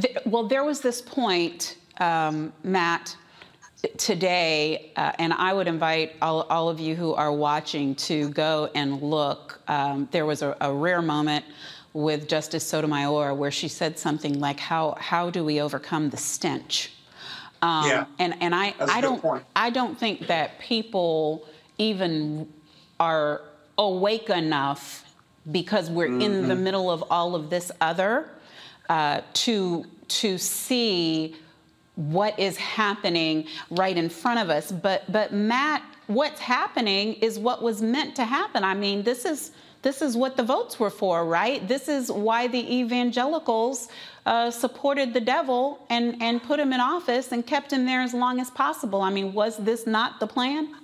[0.00, 3.16] th- well, there was this point, um, Matt,
[3.96, 8.70] today, uh, and I would invite all, all, of you who are watching to go
[8.74, 9.60] and look.
[9.68, 11.44] Um, there was a, a, rare moment
[11.92, 16.92] with Justice Sotomayor where she said something like, "How how do we overcome the stench?"
[17.62, 18.04] Um, yeah.
[18.18, 19.44] And and I I don't point.
[19.56, 21.46] I don't think that people
[21.80, 22.46] even
[23.00, 23.40] are
[23.78, 25.04] awake enough
[25.50, 26.20] because we're mm-hmm.
[26.20, 26.64] in the mm-hmm.
[26.64, 28.28] middle of all of this other
[28.88, 31.34] uh, to to see
[31.96, 34.70] what is happening right in front of us.
[34.70, 38.62] But but Matt, what's happening is what was meant to happen.
[38.64, 39.52] I mean, this is
[39.82, 41.66] this is what the votes were for, right?
[41.66, 43.88] This is why the evangelicals
[44.26, 48.12] uh, supported the devil and and put him in office and kept him there as
[48.12, 49.00] long as possible.
[49.00, 50.74] I mean, was this not the plan?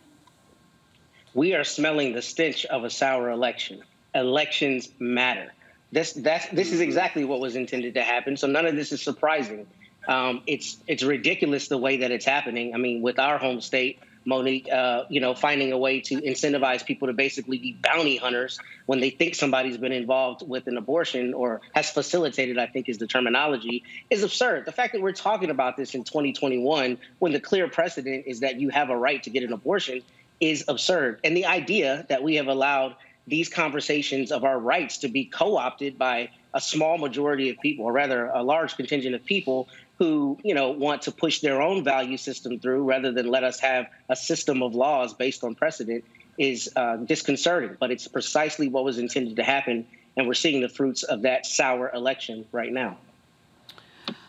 [1.36, 3.82] We are smelling the stench of a sour election.
[4.14, 5.52] Elections matter.
[5.92, 8.38] This that's this is exactly what was intended to happen.
[8.38, 9.66] So none of this is surprising.
[10.08, 12.72] Um, it's it's ridiculous the way that it's happening.
[12.72, 16.82] I mean, with our home state, Monique, uh, you know, finding a way to incentivize
[16.86, 21.34] people to basically be bounty hunters when they think somebody's been involved with an abortion
[21.34, 24.64] or has facilitated, I think is the terminology, is absurd.
[24.64, 28.58] The fact that we're talking about this in 2021 when the clear precedent is that
[28.58, 30.00] you have a right to get an abortion
[30.40, 31.20] is absurd.
[31.24, 32.96] And the idea that we have allowed
[33.26, 37.84] these conversations of our rights to be co opted by a small majority of people,
[37.84, 39.68] or rather a large contingent of people
[39.98, 43.58] who you know want to push their own value system through rather than let us
[43.60, 46.04] have a system of laws based on precedent
[46.38, 47.76] is uh, disconcerting.
[47.80, 49.86] But it's precisely what was intended to happen,
[50.16, 52.98] and we're seeing the fruits of that sour election right now.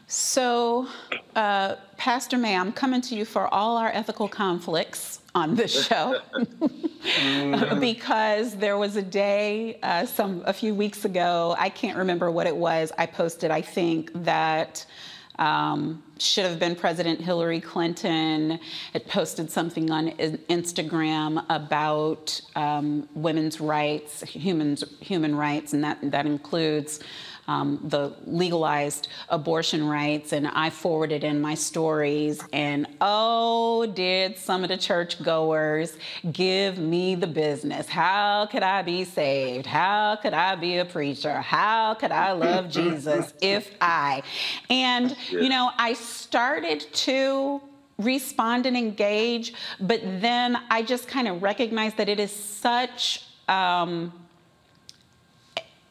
[0.10, 0.88] So,
[1.36, 6.19] uh, Pastor May, I'm coming to you for all our ethical conflicts on this show
[7.80, 11.55] because there was a day uh, some a few weeks ago.
[11.59, 12.91] I can't remember what it was.
[12.97, 14.84] I posted, I think that
[15.38, 18.59] um, should have been President Hillary Clinton
[18.93, 20.09] had posted something on
[20.49, 26.99] Instagram about um, women's rights, human human rights, and that that includes
[27.48, 32.41] um, the legalized abortion rights, and I forwarded in my stories.
[32.52, 35.98] And oh, did some of the churchgoers
[36.32, 37.88] give me the business?
[37.88, 39.65] How could I be saved?
[39.65, 41.41] How could I be a preacher?
[41.41, 44.24] How could I love Jesus if I?
[44.69, 47.61] And, you know, I started to
[47.98, 53.24] respond and engage, but then I just kind of recognized that it is such.
[53.48, 54.11] Um,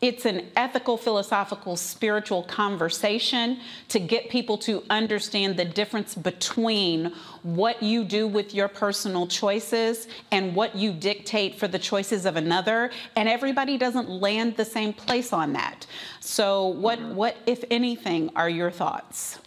[0.02, 7.12] it's an ethical, philosophical, spiritual conversation to get people to understand the difference between
[7.42, 12.36] what you do with your personal choices and what you dictate for the choices of
[12.36, 12.90] another.
[13.16, 15.86] And everybody doesn't land the same place on that.
[16.20, 17.14] So, what, mm-hmm.
[17.14, 19.38] what if anything, are your thoughts?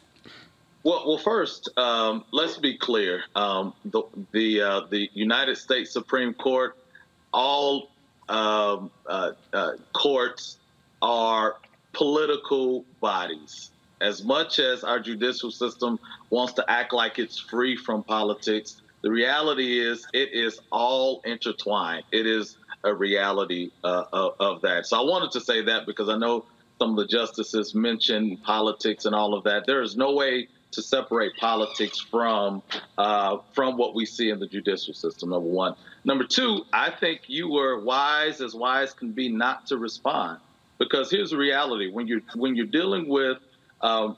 [0.81, 3.23] Well, well, first, um, let's be clear.
[3.35, 6.77] Um, the the, uh, the United States Supreme Court,
[7.34, 7.89] all
[8.30, 10.57] um, uh, uh, courts
[11.01, 11.57] are
[11.93, 13.72] political bodies.
[14.01, 15.99] As much as our judicial system
[16.30, 22.03] wants to act like it's free from politics, the reality is it is all intertwined.
[22.11, 24.85] It is a reality uh, of, of that.
[24.85, 26.45] So I wanted to say that because I know
[26.80, 29.65] some of the justices mentioned politics and all of that.
[29.65, 32.62] There is no way to separate politics from
[32.98, 35.30] uh, from what we see in the judicial system.
[35.30, 35.76] Number one.
[36.06, 40.40] Number two, I think you were wise as wise can be not to respond,
[40.78, 43.38] because here's the reality: when you're when you're dealing with
[43.82, 44.16] um,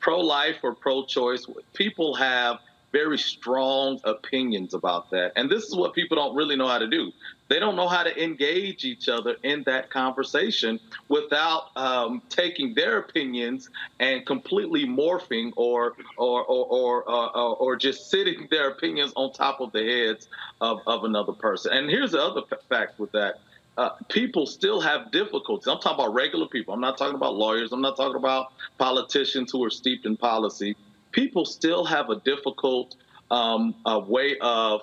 [0.00, 2.58] pro-life or pro-choice, people have
[2.92, 5.32] very strong opinions about that.
[5.34, 7.10] And this is what people don't really know how to do.
[7.48, 12.98] They don't know how to engage each other in that conversation without um, taking their
[12.98, 13.68] opinions
[14.00, 19.60] and completely morphing or or or or, uh, or just sitting their opinions on top
[19.60, 20.28] of the heads
[20.60, 21.72] of, of another person.
[21.72, 23.40] And here's the other fact with that.
[23.76, 25.66] Uh, people still have difficulties.
[25.66, 26.72] I'm talking about regular people.
[26.72, 27.72] I'm not talking about lawyers.
[27.72, 30.76] I'm not talking about politicians who are steeped in policy
[31.14, 32.96] people still have a difficult
[33.30, 34.82] um, a way of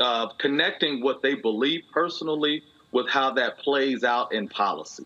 [0.00, 2.62] uh, connecting what they believe personally
[2.92, 5.04] with how that plays out in policy.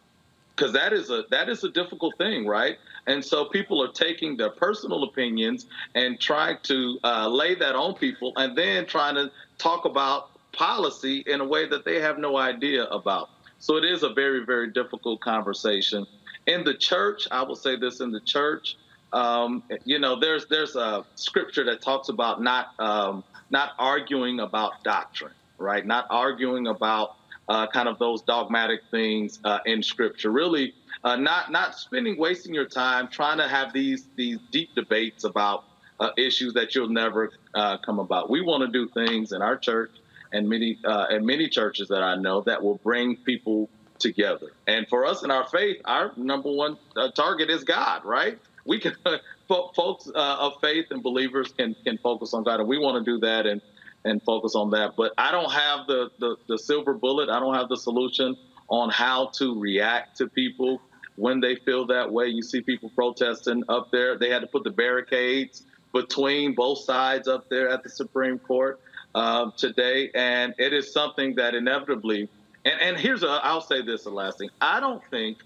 [0.54, 2.78] Because that is a that is a difficult thing right?
[3.06, 7.94] And so people are taking their personal opinions and trying to uh, lay that on
[7.94, 12.36] people and then trying to talk about policy in a way that they have no
[12.36, 13.30] idea about.
[13.60, 16.06] So it is a very very difficult conversation.
[16.46, 18.76] In the church i will say this in the church
[19.12, 24.82] um, you know, there's there's a scripture that talks about not um, not arguing about
[24.84, 25.84] doctrine, right?
[25.86, 27.16] Not arguing about
[27.48, 30.30] uh, kind of those dogmatic things uh, in scripture.
[30.30, 30.74] Really,
[31.04, 35.64] uh, not not spending wasting your time trying to have these these deep debates about
[36.00, 38.28] uh, issues that you'll never uh, come about.
[38.28, 39.90] We want to do things in our church
[40.32, 44.48] and many uh, and many churches that I know that will bring people together.
[44.66, 46.76] And for us in our faith, our number one
[47.16, 48.38] target is God, right?
[48.68, 48.94] We can
[49.48, 53.10] folks uh, of faith and believers can can focus on God, and we want to
[53.10, 53.60] do that and
[54.04, 54.94] and focus on that.
[54.96, 57.28] But I don't have the, the the silver bullet.
[57.28, 58.36] I don't have the solution
[58.68, 60.80] on how to react to people
[61.16, 62.26] when they feel that way.
[62.26, 64.18] You see people protesting up there.
[64.18, 68.78] They had to put the barricades between both sides up there at the Supreme Court
[69.14, 72.28] uh, today, and it is something that inevitably.
[72.64, 74.50] And, and here's a, I'll say this the last thing.
[74.60, 75.38] I don't think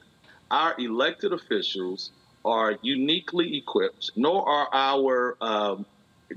[0.51, 2.11] our elected officials
[2.45, 5.87] are uniquely equipped, nor are our um,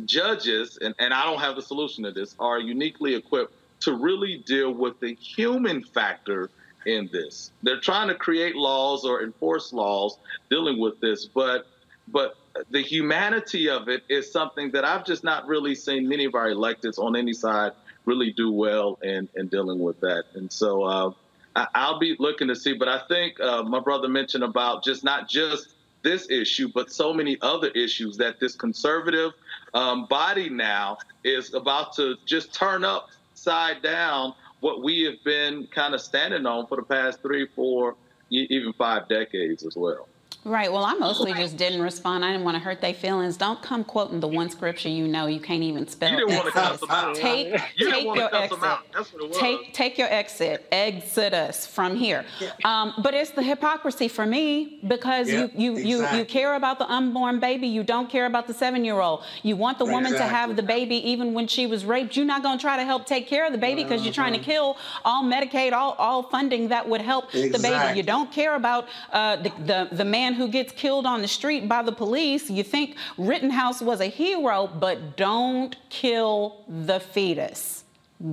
[0.06, 4.38] judges, and, and I don't have the solution to this, are uniquely equipped to really
[4.45, 6.49] deal with the human factor
[6.86, 7.52] in this.
[7.64, 10.18] They're trying to create laws or enforce laws
[10.49, 11.68] dealing with this, but
[12.07, 12.36] but
[12.69, 16.48] the humanity of it is something that I've just not really seen many of our
[16.48, 17.72] electeds on any side
[18.06, 20.26] really do well in, in dealing with that.
[20.36, 21.11] And so uh,
[21.56, 22.73] I, will be looking to see.
[22.73, 25.74] But I think uh, my brother mentioned about just not just
[26.06, 29.32] this issue, but so many other issues that this conservative
[29.73, 35.94] um, body now is about to just turn upside down what we have been kind
[35.94, 37.95] of standing on for the past three, four,
[38.30, 40.07] even five decades as well.
[40.45, 40.72] Right.
[40.72, 42.23] Well, I mostly just didn't respond.
[42.23, 43.35] I didn't want to hurt their feelings.
[43.35, 46.11] Don't come quoting the one scripture you know you can't even spell.
[46.11, 47.15] You didn't want to cuss them out.
[47.15, 49.34] Take, you take your exit.
[49.34, 50.67] Take, take your exit.
[50.72, 52.26] Exit us from here.
[52.39, 52.51] Yeah.
[52.63, 55.89] Um, but it's the hypocrisy for me because you you, exactly.
[55.89, 57.67] you you care about the unborn baby.
[57.67, 59.23] You don't care about the seven year old.
[59.41, 60.30] You want the woman exactly.
[60.30, 62.15] to have the baby even when she was raped.
[62.15, 64.34] You're not going to try to help take care of the baby because you're trying
[64.34, 64.45] to uh-huh.
[64.45, 67.49] kill all Medicaid, all all funding that would help exactly.
[67.49, 67.97] the baby.
[67.97, 71.68] You don't care about uh, the, the the man who gets killed on the street
[71.68, 72.49] by the police.
[72.49, 77.84] You think Rittenhouse was a hero, but don't kill the fetus.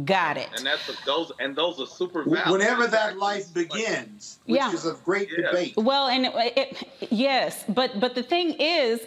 [0.05, 0.49] Got it.
[0.57, 2.51] And that's a, those and those are super valid.
[2.53, 4.73] Whenever that life begins, which Yeah.
[4.73, 5.47] is a great Yeah.
[5.51, 5.75] debate.
[5.77, 9.01] Well, and it, it, yes, but but the thing is,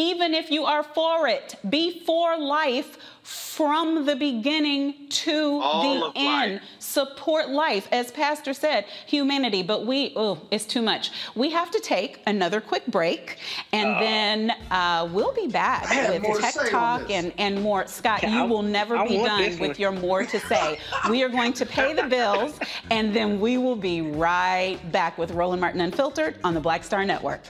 [0.00, 5.82] even if you are for it, be for life from the beginning to All
[6.12, 6.52] the end.
[6.54, 6.62] life.
[6.78, 9.62] Support life, as Pastor said, humanity.
[9.62, 11.10] But we, oh, it's too much.
[11.36, 13.36] We have to take another quick break,
[13.72, 17.86] and then uh, we'll be back I with Tech Talk and and more.
[17.86, 20.78] Scott, Yeah, you I- will never I be done with your more to say.
[21.10, 22.58] we are going to pay the bills,
[22.90, 27.04] and then we will be right back with Roland Martin Unfiltered on the Black Star
[27.04, 27.42] Network.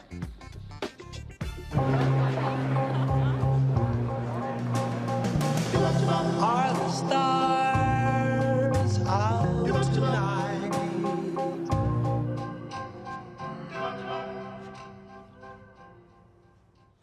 [6.13, 9.65] Are the stars out
[9.95, 10.73] tonight?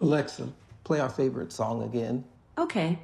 [0.02, 0.50] Alexa,
[0.84, 2.26] play our favorite song again.
[2.58, 3.00] Okay.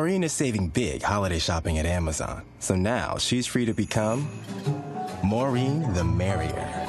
[0.00, 2.42] Maureen is saving big holiday shopping at Amazon.
[2.58, 4.30] So now she's free to become
[5.22, 6.86] Maureen the Merrier.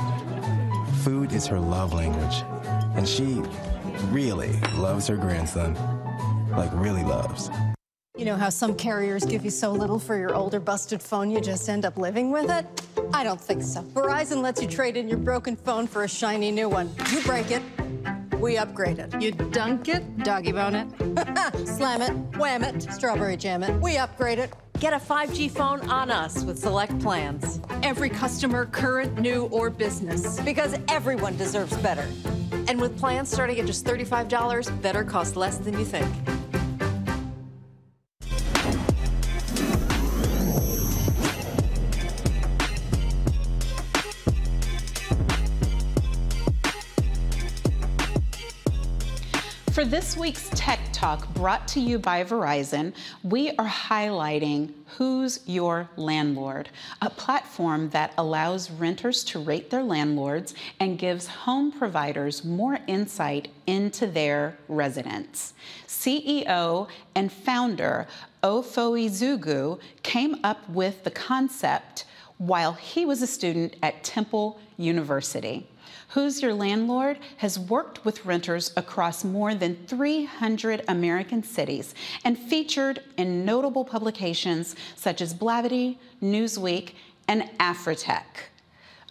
[1.04, 2.42] Food is her love language.
[2.96, 3.42] And she
[4.12, 5.76] really loves her grandson.
[6.52, 7.50] Like, really loves.
[8.18, 11.42] You know how some carriers give you so little for your older busted phone you
[11.42, 12.66] just end up living with it?
[13.14, 13.82] I don't think so.
[13.82, 16.90] Verizon lets you trade in your broken phone for a shiny new one.
[17.12, 17.62] You break it,
[18.40, 19.22] we upgrade it.
[19.22, 23.82] You dunk it, doggy bone it, slam it, wham it, strawberry jam it.
[23.82, 24.54] We upgrade it.
[24.80, 27.60] Get a 5G phone on us with select plans.
[27.84, 30.40] Every customer, current, new, or business.
[30.42, 32.08] Because everyone deserves better.
[32.68, 36.08] And with plans starting at just $35, better costs less than you think.
[49.82, 52.94] For this week's Tech Talk brought to you by Verizon,
[53.24, 56.70] we are highlighting Who's Your Landlord,
[57.02, 63.48] a platform that allows renters to rate their landlords and gives home providers more insight
[63.66, 65.56] into their residents.
[65.88, 68.06] CEO and founder
[68.44, 72.06] Ofo Ezeugwu came up with the concept
[72.38, 75.68] while he was a student at Temple University.
[76.14, 83.02] Who's Your Landlord has worked with renters across more than 300 American cities and featured
[83.16, 86.96] in notable publications such as Blavity, Newsweek,
[87.30, 88.50] and Afrotech.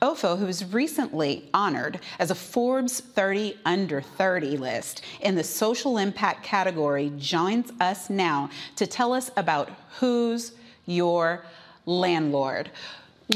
[0.03, 5.97] Ofo, who was recently honored as a Forbes 30 Under 30 list in the social
[5.97, 9.71] impact category, joins us now to tell us about
[10.01, 10.53] Who's
[10.85, 11.47] Your
[11.87, 12.71] Landlord.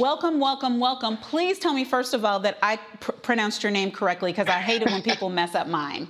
[0.00, 1.16] Welcome, welcome, welcome.
[1.18, 4.58] Please tell me, first of all, that I pr- pronounced your name correctly because I
[4.58, 6.08] hate it when people mess up mine.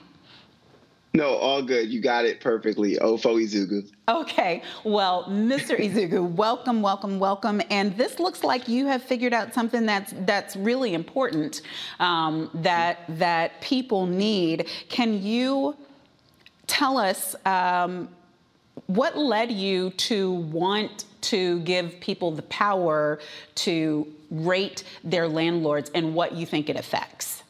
[1.13, 1.91] No, all good.
[1.91, 2.97] You got it perfectly.
[2.97, 3.91] Ofo Ezeugwu.
[4.09, 5.79] Okay, well, Mr.
[5.79, 7.61] Ezeugwu, welcome, welcome, welcome.
[7.71, 11.61] And this looks like you have figured out something that's that's really important
[12.01, 14.67] um, that that people need.
[14.89, 15.77] Can you
[16.67, 18.09] tell us um,
[18.87, 23.19] what led you to want to give people the power
[23.57, 27.43] to rate their landlords and what you think it affects?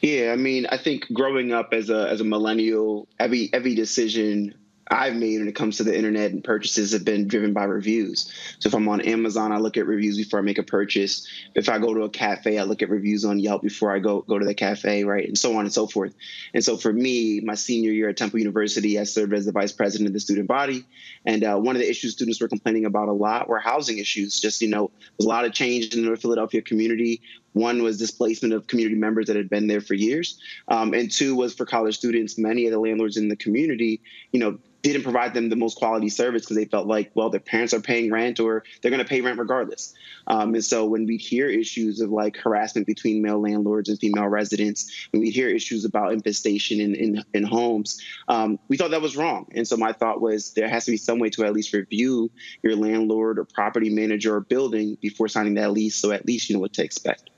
[0.00, 4.54] Yeah, I mean, I think growing up as a as a millennial, every every decision
[4.92, 8.30] I've made when it comes to the internet and purchases have been driven by reviews.
[8.58, 11.26] So if I'm on Amazon, I look at reviews before I make a purchase.
[11.54, 14.20] If I go to a cafe, I look at reviews on Yelp before I go
[14.20, 16.14] go to the cafe, right, and so on and so forth.
[16.52, 19.72] And so for me, my senior year at Temple University, I served as the vice
[19.72, 20.84] president of the student body,
[21.24, 24.40] and uh, one of the issues students were complaining about a lot were housing issues.
[24.40, 27.22] Just you know, there's a lot of change in the North Philadelphia community.
[27.54, 30.38] One was displacement of community members that had been there for years,
[30.68, 32.36] um, and two was for college students.
[32.36, 34.02] Many of the landlords in the community,
[34.32, 37.40] you know, didn't provide them the most quality service because they felt like, well, their
[37.40, 39.94] parents are paying rent or they're going to pay rent regardless.
[40.26, 44.26] Um, and so when we hear issues of like harassment between male landlords and female
[44.26, 49.02] residents, when we hear issues about infestation in, in, in homes, um, we thought that
[49.02, 49.46] was wrong.
[49.54, 52.30] And so my thought was there has to be some way to at least review
[52.62, 55.96] your landlord or property manager or building before signing that lease.
[55.96, 57.30] So at least you know what to expect.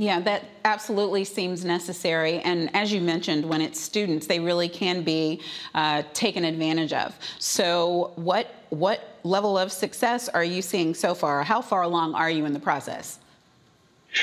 [0.00, 2.38] Yeah, that absolutely seems necessary.
[2.42, 5.42] And as you mentioned, when it's students, they really can be
[5.74, 7.18] uh, taken advantage of.
[7.40, 11.42] So, what what level of success are you seeing so far?
[11.42, 13.18] How far along are you in the process?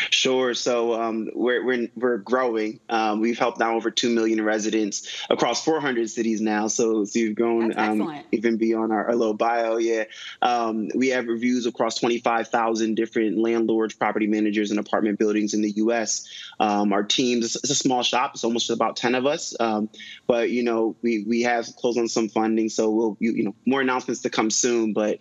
[0.10, 0.54] Sure.
[0.54, 2.80] So um, we're, we're, we're growing.
[2.90, 6.68] Um, we've helped now over 2 million residents across 400 cities now.
[6.68, 9.78] So, so you've grown um, even beyond our, our, little bio.
[9.78, 10.06] Yeah.
[10.42, 15.72] Um, we have reviews across 25,000 different landlords, property managers, and apartment buildings in the
[15.72, 16.28] U.S.
[16.60, 18.32] Um, our teams, it's a small shop.
[18.36, 19.56] It's almost about 10 of us.
[19.60, 19.90] Um,
[20.28, 22.70] but, you know, we, we have closed on some funding.
[22.70, 24.94] So we'll, you, you know, more announcements to come soon.
[24.94, 25.20] But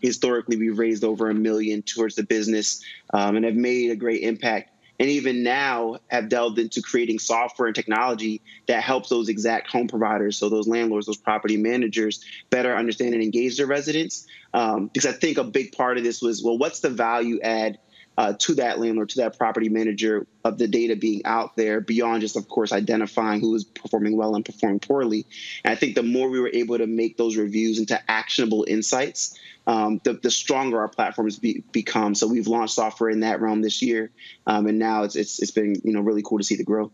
[0.00, 2.82] historically, we've raised over a million towards the business
[3.12, 7.66] and have made made a great impact and even now have delved into creating software
[7.66, 12.76] and technology that helps those exact home providers, so those landlords, those property managers, better
[12.76, 14.26] understand and engage their residents.
[14.52, 17.78] Um, because I think a big part of this was, well, what's the value add
[18.18, 22.20] uh, to that landlord, to that property manager of the data being out there beyond
[22.20, 25.26] just, of course, identifying who is performing well and performing poorly.
[25.64, 29.38] And I think the more we were able to make those reviews into actionable insights,
[29.66, 32.14] um, the, the, stronger our platforms be, become.
[32.14, 34.10] So we've launched software in that realm this year,
[34.46, 36.90] um, and now it's, it's it's been you know really cool to see the growth.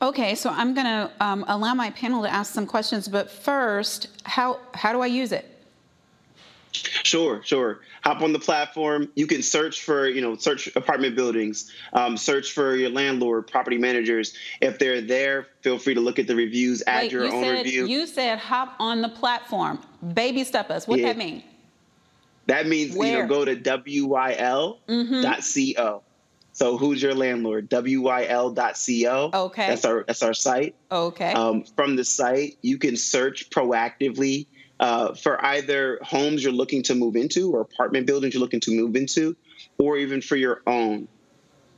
[0.00, 4.08] Okay, so I'm going to um, allow my panel to ask some questions, but first,
[4.24, 5.53] how how do I use it?
[6.74, 7.80] Sure, sure.
[8.02, 9.08] Hop on the platform.
[9.14, 13.78] You can search for, you know, search apartment buildings, um, search for your landlord, property
[13.78, 14.34] managers.
[14.60, 17.44] If they're there, feel free to look at the reviews, add Wait, your you own
[17.44, 17.86] said, review.
[17.86, 19.80] You said hop on the platform.
[20.14, 20.88] Baby step us.
[20.88, 21.08] What Yeah.
[21.08, 21.42] that mean?
[22.46, 24.80] That means you know go to wyl.co.
[24.88, 26.02] Mhm.
[26.52, 27.68] So who's your landlord?
[27.70, 29.30] wyl.co.
[29.34, 29.66] Okay.
[29.66, 30.76] That's our that's our site.
[30.90, 31.32] Okay.
[31.32, 34.46] Um, from the site, you can search proactively
[34.84, 38.70] uh, for either homes you're looking to move into or apartment buildings you're looking to
[38.70, 39.34] move into,
[39.78, 41.08] or even for your own.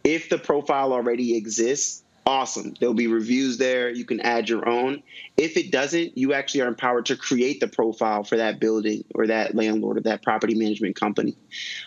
[0.03, 2.75] If the profile already exists, awesome.
[2.81, 3.91] There'll be reviews there.
[3.91, 5.05] You can add your own.
[5.37, 9.29] If it doesn't, you actually are empowered to create the profile for that building or
[9.29, 11.37] that landlord or that property management company.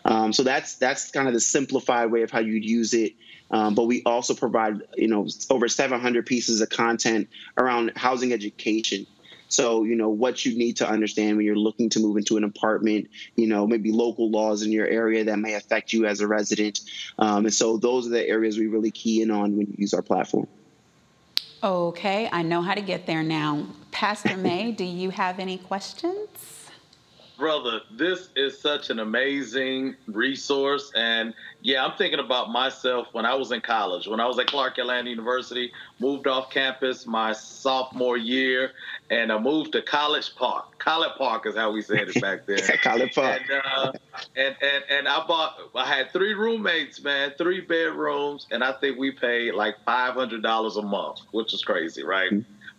[0.06, 3.12] Um, so that's that's kind of the simplified way of how you'd use it.
[3.52, 7.28] Um, but we also provide, you know, over 700 pieces of content
[7.58, 9.06] around housing education.
[9.50, 12.44] So, you know, what you need to understand when you're looking to move into an
[12.44, 16.28] apartment, you know, maybe local laws in your area that may affect you as a
[16.28, 16.80] resident.
[17.18, 19.94] Um, and so those are the areas we really key in on when you use
[19.94, 20.48] our platform.
[21.62, 23.66] Okay, I know how to get there now.
[23.92, 26.59] Pastor May, do you have any questions?
[27.40, 30.91] Brother, this is such an amazing resource.
[30.94, 34.48] And yeah, I'm thinking about myself when I was in college, when I was at
[34.48, 38.72] Clark Atlanta University, moved off campus my sophomore year,
[39.10, 40.80] and I moved to College Park.
[40.80, 42.60] College Park is how we said it back then.
[42.84, 43.41] College Park.
[43.49, 43.91] And, uh,
[44.36, 48.99] and, and, and I bought, I had three roommates, man, three bedrooms, and I think
[48.99, 52.34] we paid like $500 a month, which is crazy, right?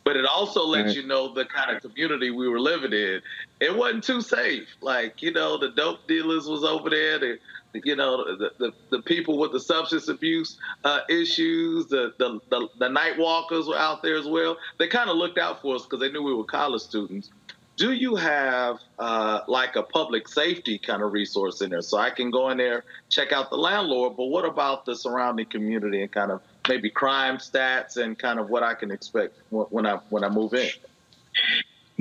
[0.05, 3.21] But it also lets you know the kind of community we were living in.
[3.61, 4.69] It wasn't too safe.
[4.81, 7.19] Like, you know, the dope dealers was over there.
[7.19, 7.39] The,
[7.85, 12.69] you know, the, the, the people with the substance abuse uh, issues, the, the, the,
[12.79, 14.57] the night walkers were out there as well.
[14.79, 17.31] They kind of looked out for us because they knew we were college students.
[17.77, 21.81] Do you have uh, like a public safety kind of resource in there?
[21.83, 25.47] So I can go in there, check out the landlord, but what about the surrounding
[25.47, 29.87] community and kind of maybe crime stats and kind of what I can expect when
[29.87, 30.69] I when I move in?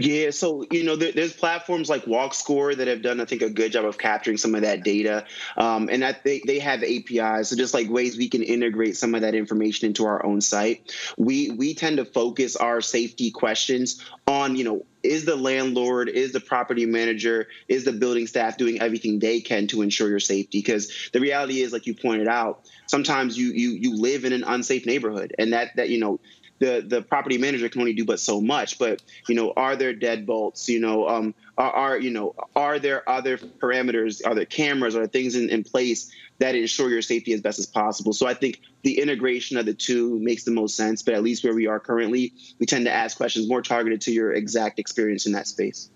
[0.02, 3.50] Yeah, so you know, there, there's platforms like WalkScore that have done, I think, a
[3.50, 5.26] good job of capturing some of that data,
[5.58, 9.14] um, and that they, they have APIs, so just like ways we can integrate some
[9.14, 10.96] of that information into our own site.
[11.18, 16.32] We we tend to focus our safety questions on, you know, is the landlord, is
[16.32, 20.60] the property manager, is the building staff doing everything they can to ensure your safety?
[20.60, 24.46] Because the reality is, like you pointed out, sometimes you you you live in an
[24.46, 26.22] unsafe neighborhood, and that that you know
[26.60, 28.78] the the property manager can only do but so much.
[28.78, 30.68] But you know, are there deadbolts?
[30.68, 34.26] You know, um, are, are you know, are there other parameters?
[34.26, 34.96] Are there cameras?
[34.96, 38.14] Are there things in, in place that ensure your safety as best as possible?
[38.14, 41.02] So I think the integration of the two makes the most sense.
[41.02, 44.12] But at least where we are currently, we tend to ask questions more targeted to
[44.12, 45.90] your exact experience in that space.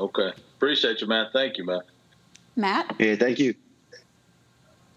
[0.00, 1.28] Okay, appreciate you, man.
[1.32, 1.82] Thank you, man.
[2.56, 2.96] Matt.
[2.98, 3.54] Yeah, thank you.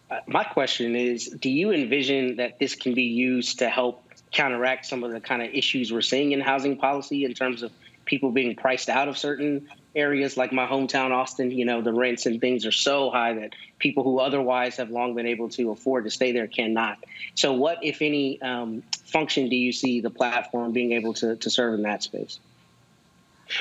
[0.10, 4.86] Uh, my question is Do you envision that this can be used to help counteract
[4.86, 7.72] some of the kind of issues we're seeing in housing policy in terms of
[8.06, 12.26] people being priced out of certain areas like my hometown austin you know the rents
[12.26, 16.06] and things are so high that people who otherwise have long been able to afford
[16.06, 16.98] to stay there cannot.
[17.36, 21.50] So what if any um, function do you see the platform being able to, to
[21.50, 22.40] serve in that space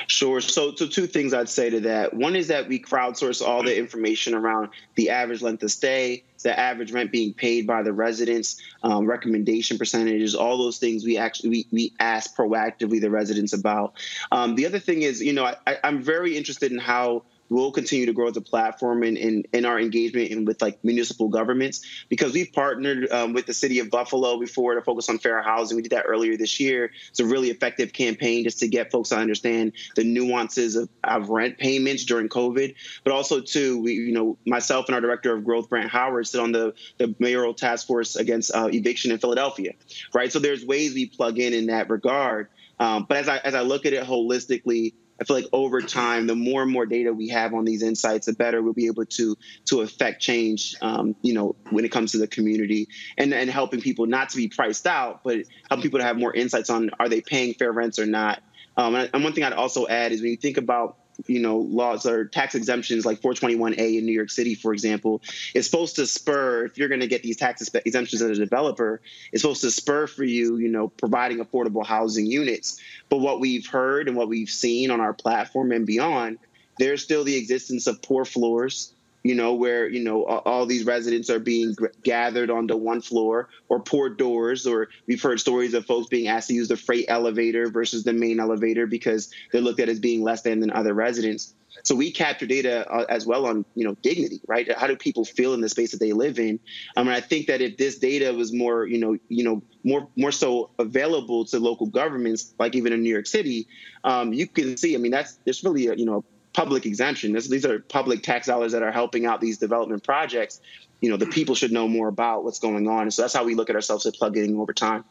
[0.07, 0.41] Sure.
[0.41, 2.13] So, so two things I'd say to that.
[2.13, 6.57] One is that we crowdsource all the information around the average length of stay, the
[6.57, 11.05] average rent being paid by the residents, um, recommendation percentages, all those things.
[11.05, 13.93] We actually we, we ask proactively the residents about.
[14.31, 18.05] Um, the other thing is, you know, I, I'm very interested in how we'll continue
[18.05, 21.85] to grow as a platform in, in, in our engagement in, with like municipal governments
[22.09, 25.75] because we've partnered um, with the city of Buffalo before to focus on fair housing.
[25.75, 26.91] We did that earlier this year.
[27.09, 31.29] It's a really effective campaign just to get folks to understand the nuances of, of
[31.29, 32.75] rent payments during COVID.
[33.03, 36.41] But also too, we you know myself and our director of growth, Brant Howard, sit
[36.41, 39.73] on the the mayoral task force against uh, eviction in Philadelphia,
[40.13, 40.31] right?
[40.31, 42.49] So there's ways we plug in in that regard.
[42.79, 46.27] Um, but as I as I look at it holistically, I feel like over time,
[46.27, 49.05] the more and more data we have on these insights, the better we'll be able
[49.05, 49.35] to
[49.65, 50.75] to affect change.
[50.81, 52.87] Um, you know, when it comes to the community
[53.17, 55.39] and and helping people not to be priced out, but
[55.69, 58.41] helping people to have more insights on are they paying fair rents or not.
[58.77, 62.05] Um, and, one thing I'd also add is when you think about you know laws
[62.05, 65.21] or tax exemptions like 421a in New York City, for example,
[65.53, 69.01] is supposed to spur if you're going to get these tax exemptions as a developer,
[69.31, 72.79] it's supposed to spur for you, you know, providing affordable housing units.
[73.09, 76.39] But what we've heard and what we've seen on our platform and beyond,
[76.77, 78.93] there's still the existence of poor floors
[79.27, 83.81] you know, where, you know, all these residents are being gathered onto one floor or
[83.81, 84.65] poor doors.
[84.65, 88.13] Or we've heard stories of folks being asked to use the freight elevator versus the
[88.13, 91.53] main elevator because they're looked at as being less than than other residents.
[91.83, 94.71] So we capture data uh, as well on, you know, dignity, right?
[94.77, 96.59] How do people feel in the space that they live in?
[96.95, 100.07] I mean, I think that if this data was more, you know, you know, more
[100.15, 103.67] more so available to local governments, like even in New York City,
[104.05, 104.95] um, you can see.
[104.95, 106.23] I mean, that's there's really a, you know
[106.57, 107.33] public exemption.
[107.33, 110.59] This, these are public tax dollars that are helping out these development projects.
[111.01, 113.03] You know, the people should know more about what's going on.
[113.03, 115.05] And so that's how we look at ourselves at plugging over time.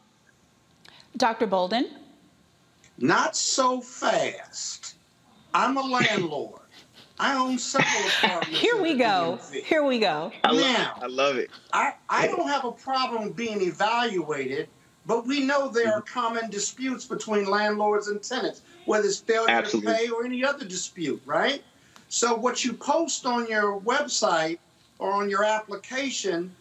[1.16, 1.46] Dr.
[1.46, 1.88] Bolden?
[2.98, 4.96] Not so fast.
[5.54, 6.62] I'm a landlord.
[7.20, 8.58] I own several apartments.
[8.60, 9.38] Here we go.
[9.52, 10.32] Here we go.
[10.42, 11.50] I love, now, I love it.
[11.72, 14.68] I, I don't have a problem being evaluated,
[15.06, 16.18] but we know there are mm-hmm.
[16.18, 19.92] common disputes between landlords and tenants whether it's failure Absolutely.
[19.92, 21.62] to pay or any other dispute, right?
[22.08, 24.58] So what you post on your website
[24.98, 26.54] or on your application,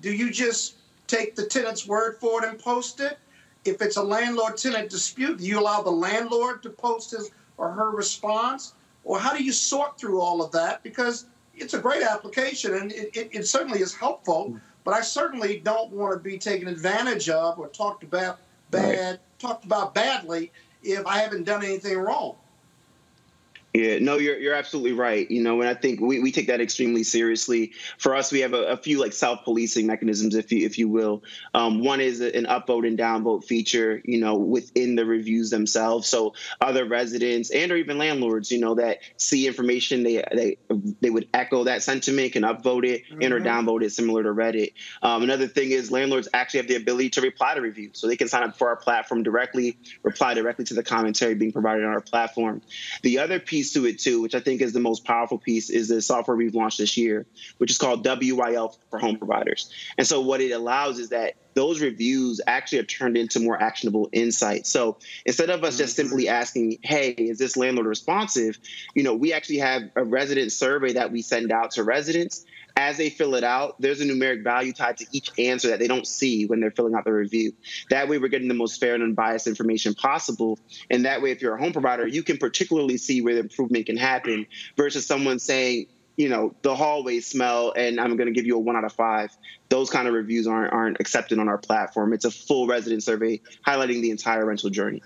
[0.00, 0.76] do you just
[1.06, 3.18] take the tenant's word for it and post it?
[3.64, 7.90] If it's a landlord-tenant dispute, do you allow the landlord to post his or her
[7.90, 8.74] response?
[9.04, 10.82] Or how do you sort through all of that?
[10.82, 11.26] Because
[11.56, 14.58] it's a great application and it, it, it certainly is helpful, mm-hmm.
[14.84, 18.38] But I certainly don't want to be taken advantage of or talked about
[18.70, 19.20] bad, right.
[19.38, 20.52] talked about badly
[20.82, 22.36] if I haven't done anything wrong.
[23.74, 25.28] Yeah, no, you're you're absolutely right.
[25.28, 27.72] You know, and I think we, we take that extremely seriously.
[27.98, 30.88] For us, we have a, a few like self policing mechanisms, if you if you
[30.88, 31.24] will.
[31.54, 36.08] Um, one is an upvote and downvote feature, you know, within the reviews themselves.
[36.08, 40.56] So other residents and or even landlords, you know, that see information, they they
[41.00, 43.22] they would echo that sentiment, can upvote it mm-hmm.
[43.22, 43.68] and or mm-hmm.
[43.68, 44.74] downvote it, similar to Reddit.
[45.02, 48.16] Um, another thing is landlords actually have the ability to reply to reviews, so they
[48.16, 51.90] can sign up for our platform directly, reply directly to the commentary being provided on
[51.90, 52.62] our platform.
[53.02, 55.70] The other piece piece to it too, which I think is the most powerful piece,
[55.70, 57.26] is the software we've launched this year,
[57.58, 59.70] which is called WYL for home providers.
[59.96, 64.08] And so what it allows is that those reviews actually are turned into more actionable
[64.12, 64.68] insights.
[64.68, 66.08] So instead of us just mm-hmm.
[66.08, 68.58] simply asking, "Hey, is this landlord responsive?"
[68.94, 72.44] You know, we actually have a resident survey that we send out to residents
[72.76, 75.86] as they fill it out, there's a numeric value tied to each answer that they
[75.86, 77.52] don't see when they're filling out the review.
[77.90, 80.58] That way, we're getting the most fair and unbiased information possible.
[80.90, 83.86] And that way, if you're a home provider, you can particularly see where the improvement
[83.86, 84.46] can happen
[84.76, 85.86] versus someone saying,
[86.16, 88.92] you know, the hallways smell and I'm going to give you a one out of
[88.92, 89.36] five.
[89.68, 92.12] Those kind of reviews aren't, aren't accepted on our platform.
[92.12, 95.02] It's a full resident survey highlighting the entire rental journey.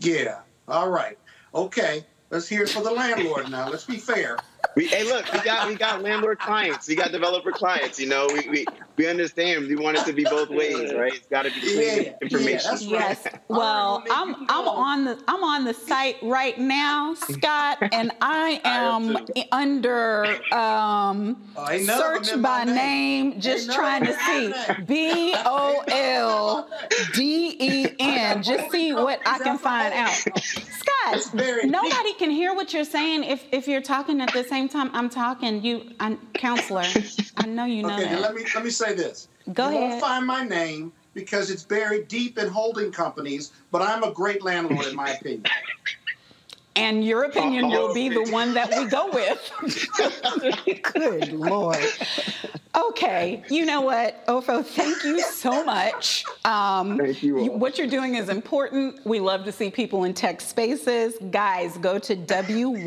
[0.00, 0.40] Yeah.
[0.68, 1.18] All right.
[1.54, 2.04] Okay.
[2.30, 3.68] Let's hear it for the landlord now.
[3.68, 4.38] Let's be fair.
[4.74, 7.98] We, hey, look, we got we got landlord clients, we got developer clients.
[7.98, 9.68] You know, we we, we understand.
[9.68, 11.12] We want it to be both ways, right?
[11.12, 12.78] It's got to be clean Yeah, information.
[12.80, 13.26] yeah, Yes.
[13.48, 19.18] Well, I'm I'm on the I'm on the site right now, Scott, and I am
[19.52, 23.40] under um, Oh, ain't none of them search in by name, name.
[23.40, 24.54] just trying to see
[24.86, 26.70] B O L
[27.10, 28.42] D E N.
[28.52, 30.16] Just see what I can find out.
[30.70, 31.34] Scott,
[31.64, 35.08] nobody can hear what you're saying if if you're talking at the same time I'm
[35.08, 35.64] talking.
[35.64, 36.84] You, I, counselor,
[37.38, 38.20] I know you know okay, that.
[38.20, 39.28] let me let me say this.
[39.54, 39.90] Go you ahead.
[39.90, 44.42] won't find my name because it's buried deep in holding companies, but I'm a great
[44.42, 45.44] landlord in my opinion.
[46.74, 50.82] And your opinion will be the one that we go with.
[50.94, 51.76] Good Lord.
[52.74, 56.24] Okay, you know what, Ofo, thank you so much.
[56.46, 57.58] Um, Thank you all.
[57.58, 59.04] What you're doing is important.
[59.04, 61.14] We love to see people in tech spaces.
[61.30, 62.86] Guys, go to wyl.co.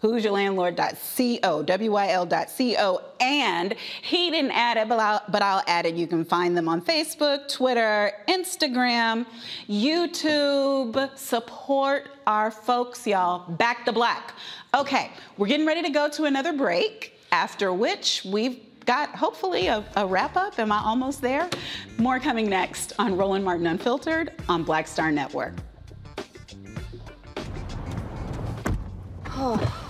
[0.00, 3.02] Who's your landlord.co, wyl.co.
[3.20, 5.94] And he didn't add it, but I'll, but I'll add it.
[5.94, 9.26] You can find them on Facebook, Twitter, Instagram,
[9.68, 11.18] YouTube.
[11.18, 13.50] Support our folks, y'all.
[13.52, 14.34] Back to black.
[14.74, 19.84] Okay, we're getting ready to go to another break, after which we've got hopefully a,
[19.96, 20.58] a wrap up.
[20.58, 21.50] Am I almost there?
[21.98, 25.54] More coming next on Roland Martin Unfiltered on Black Star Network.
[29.42, 29.89] Oh,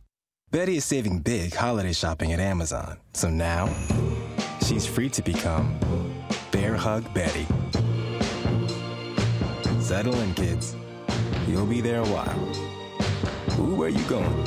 [0.51, 2.97] Betty is saving big holiday shopping at Amazon.
[3.13, 3.73] So now,
[4.65, 5.79] she's free to become
[6.51, 7.47] Bear Hug Betty.
[9.79, 10.75] Settle in, kids.
[11.47, 12.37] You'll be there a while.
[13.61, 14.45] Ooh, where are you going?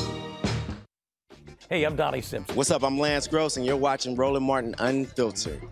[1.70, 2.54] Hey, I'm Donnie Simpson.
[2.54, 2.84] What's up?
[2.84, 5.62] I'm Lance Gross, and you're watching Roland Martin Unfiltered.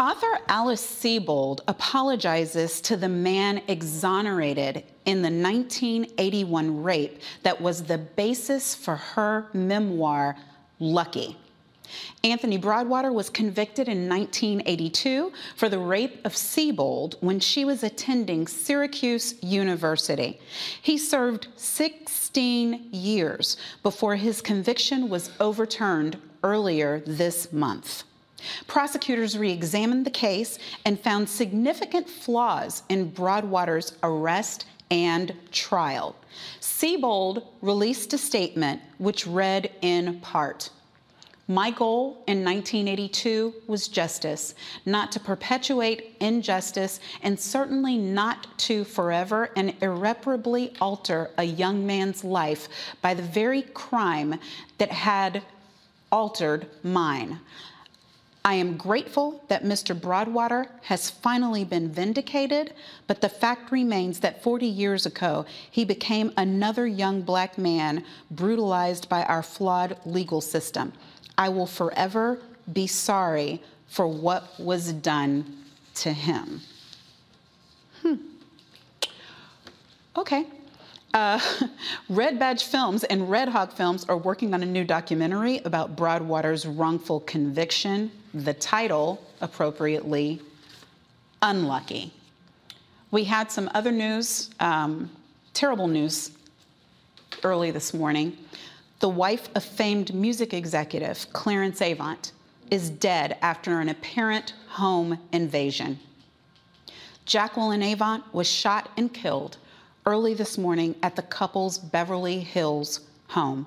[0.00, 7.98] Author Alice Sebold apologizes to the man exonerated in the 1981 rape that was the
[7.98, 10.36] basis for her memoir,
[10.78, 11.36] Lucky.
[12.24, 18.46] Anthony Broadwater was convicted in 1982 for the rape of Sebold when she was attending
[18.46, 20.40] Syracuse University.
[20.80, 28.04] He served 16 years before his conviction was overturned earlier this month.
[28.66, 36.16] Prosecutors re examined the case and found significant flaws in Broadwater's arrest and trial.
[36.60, 40.70] Sebold released a statement which read in part
[41.46, 44.54] My goal in 1982 was justice,
[44.86, 52.22] not to perpetuate injustice, and certainly not to forever and irreparably alter a young man's
[52.22, 52.68] life
[53.02, 54.38] by the very crime
[54.78, 55.42] that had
[56.12, 57.40] altered mine.
[58.44, 59.98] I am grateful that Mr.
[59.98, 62.72] Broadwater has finally been vindicated,
[63.06, 69.10] but the fact remains that 40 years ago, he became another young black man brutalized
[69.10, 70.92] by our flawed legal system.
[71.36, 72.40] I will forever
[72.72, 75.64] be sorry for what was done
[75.96, 76.62] to him.
[78.00, 78.14] Hmm.
[80.16, 80.46] Okay.
[81.12, 81.40] Uh,
[82.08, 86.64] Red Badge Films and Red Hawk Films are working on a new documentary about Broadwater's
[86.66, 88.10] wrongful conviction.
[88.32, 90.40] The title, appropriately,
[91.42, 92.12] Unlucky.
[93.10, 95.10] We had some other news, um,
[95.52, 96.30] terrible news,
[97.42, 98.36] early this morning.
[99.00, 102.32] The wife of famed music executive Clarence Avant
[102.70, 105.98] is dead after an apparent home invasion.
[107.24, 109.56] Jacqueline Avant was shot and killed
[110.06, 113.66] early this morning at the couple's Beverly Hills home.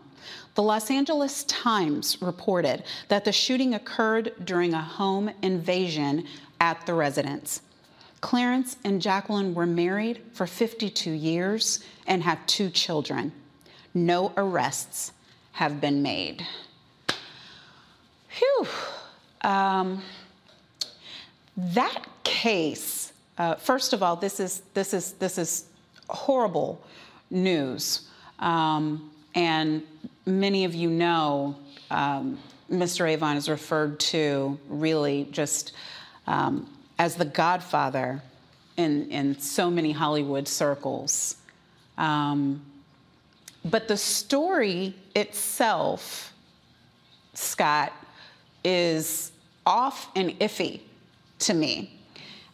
[0.55, 6.27] The Los Angeles Times reported that the shooting occurred during a home invasion
[6.61, 7.61] at the residence.
[8.21, 13.31] Clarence and Jacqueline were married for 52 years and have two children.
[13.93, 15.11] No arrests
[15.53, 16.45] have been made.
[18.37, 18.67] Whew.
[19.41, 20.01] Um,
[21.57, 25.65] that case, uh, first of all, this is this is this is
[26.09, 26.81] horrible
[27.29, 28.07] news,
[28.39, 29.83] um, and
[30.25, 31.55] many of you know
[31.91, 32.39] um,
[32.71, 33.13] Mr.
[33.13, 35.73] Avant is referred to really just
[36.27, 38.21] um, as the godfather
[38.77, 41.37] in, in so many Hollywood circles.
[41.97, 42.65] Um,
[43.65, 46.33] but the story itself,
[47.33, 47.93] Scott,
[48.63, 49.31] is
[49.65, 50.81] off and iffy
[51.39, 51.99] to me.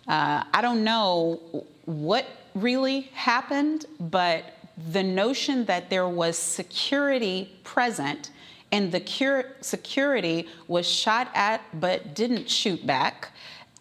[0.08, 1.40] Uh, I don't know
[1.86, 2.26] what
[2.56, 4.44] really happened, but
[4.92, 8.32] the notion that there was security present
[8.72, 13.30] and the cure, security was shot at but didn't shoot back.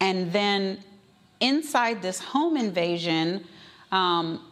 [0.01, 0.83] And then
[1.39, 3.45] inside this home invasion,
[3.91, 4.45] um,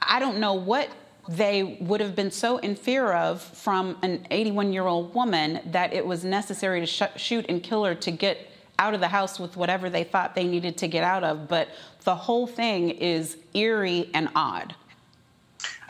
[0.00, 0.88] I don't know what
[1.28, 5.92] they would have been so in fear of from an 81 year old woman that
[5.92, 8.48] it was necessary to sh- shoot and kill her to get
[8.78, 11.48] out of the house with whatever they thought they needed to get out of.
[11.48, 11.68] But
[12.04, 14.74] the whole thing is eerie and odd.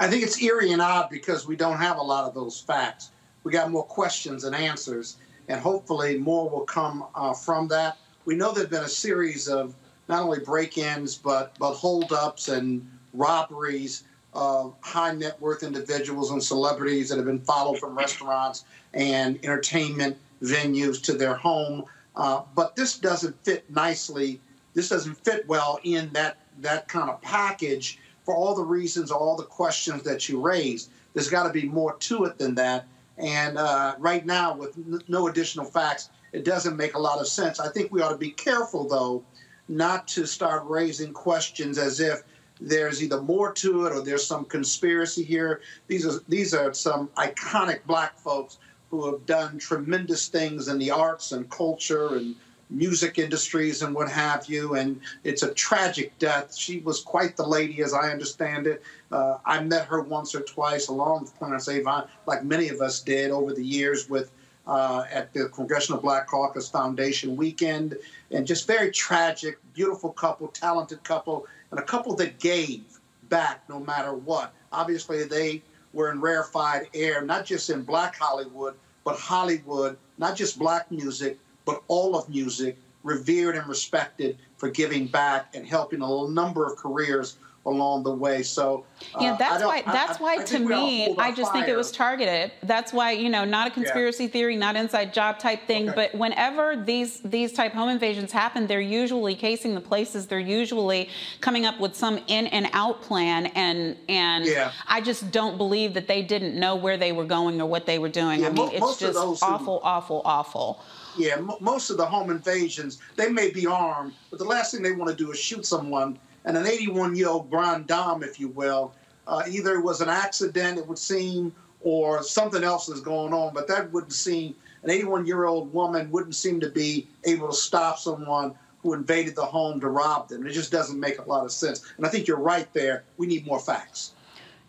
[0.03, 3.13] I think it's eerie and odd because we don't have a lot of those facts.
[3.45, 7.99] We got more questions than answers, and hopefully more will come uh, from that.
[8.25, 9.77] We know there've been a series of
[10.09, 12.85] not only break-ins but but holdups and
[13.15, 14.03] robberies
[14.35, 18.65] of high net worth individuals and celebrities that have been followed from restaurants
[18.95, 21.85] and entertainment venues to their home.
[22.17, 24.41] Uh, but this doesn't fit nicely.
[24.75, 29.37] This doesn't fit well in that that kind of package for all the reasons, all
[29.37, 30.91] the questions that you raised.
[31.15, 32.87] There's got to be more to it than that.
[33.19, 34.77] And uh, right now, with
[35.09, 37.61] no additional facts, it doesn't make a lot of sense.
[37.61, 39.23] I think we ought to be careful, though,
[39.69, 42.23] not to start raising questions as if
[42.61, 45.61] there's either more to it or there's some conspiracy here.
[45.89, 48.59] These are these are some iconic black folks
[48.91, 52.37] who have done tremendous things in the arts and culture and
[52.73, 54.75] music industries and what have you.
[54.75, 56.55] And it's a tragic death.
[56.55, 58.83] She was quite the lady, as I understand it.
[59.11, 63.01] Uh, I met her once or twice along with Clarence Avant, like many of us
[63.01, 64.33] did over the years with
[64.67, 67.97] uh, at the Congressional Black Caucus Foundation weekend.
[68.31, 72.85] And just very tragic, beautiful couple, talented couple, and a couple that gave
[73.29, 74.53] back no matter what.
[74.73, 75.63] Obviously, they
[75.93, 78.75] were in rarefied air, not just in black Hollywood,
[79.05, 85.07] but Hollywood, not just black music, but all of music, revered and respected for giving
[85.07, 88.43] back and helping a number of careers along the way.
[88.43, 88.85] So
[89.15, 89.83] uh, yeah, that's why.
[89.83, 91.63] That's I, why I, to me, I just fire.
[91.63, 92.53] think it was targeted.
[92.65, 94.31] That's why you know, not a conspiracy yeah.
[94.31, 95.89] theory, not inside job type thing.
[95.89, 95.95] Okay.
[96.11, 100.27] But whenever these these type home invasions happen, they're usually casing the places.
[100.27, 101.09] They're usually
[101.41, 103.47] coming up with some in and out plan.
[103.47, 104.73] And and yeah.
[104.89, 107.99] I just don't believe that they didn't know where they were going or what they
[107.99, 108.41] were doing.
[108.41, 110.83] Yeah, I mean, mo- it's just awful, who, awful, awful.
[111.17, 114.83] Yeah, m- most of the home invasions, they may be armed, but the last thing
[114.83, 116.19] they want to do is shoot someone.
[116.45, 118.95] And an 81 year old grand dame, if you will,
[119.27, 123.55] uh, either it was an accident, it would seem, or something else is going on,
[123.55, 127.55] but that wouldn't seem, an 81 year old woman wouldn't seem to be able to
[127.55, 130.47] stop someone who invaded the home to rob them.
[130.47, 131.93] It just doesn't make a lot of sense.
[131.97, 133.05] And I think you're right there.
[133.17, 134.13] We need more facts.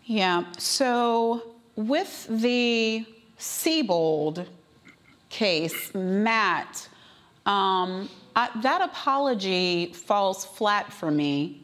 [0.04, 0.44] Yeah.
[0.56, 3.04] So with the
[3.38, 4.46] Sebold
[5.34, 6.88] case, Matt,
[7.44, 11.60] um, I, that apology falls flat for me.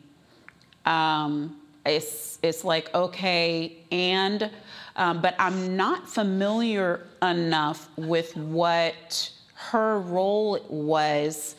[0.86, 1.56] Um,
[1.86, 4.50] it's, it's like, okay, and,
[4.96, 11.54] um, but I'm not familiar enough with what her role was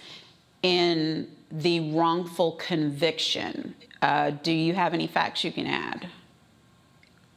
[0.63, 3.73] in the wrongful conviction.
[4.01, 6.09] Uh, do you have any facts you can add?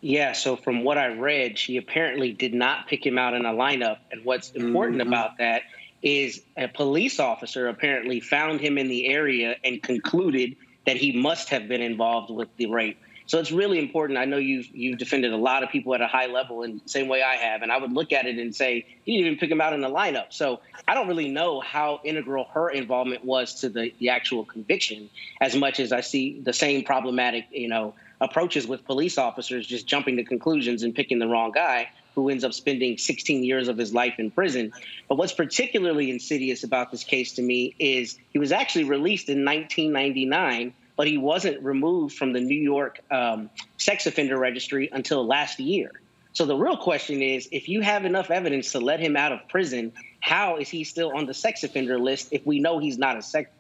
[0.04, 3.54] Yeah, so from what I read, she apparently did not pick him out in a
[3.54, 4.00] lineup.
[4.12, 5.08] And what's important mm-hmm.
[5.08, 5.62] about that
[6.02, 11.48] is a police officer apparently found him in the area and concluded that he must
[11.48, 12.98] have been involved with the rape.
[13.24, 14.18] So it's really important.
[14.18, 16.88] I know you've you've defended a lot of people at a high level in the
[16.90, 19.38] same way I have, and I would look at it and say you didn't even
[19.38, 20.26] pick him out in the lineup.
[20.34, 25.08] So I don't really know how integral her involvement was to the, the actual conviction,
[25.40, 29.86] as much as I see the same problematic, you know, approaches with police officers just
[29.86, 33.76] jumping to conclusions and picking the wrong guy who ends up spending 16 years of
[33.76, 34.72] his life in prison.
[35.08, 39.44] But what's particularly insidious about this case to me is he was actually released in
[39.44, 45.58] 1999, but he wasn't removed from the New York um, sex offender registry until last
[45.58, 45.90] year.
[46.34, 49.40] So the real question is if you have enough evidence to let him out of
[49.48, 53.16] prison, how is he still on the sex offender list if we know he's not
[53.16, 53.50] a sex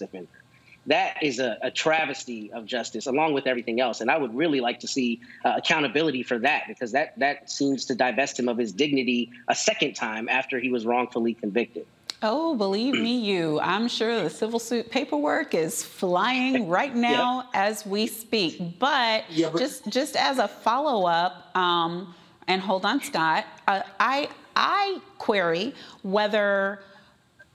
[0.00, 0.37] offender?
[0.86, 4.00] That is a, a, travesty of justice, along with everything else.
[4.00, 7.84] And I would really like to see uh, accountability for that because that that seems
[7.86, 11.86] to divest him of his dignity a second time after he was wrongfully convicted.
[12.20, 13.60] Oh, believe me, you.
[13.60, 17.50] I'm sure the civil suit paperwork is flying right now yep.
[17.54, 18.78] as we speak.
[18.80, 22.14] But, yeah, but, just just as a follow up, um,
[22.48, 26.80] and hold on, Scott, uh, I I query whether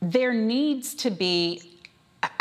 [0.01, 1.72] there needs to be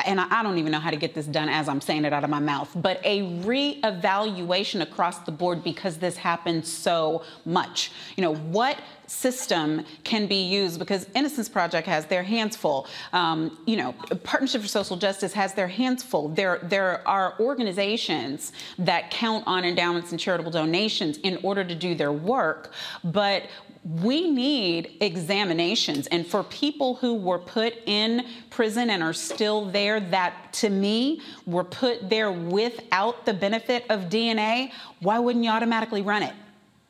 [0.05, 2.25] and I don't even know how to get this done as I'm saying it out
[2.25, 7.93] of my mouth, but a reevaluation across the board because this happens so much.
[8.17, 12.87] You know, what system can be used because Innocence Project has their hands full.
[13.13, 13.93] Um, you know,
[14.25, 16.29] Partnership for Social Justice has their hands full.
[16.29, 21.95] There, there are organizations that count on endowments and charitable donations in order to do
[21.95, 22.73] their work,
[23.05, 23.45] but
[23.85, 26.07] we need examinations.
[26.09, 31.21] And for people who were put in prison and are still there, that to me
[31.47, 36.35] were put there without the benefit of DNA, why wouldn't you automatically run it?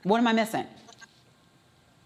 [0.03, 0.67] What am I missing?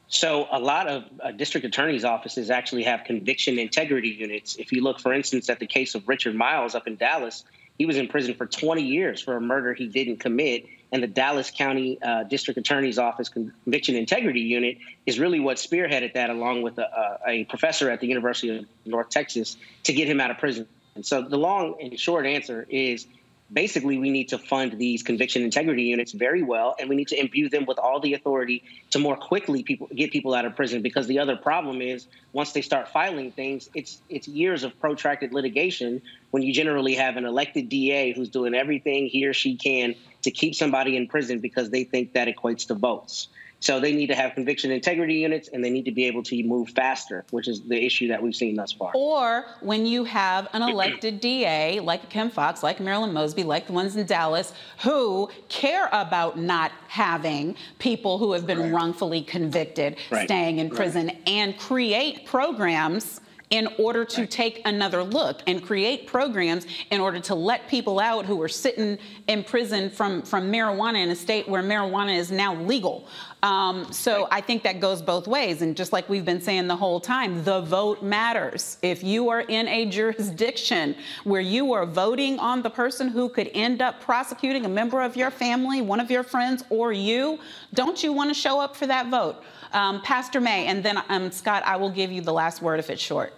[0.08, 4.54] So, a lot of uh, district attorney's offices actually have conviction integrity units.
[4.54, 7.44] If you look, for instance, at the case of Richard Miles up in Dallas,
[7.76, 11.06] he was in prison for 20 years for a murder he didn't commit and the
[11.06, 16.62] Dallas County uh, District Attorney's Office Conviction Integrity Unit is really what spearheaded that, along
[16.62, 20.38] with a, a, professor at the University of North Texas, to get him out of
[20.38, 20.66] prison.
[20.94, 23.06] And so the long and short answer is
[23.52, 27.18] basically we need to fund these conviction integrity units very well and we need to
[27.18, 30.82] imbue them with all the authority to more quickly people get people out of prison
[30.82, 35.32] because the other problem is once they start filing things it's it's years of protracted
[35.32, 36.02] litigation
[36.32, 39.94] when you generally have an elected DA who's doing everything he or she can
[40.26, 43.28] to keep somebody in prison because they think that equates to votes
[43.60, 46.42] so they need to have conviction integrity units and they need to be able to
[46.42, 48.92] move faster, which is the issue that we've seen thus far.
[48.94, 53.72] Or when you have an elected DA like Kim Foxx, like Marilyn Mosby, like the
[53.72, 58.72] ones in Dallas, who care about not having people who have been right.
[58.72, 60.26] wrongfully convicted right.
[60.26, 61.22] staying in prison right.
[61.26, 63.20] and create programs
[63.50, 64.30] in order to right.
[64.30, 68.98] take another look and create programs in order to let people out who are sitting
[69.28, 73.06] in prison from, from marijuana in a state where marijuana is now legal.
[73.44, 74.28] Um, so right.
[74.32, 75.62] I think that goes both ways.
[75.62, 78.78] And just like we've been saying the whole time, the vote matters.
[78.82, 83.50] If you are in a jurisdiction where you are voting on the person who could
[83.54, 87.38] end up prosecuting a member of your family, one of your friends, or you,
[87.74, 89.44] don't you want to show up for that vote?
[89.72, 92.90] Um, Pastor May, and then um, Scott, I will give you the last word if
[92.90, 93.32] it's short.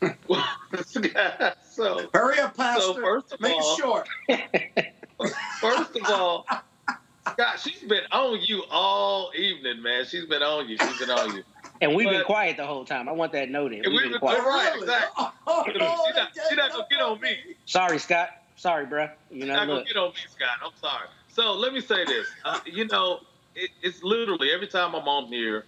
[1.70, 2.80] so hurry up, Pastor.
[2.80, 4.08] So first of Make all, it short.
[5.60, 6.46] first of all,
[7.32, 10.04] Scott, she's been on you all evening, man.
[10.04, 10.76] She's been on you.
[10.78, 11.42] She's been on you.
[11.80, 13.08] And we've but, been quiet the whole time.
[13.08, 13.84] I want that noted.
[13.86, 14.40] We've, we've been, quiet.
[14.40, 15.26] Right, exactly.
[15.46, 17.36] Oh, she's, not, she's not gonna get on me.
[17.66, 18.30] Sorry, Scott.
[18.56, 19.08] Sorry, bro.
[19.30, 20.56] You know, not gonna get on me, Scott.
[20.64, 21.06] I'm sorry.
[21.28, 22.28] So let me say this.
[22.44, 23.20] Uh, you know,
[23.54, 25.64] it, it's literally every time I'm on here,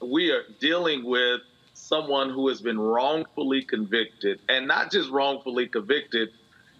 [0.00, 1.40] we are dealing with
[1.74, 6.30] someone who has been wrongfully convicted, and not just wrongfully convicted,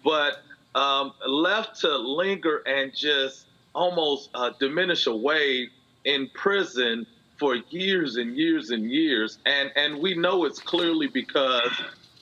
[0.03, 0.41] but
[0.75, 5.69] um, left to linger and just almost uh, diminish away
[6.05, 7.05] in prison
[7.37, 9.39] for years and years and years.
[9.45, 11.71] And, and we know it's clearly because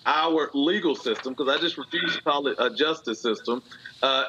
[0.06, 3.62] our legal system, because I just refuse to call it a justice system,
[4.02, 4.26] uh,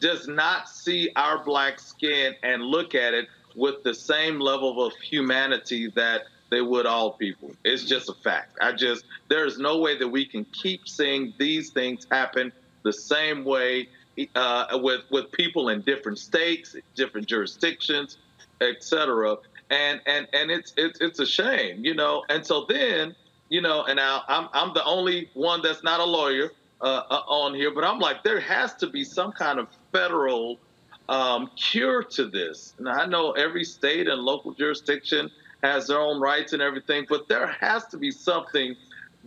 [0.00, 4.92] does not see our black skin and look at it with the same level of
[4.94, 7.52] humanity that they would all people.
[7.64, 8.58] It's just a fact.
[8.60, 12.52] I just there's no way that we can keep seeing these things happen
[12.84, 13.88] the same way
[14.34, 18.18] uh, with with people in different states, different jurisdictions,
[18.60, 19.36] etc.
[19.70, 22.22] And and and it's it's it's a shame, you know.
[22.28, 23.14] And so then,
[23.48, 26.52] you know, and now I'm I'm the only one that's not a lawyer
[26.82, 30.58] uh, uh, on here, but I'm like, there has to be some kind of federal
[31.12, 32.72] um, cure to this.
[32.78, 35.30] And I know every state and local jurisdiction
[35.62, 38.74] has their own rights and everything, but there has to be something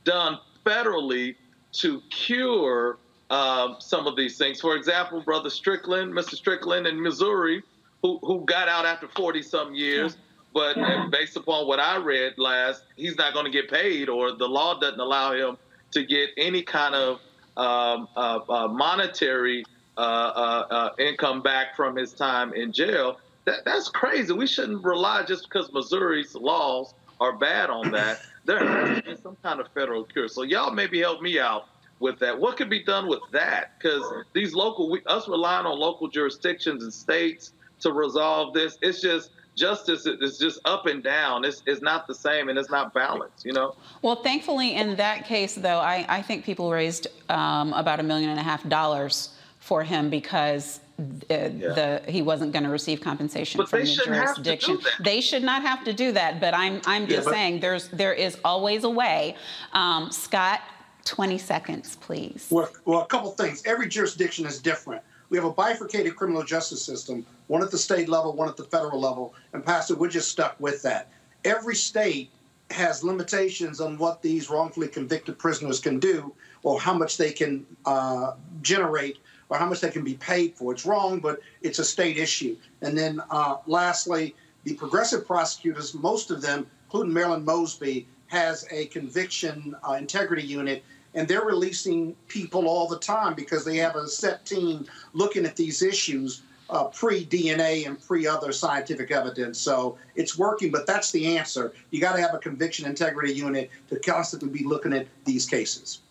[0.03, 1.35] done federally
[1.73, 2.97] to cure
[3.29, 4.59] um, some of these things.
[4.59, 6.33] For example, Brother Strickland, Mr.
[6.33, 7.61] Strickland in Missouri,
[8.01, 10.17] who, who got out after 40 some years,
[10.55, 10.77] but
[11.11, 14.79] based upon what I read last, he's not going to get paid, or the law
[14.79, 15.57] doesn't allow him
[15.91, 17.19] to get any kind of
[17.57, 22.53] um, uh, uh, monetary uh, uh, uh Uh, uh, uh, income back from his time
[22.53, 24.33] in jail that, that's crazy.
[24.33, 28.19] We shouldn't rely just because Missouri's laws are bad on that.
[28.45, 30.27] There has to be some kind of federal cure.
[30.27, 31.67] So y'all maybe help me out
[31.99, 32.39] with that.
[32.39, 33.71] What could be done with that?
[33.79, 34.03] Because
[34.33, 39.31] these local, we, us relying on local jurisdictions and states to resolve this, it's just
[39.55, 41.43] justice is just up and down.
[41.43, 43.73] It's, it's not the same and it's not balanced, you know?
[44.03, 48.29] Well, thankfully, in that case, though, I, I think people raised um, about a million
[48.29, 49.29] and a half dollars
[49.65, 51.49] for him because uh, yeah.
[51.49, 54.77] the he wasn't going to receive compensation but from the jurisdiction.
[55.03, 56.39] They should not have to do that.
[56.39, 59.35] But I'm I'm just yeah, saying there's there is always a way.
[59.73, 60.61] Um, Scott,
[61.05, 62.47] 20 seconds, please.
[62.51, 63.63] Well, well, a couple things.
[63.65, 65.01] Every jurisdiction is different.
[65.29, 68.65] We have a bifurcated criminal justice system, one at the state level, one at the
[68.65, 71.09] federal level, and Pastor, we're just stuck with that.
[71.43, 72.29] Every state
[72.69, 76.33] has limitations on what these wrongfully convicted prisoners can do
[76.63, 79.17] or how much they can uh, generate
[79.49, 80.73] or how much they can be paid for.
[80.73, 82.57] It's wrong, but it's a state issue.
[82.81, 88.85] And then uh, lastly, the progressive prosecutors, most of them, including Marilyn Mosby, has a
[88.87, 94.07] conviction uh, integrity unit, and they're releasing people all the time because they have a
[94.07, 99.59] set team looking at these issues uh, pre DNA and pre other scientific evidence.
[99.59, 101.73] So it's working, but that's the answer.
[101.91, 106.01] You got to have a conviction integrity unit to constantly be looking at these cases.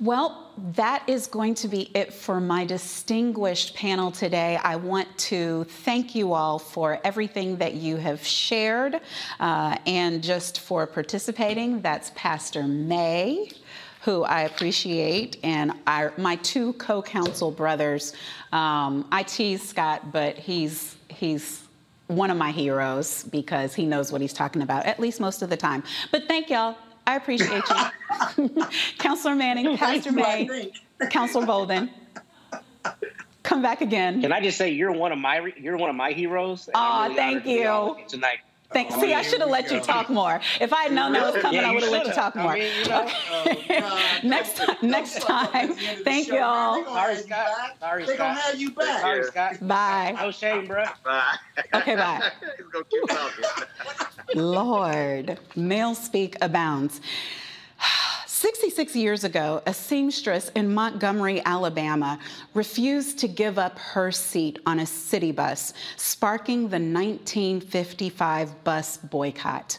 [0.00, 4.56] Well, that is going to be it for my distinguished panel today.
[4.56, 9.00] I want to thank you all for everything that you have shared
[9.38, 11.80] uh, and just for participating.
[11.80, 13.50] That's Pastor May
[14.04, 18.12] who I appreciate, and our, my two co-counsel brothers.
[18.52, 21.62] Um, I tease Scott, but he's he's
[22.08, 25.48] one of my heroes because he knows what he's talking about, at least most of
[25.48, 25.82] the time.
[26.10, 26.76] But thank y'all.
[27.06, 27.62] I appreciate
[28.38, 28.64] you.
[28.98, 30.72] Counselor Manning, Pastor May,
[31.10, 31.90] Counselor Bolden.
[33.42, 34.22] Come back again.
[34.22, 36.68] Can I just say you're one of my you're one of my heroes?
[36.74, 37.96] Oh, really thank you.
[38.08, 38.38] Tonight.
[38.74, 38.94] Thanks.
[38.96, 40.40] See, I should have let you talk more.
[40.60, 42.52] If I had known that was coming, Yeah, I would have let you talk more.
[42.52, 43.08] I mean, you know,
[43.46, 43.80] Okay.
[43.82, 44.76] Oh, next time.
[44.82, 45.74] Next time.
[46.04, 46.84] Thank you all.
[46.84, 47.76] Sorry, Scott.
[47.80, 49.00] Sorry, They're gonna have you back.
[49.00, 49.66] Sorry, Scott.
[49.66, 50.16] Bye.
[50.20, 50.84] No shame, bro.
[51.04, 51.36] Bye.
[51.74, 52.20] Okay, bye.
[52.56, 53.44] He's gonna keep talking.
[54.34, 57.00] Lord, male speak abounds.
[58.44, 62.18] 66 years ago, a seamstress in Montgomery, Alabama,
[62.52, 69.78] refused to give up her seat on a city bus, sparking the 1955 bus boycott.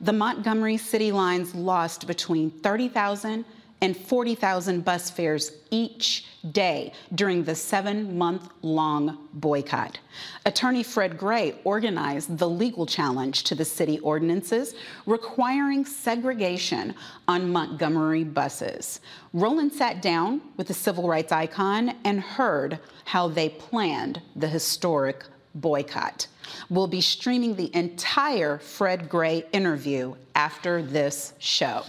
[0.00, 3.44] The Montgomery City Lines lost between 30,000
[3.80, 9.98] and 40,000 bus fares each day during the seven month long boycott.
[10.46, 14.74] Attorney Fred Gray organized the legal challenge to the city ordinances
[15.06, 16.94] requiring segregation
[17.26, 19.00] on Montgomery buses.
[19.32, 25.24] Roland sat down with the civil rights icon and heard how they planned the historic
[25.54, 26.26] boycott.
[26.70, 31.84] We'll be streaming the entire Fred Gray interview after this show.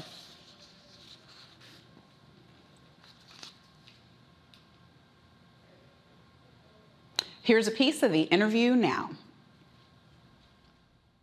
[7.50, 9.10] Here's a piece of the interview now.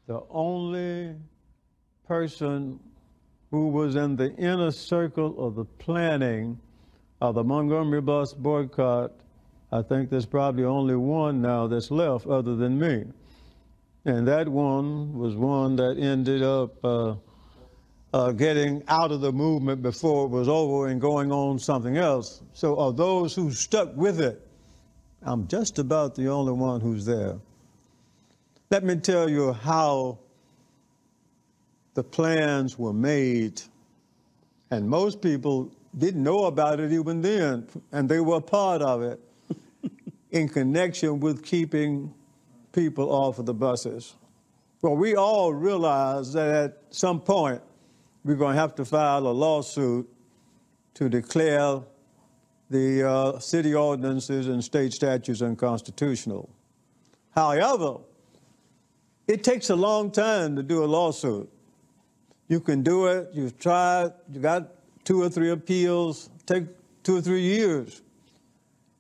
[0.09, 1.15] The only
[2.09, 2.81] person
[3.53, 6.59] who was in the inner circle of the planning
[7.21, 9.13] of the Montgomery bus boycott,
[9.71, 13.05] I think there's probably only one now that's left other than me.
[14.05, 17.15] And that one was one that ended up uh,
[18.13, 22.43] uh, getting out of the movement before it was over and going on something else.
[22.53, 24.46] So of those who stuck with it,
[25.27, 27.37] I'm just about the only one who's there.
[28.71, 30.21] Let me tell you how
[31.95, 33.61] the plans were made.
[34.71, 39.21] And most people didn't know about it even then, and they were part of it
[40.31, 42.15] in connection with keeping
[42.71, 44.15] people off of the buses.
[44.81, 47.63] Well, we all realized that at some point
[48.23, 50.09] we're going to have to file a lawsuit
[50.95, 51.81] to declare
[52.71, 56.51] the uh, city ordinances and state statutes unconstitutional.
[57.35, 57.99] However,
[59.29, 61.51] it takes a long time to do a lawsuit.
[62.49, 64.69] You can do it, you've tried, you got
[65.05, 66.65] two or three appeals, take
[67.03, 68.03] two or three years.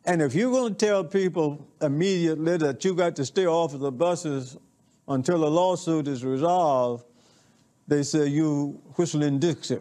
[0.05, 3.81] And if you're going to tell people immediately that you got to stay off of
[3.81, 4.57] the buses
[5.09, 7.05] until a lawsuit is resolved,
[7.89, 9.81] they say you whistling Dixie.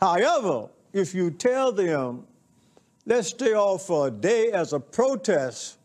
[0.00, 2.24] However, if you tell them,
[3.06, 5.78] let's stay off for a day as a protest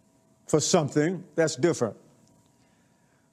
[0.47, 1.95] for something, that's different.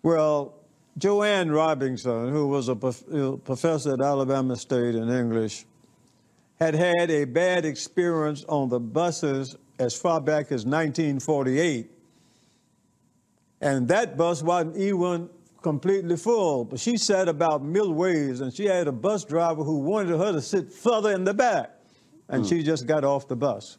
[0.02, 0.54] Well,
[0.98, 5.64] Joanne Robinson, who was a uh, at Alabama State in English,
[6.58, 11.90] had had a bad experience on the buses as far back as 1948.
[13.60, 15.28] And that bus wasn't even
[15.62, 20.18] completely full, but she sat about midways and she had a bus driver who wanted
[20.18, 21.70] her to sit further in the back,
[22.28, 23.78] and she just got off the bus.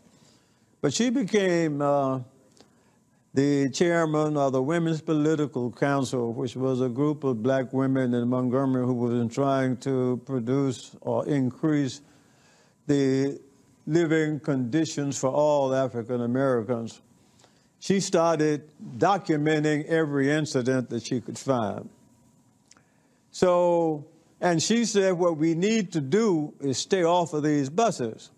[0.81, 2.19] But she became uh,
[3.33, 8.27] the chairman of the Women's Political Council, which was a group of black women in
[8.29, 12.01] Montgomery who was trying to produce or increase
[12.87, 13.39] the
[13.87, 17.01] living conditions for all African Americans.
[17.79, 21.89] She started documenting every incident that she could find.
[23.31, 24.05] So,
[24.45, 28.31] and she said, what we need to do is stay off of these buses.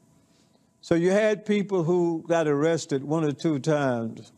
[0.82, 4.32] So you had people who got arrested one or two times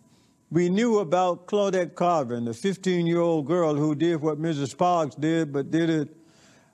[0.51, 4.75] we knew about Claudette Colvin, the 15-year-old girl who did what Mrs.
[4.75, 6.17] Parks did, but did it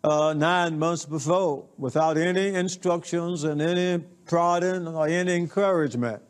[0.01, 6.21] uh, nine months before without any instructions and any prodding or any encouragement.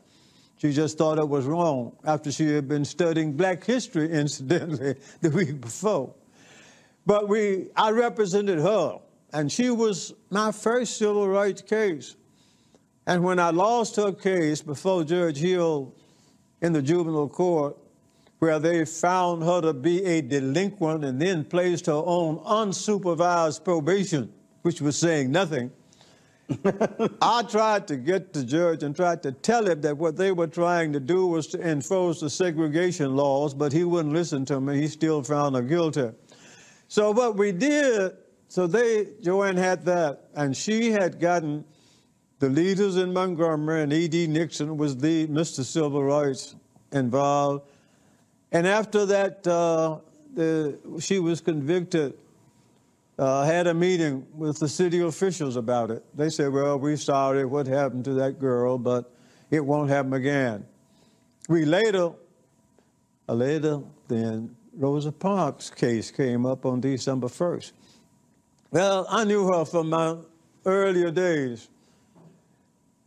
[0.56, 5.30] She just thought it was wrong after she had been studying black history, incidentally, the
[5.30, 6.14] week before.
[7.06, 8.98] But we, I represented her,
[9.32, 12.16] and she was my first civil rights case.
[13.06, 15.94] And when I lost her case before Judge Hill
[16.60, 17.76] in the juvenile court,
[18.40, 24.32] where they found her to be a delinquent and then placed her on unsupervised probation,
[24.62, 25.70] which was saying nothing,
[27.22, 30.46] I tried to get the judge and tried to tell him that what they were
[30.46, 34.80] trying to do was to enforce the segregation laws, but he wouldn't listen to me.
[34.80, 36.10] He still found her guilty.
[36.88, 38.12] So what we did,
[38.48, 41.64] so they, Joanne had that, and she had gotten
[42.38, 44.26] the leaders in Montgomery, and E.D.
[44.26, 45.64] Nixon was the Mr.
[45.64, 46.54] Civil Rights
[46.92, 47.68] involved.
[48.52, 49.98] And after that, uh,
[50.34, 52.14] the, she was convicted
[53.18, 56.04] uh, had a meeting with the city officials about it.
[56.14, 59.10] They said, well, we're sorry what happened to that girl, but
[59.50, 60.66] it won't happen again.
[61.48, 62.10] We later,
[63.28, 67.72] later then, Rosa Parks' case came up on December 1st.
[68.70, 70.16] Well, I knew her from my
[70.64, 71.68] earlier days.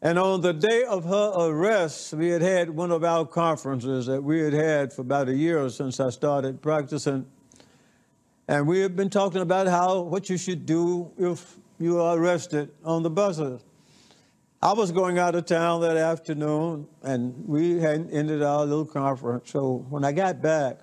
[0.01, 4.23] And on the day of her arrest, we had had one of our conferences that
[4.23, 7.25] we had had for about a year since I started practicing
[8.49, 12.71] and we had been talking about how what you should do if you are arrested
[12.83, 13.61] on the buses.
[14.59, 19.51] I was going out of town that afternoon, and we had ended our little conference.
[19.51, 20.79] So when I got back,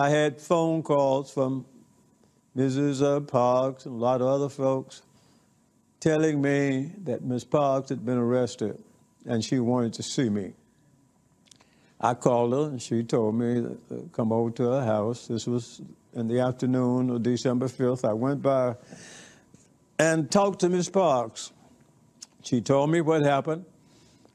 [0.00, 1.66] I had phone calls from
[2.56, 3.02] Mrs.
[3.02, 5.02] Uh, Parks and a lot of other folks
[6.00, 8.82] telling me that Miss Parks had been arrested
[9.26, 10.54] and she wanted to see me.
[12.00, 15.26] I called her and she told me to uh, come over to her house.
[15.26, 15.82] This was
[16.14, 18.08] in the afternoon of December 5th.
[18.08, 18.76] I went by
[19.98, 21.52] and talked to Miss Parks.
[22.42, 23.66] She told me what happened,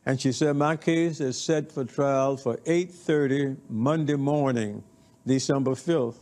[0.06, 4.84] and she said, my case is set for trial for 8.30 Monday morning,
[5.26, 6.18] December 5th.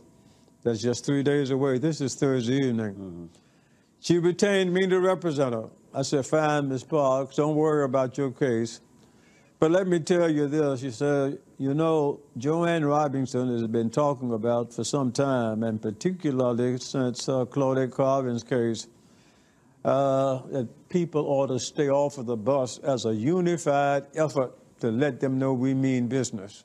[0.62, 1.78] That's just three days away.
[1.78, 2.94] This is Thursday evening.
[2.94, 3.28] Mm -hmm.
[4.00, 5.68] She retained me to represent her.
[5.94, 8.80] I said, fine, Miss Parks, don't worry about your case.
[9.60, 14.32] But let me tell you this, she said, you know, Joanne Robinson has been talking
[14.32, 18.88] about for some time, and particularly since uh, Claudette Colvin's case,
[19.84, 24.90] uh, that people ought to stay off of the bus as a unified effort to
[24.90, 26.64] let them know we mean business.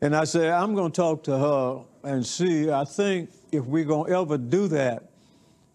[0.00, 2.70] And I said, I'm going to talk to her and see.
[2.70, 5.10] I think if we're going to ever do that,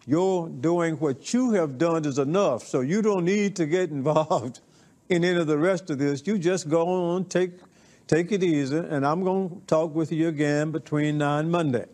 [0.06, 2.66] you're doing what you have done is enough.
[2.66, 4.60] So you don't need to get involved
[5.08, 6.26] in any of the rest of this.
[6.26, 7.52] You just go on, take
[8.10, 11.84] Take it easy, and I'm going to talk with you again between now and Monday.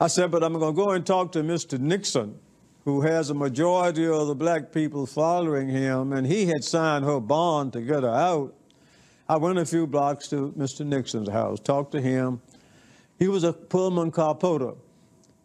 [0.00, 1.78] I said, but I'm going to go and talk to Mr.
[1.78, 2.36] Nixon,
[2.84, 7.20] who has a majority of the black people following him, and he had signed her
[7.20, 8.56] bond to get her out.
[9.28, 10.84] I went a few blocks to Mr.
[10.84, 12.42] Nixon's house, talked to him.
[13.18, 14.72] He was a Pullman car porter.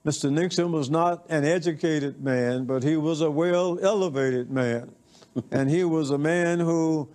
[0.05, 0.31] Mr.
[0.31, 4.91] Nixon was not an educated man, but he was a well elevated man.
[5.51, 7.07] and he was a man who,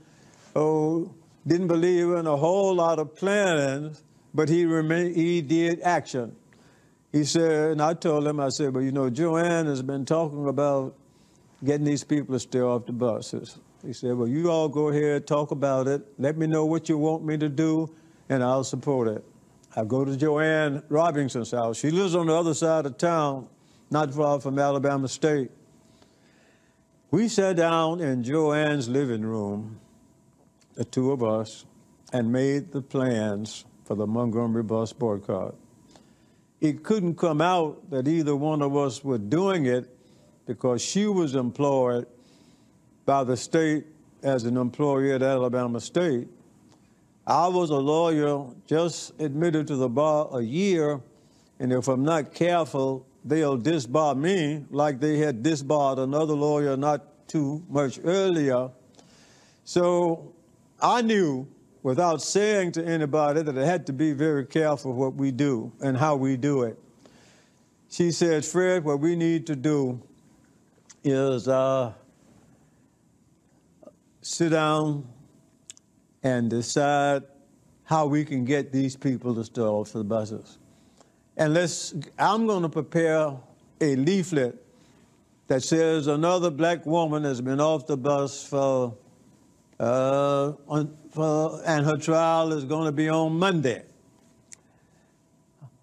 [0.54, 1.14] oh,
[1.46, 3.94] didn't believe in a whole lot of planning,
[4.32, 6.34] but he, remained, he did action.
[7.12, 10.48] He said, and I told him, I said, well, you know, Joanne has been talking
[10.48, 10.96] about
[11.64, 13.58] getting these people to stay off the buses.
[13.84, 16.02] He said, well, you all go ahead, talk about it.
[16.18, 17.94] Let me know what you want me to do,
[18.28, 19.24] and I'll support it.
[19.76, 21.78] I go to Joanne Robinson's house.
[21.78, 23.48] She lives on the other side of town,
[23.90, 25.50] not far from Alabama State.
[27.10, 29.80] We sat down in Joanne's living room
[30.74, 31.64] the two of us,
[32.12, 35.54] and made the plans for the Montgomery bus boycott.
[36.60, 39.88] It couldn't come out that either one of us were doing it
[40.46, 42.06] because she was employed
[43.04, 43.84] by the state
[44.22, 46.28] as an employee at Alabama State.
[47.26, 51.00] I was a lawyer just admitted to the bar a year,
[51.58, 57.28] and if I'm not careful, they'll disbar me like they had disbarred another lawyer not
[57.28, 58.70] too much earlier.
[59.64, 60.32] So
[60.80, 61.48] I knew
[61.82, 65.96] without saying to anybody that I had to be very careful what we do and
[65.96, 66.78] how we do it.
[67.88, 70.02] She said, Fred, what we need to do
[71.04, 71.92] is uh,
[74.24, 75.06] sit down
[76.22, 77.22] and decide
[77.84, 80.58] how we can get these people to start off the buses.
[81.36, 83.36] And let's, I'm going to prepare
[83.80, 84.56] a leaflet
[85.48, 88.96] that says another black woman has been off the bus for
[89.78, 93.82] uh, on, for, and her trial is going to be on Monday.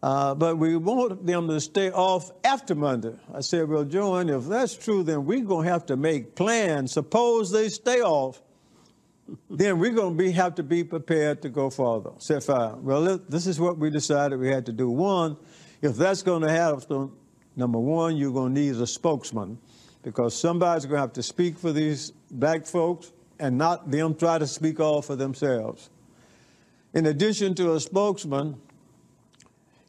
[0.03, 3.13] Uh, but we want them to stay off after Monday.
[3.33, 6.91] I said, well, John, if that's true, then we're going to have to make plans.
[6.93, 8.41] Suppose they stay off,
[9.49, 12.09] then we're going to have to be prepared to go further.
[12.09, 12.83] I said, fine.
[12.83, 14.89] Well, this is what we decided we had to do.
[14.89, 15.38] One,
[15.83, 17.11] if that's going to happen,
[17.55, 19.59] number one, you're going to need a spokesman
[20.01, 24.39] because somebody's going to have to speak for these black folks and not them try
[24.39, 25.91] to speak all for themselves.
[26.93, 28.59] In addition to a spokesman,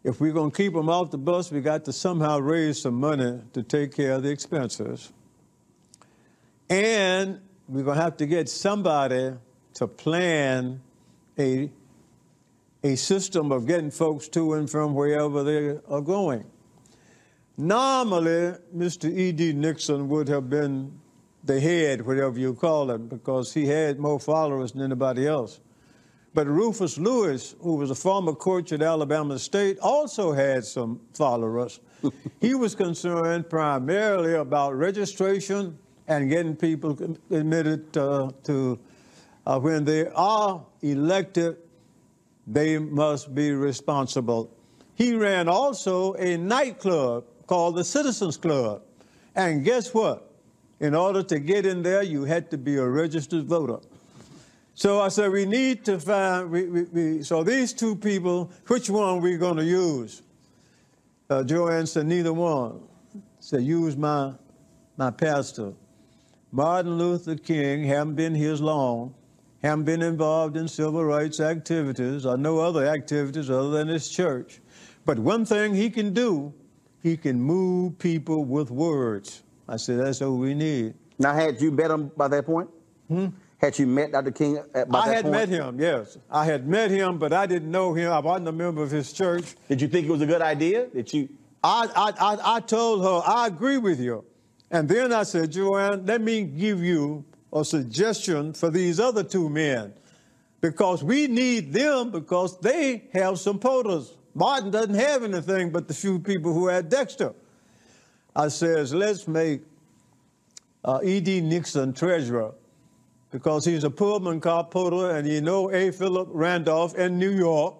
[0.04, 2.94] if we're going to keep them off the bus, we got to somehow raise some
[2.94, 5.12] money to take care of the expenses.
[6.68, 9.34] And we're going to have to get somebody
[9.74, 10.80] to plan
[11.38, 11.70] a,
[12.82, 16.44] a system of getting folks to and from wherever they are going.
[17.56, 19.08] Normally, Mr.
[19.08, 19.52] E.D.
[19.52, 20.98] Nixon would have been
[21.44, 25.60] the head, whatever you call it, because he had more followers than anybody else.
[26.34, 31.80] But Rufus Lewis, who was a former coach at Alabama State, also had some followers.
[32.40, 35.78] he was concerned primarily about registration
[36.08, 36.92] and getting people
[37.30, 38.78] admitted uh, to,
[39.46, 41.56] uh, when they are elected,
[42.46, 44.50] they must be responsible.
[44.94, 48.82] He ran also a nightclub called the Citizens Club.
[49.34, 50.30] And guess what?
[50.80, 53.78] In order to get in there, you had to be a registered voter.
[54.74, 58.88] So I said, we need to find, we, we, we, so these two people, which
[58.88, 60.22] one are we going to use?
[61.28, 62.80] Uh, Joanne said, neither one.
[63.40, 64.32] Said, use my,
[64.96, 65.74] my pastor.
[66.52, 69.14] Martin Luther King, haven't been here as long,
[69.62, 74.60] haven't been involved in civil rights activities or no other activities other than his church.
[75.04, 76.52] But one thing he can do,
[77.02, 79.42] he can move people with words.
[79.68, 80.94] I said, that's what we need.
[81.18, 82.68] Now, had you met him by that point?
[83.08, 83.28] Hmm?
[83.62, 84.32] Had you met Dr.
[84.32, 85.34] King at, by I that had point?
[85.36, 86.18] met him, yes.
[86.28, 88.10] I had met him, but I didn't know him.
[88.10, 89.54] I wasn't a member of his church.
[89.68, 90.88] Did you think it was a good idea?
[90.88, 91.28] Did you?
[91.62, 94.24] I, I, I, I told her, I agree with you.
[94.72, 99.48] And then I said, Joanne, let me give you a suggestion for these other two
[99.48, 99.92] men
[100.60, 104.16] because we need them because they have some POTUS.
[104.34, 107.32] Martin doesn't have anything but the few people who had Dexter.
[108.34, 109.60] I says, let's make
[110.84, 111.42] uh, E.D.
[111.42, 112.54] Nixon treasurer
[113.32, 115.90] because he's a Pullman car porter and you know A.
[115.90, 117.74] Philip Randolph in New York,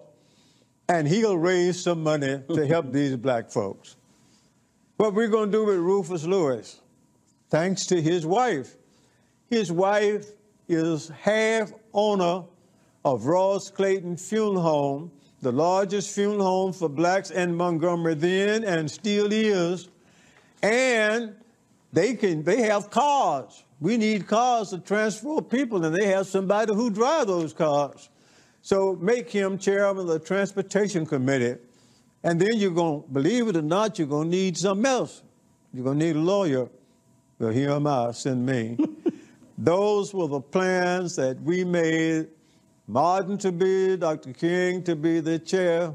[0.89, 3.95] and he'll raise some money to help these black folks.
[4.97, 6.81] What we're going to do with Rufus Lewis,
[7.49, 8.75] thanks to his wife.
[9.49, 10.27] His wife
[10.67, 12.43] is half owner
[13.05, 18.89] of Ross Clayton Funeral Home, the largest funeral home for blacks in Montgomery then and
[18.89, 19.89] still is.
[20.63, 21.35] And
[21.91, 23.63] they can they have cars.
[23.83, 28.09] We need cars to transport people, and they have somebody who drive those cars.
[28.61, 31.59] So make him chairman of the transportation committee.
[32.23, 35.21] And then you're going to, believe it or not, you're going to need something else.
[35.73, 36.69] You're going to need a lawyer.
[37.39, 38.77] Well, here am I, send me.
[39.57, 42.29] Those were the plans that we made.
[42.87, 44.31] Martin to be, Dr.
[44.31, 45.93] King to be the chair.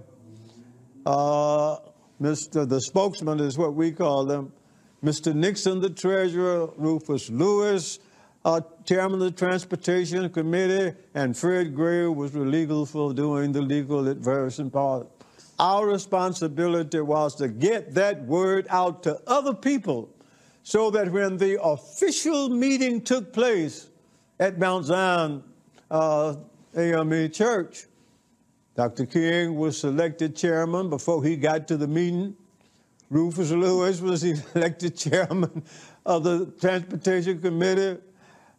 [1.06, 1.78] Uh,
[2.20, 2.68] Mr.
[2.68, 4.52] The spokesman is what we call them.
[5.02, 5.34] Mr.
[5.34, 8.00] Nixon, the treasurer, Rufus Lewis,
[8.44, 14.08] uh, chairman of the Transportation Committee, and Fred Gray was legal for doing the legal
[14.08, 15.06] adversion part.
[15.58, 20.08] Our responsibility was to get that word out to other people
[20.62, 23.88] so that when the official meeting took place
[24.38, 25.42] at Mount Zion
[25.90, 26.36] uh,
[26.76, 27.86] AME Church,
[28.76, 29.06] Dr.
[29.06, 32.36] King was selected chairman before he got to the meeting.
[33.10, 35.62] Rufus Lewis was elected chairman
[36.04, 38.00] of the Transportation Committee.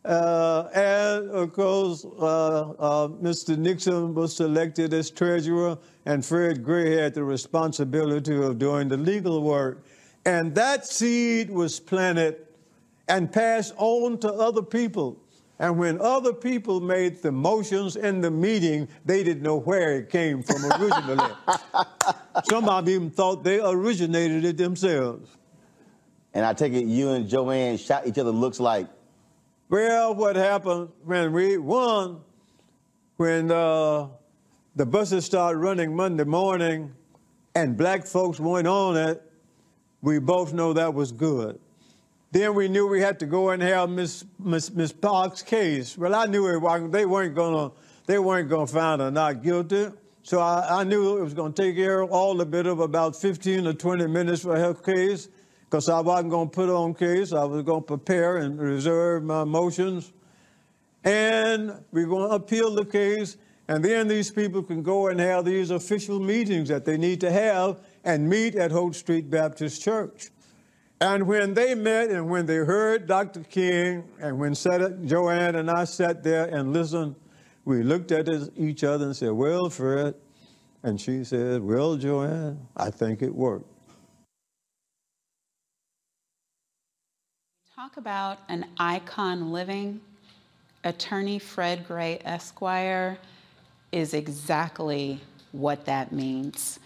[0.03, 3.57] Uh, and of course, uh, uh, Mr.
[3.57, 9.43] Nixon was selected as treasurer, and Fred Gray had the responsibility of doing the legal
[9.43, 9.83] work.
[10.25, 12.37] And that seed was planted
[13.07, 15.21] and passed on to other people.
[15.59, 20.09] And when other people made the motions in the meeting, they didn't know where it
[20.09, 21.33] came from originally.
[22.45, 25.29] Some of them even thought they originated it themselves.
[26.33, 28.87] And I take it you and Joanne shot each other looks like.
[29.67, 32.21] Well, what happened when we won,
[33.17, 34.07] when uh,
[34.75, 36.93] the buses started running Monday morning
[37.53, 39.21] and black folks went on it,
[40.01, 41.59] we both know that was good.
[42.31, 45.97] Then we knew we had to go and have Miss Miss Miss Parks' case.
[45.97, 47.71] Well, I knew it, they weren't gonna
[48.05, 49.87] they weren't gonna find her not guilty.
[50.21, 53.65] So I, I knew it was gonna take of all a bit of about 15
[53.65, 55.27] or 20 minutes for her case,
[55.65, 57.33] because I wasn't gonna put on case.
[57.33, 60.13] I was gonna prepare and reserve my motions.
[61.03, 65.71] And we're to appeal the case, and then these people can go and have these
[65.71, 70.29] official meetings that they need to have and meet at Holt Street Baptist Church.
[71.01, 73.41] And when they met and when they heard Dr.
[73.43, 77.15] King, and when Joanne and I sat there and listened,
[77.63, 80.15] we looked at each other and said, Well, Fred,
[80.83, 83.65] and she said, Well, Joanne, I think it worked.
[87.73, 90.01] Talk about an icon living.
[90.83, 93.17] Attorney Fred Gray Esquire
[93.93, 95.21] is exactly
[95.53, 96.79] what that means.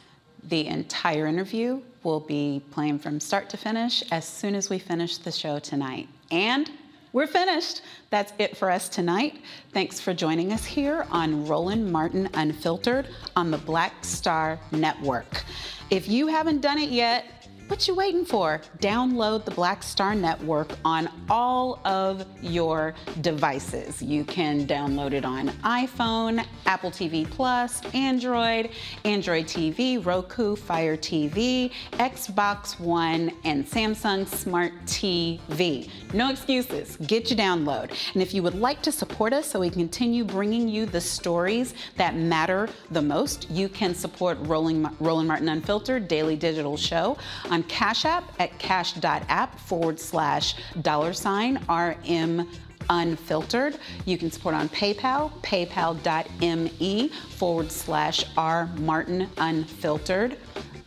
[0.43, 5.17] The entire interview will be playing from start to finish as soon as we finish
[5.17, 6.07] the show tonight.
[6.31, 6.69] And
[7.13, 7.81] we're finished.
[8.09, 9.39] That's it for us tonight.
[9.71, 15.43] Thanks for joining us here on Roland Martin Unfiltered on the Black Star Network.
[15.91, 18.61] If you haven't done it yet, what you waiting for?
[18.79, 24.01] Download the Black Star Network on all of your devices.
[24.01, 28.69] You can download it on iPhone, Apple TV Plus, Android,
[29.05, 35.89] Android TV, Roku, Fire TV, Xbox One, and Samsung Smart TV.
[36.13, 36.97] No excuses.
[37.07, 37.91] Get your download.
[38.13, 41.73] And if you would like to support us so we continue bringing you the stories
[41.97, 47.17] that matter the most, you can support Rolling, Roland Martin Unfiltered Daily Digital Show
[47.49, 52.47] on Cash App at cash.app forward slash dollar sign RM
[52.89, 53.77] unfiltered.
[54.05, 60.37] You can support on PayPal, paypal.me forward slash R Martin unfiltered,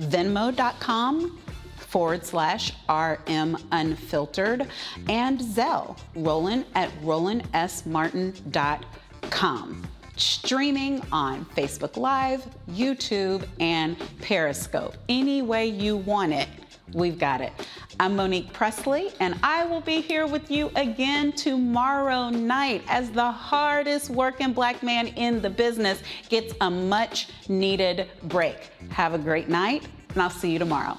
[0.01, 1.39] Venmo.com
[1.77, 4.69] forward slash RM unfiltered,
[5.09, 14.97] and Zelle, Roland at RolandSMartin.com streaming on Facebook Live, YouTube, and Periscope.
[15.09, 16.49] Any way you want it,
[16.92, 17.52] we've got it.
[17.98, 23.31] I'm Monique Presley, and I will be here with you again tomorrow night as the
[23.31, 28.70] hardest working black man in the business gets a much needed break.
[28.90, 30.98] Have a great night, and I'll see you tomorrow.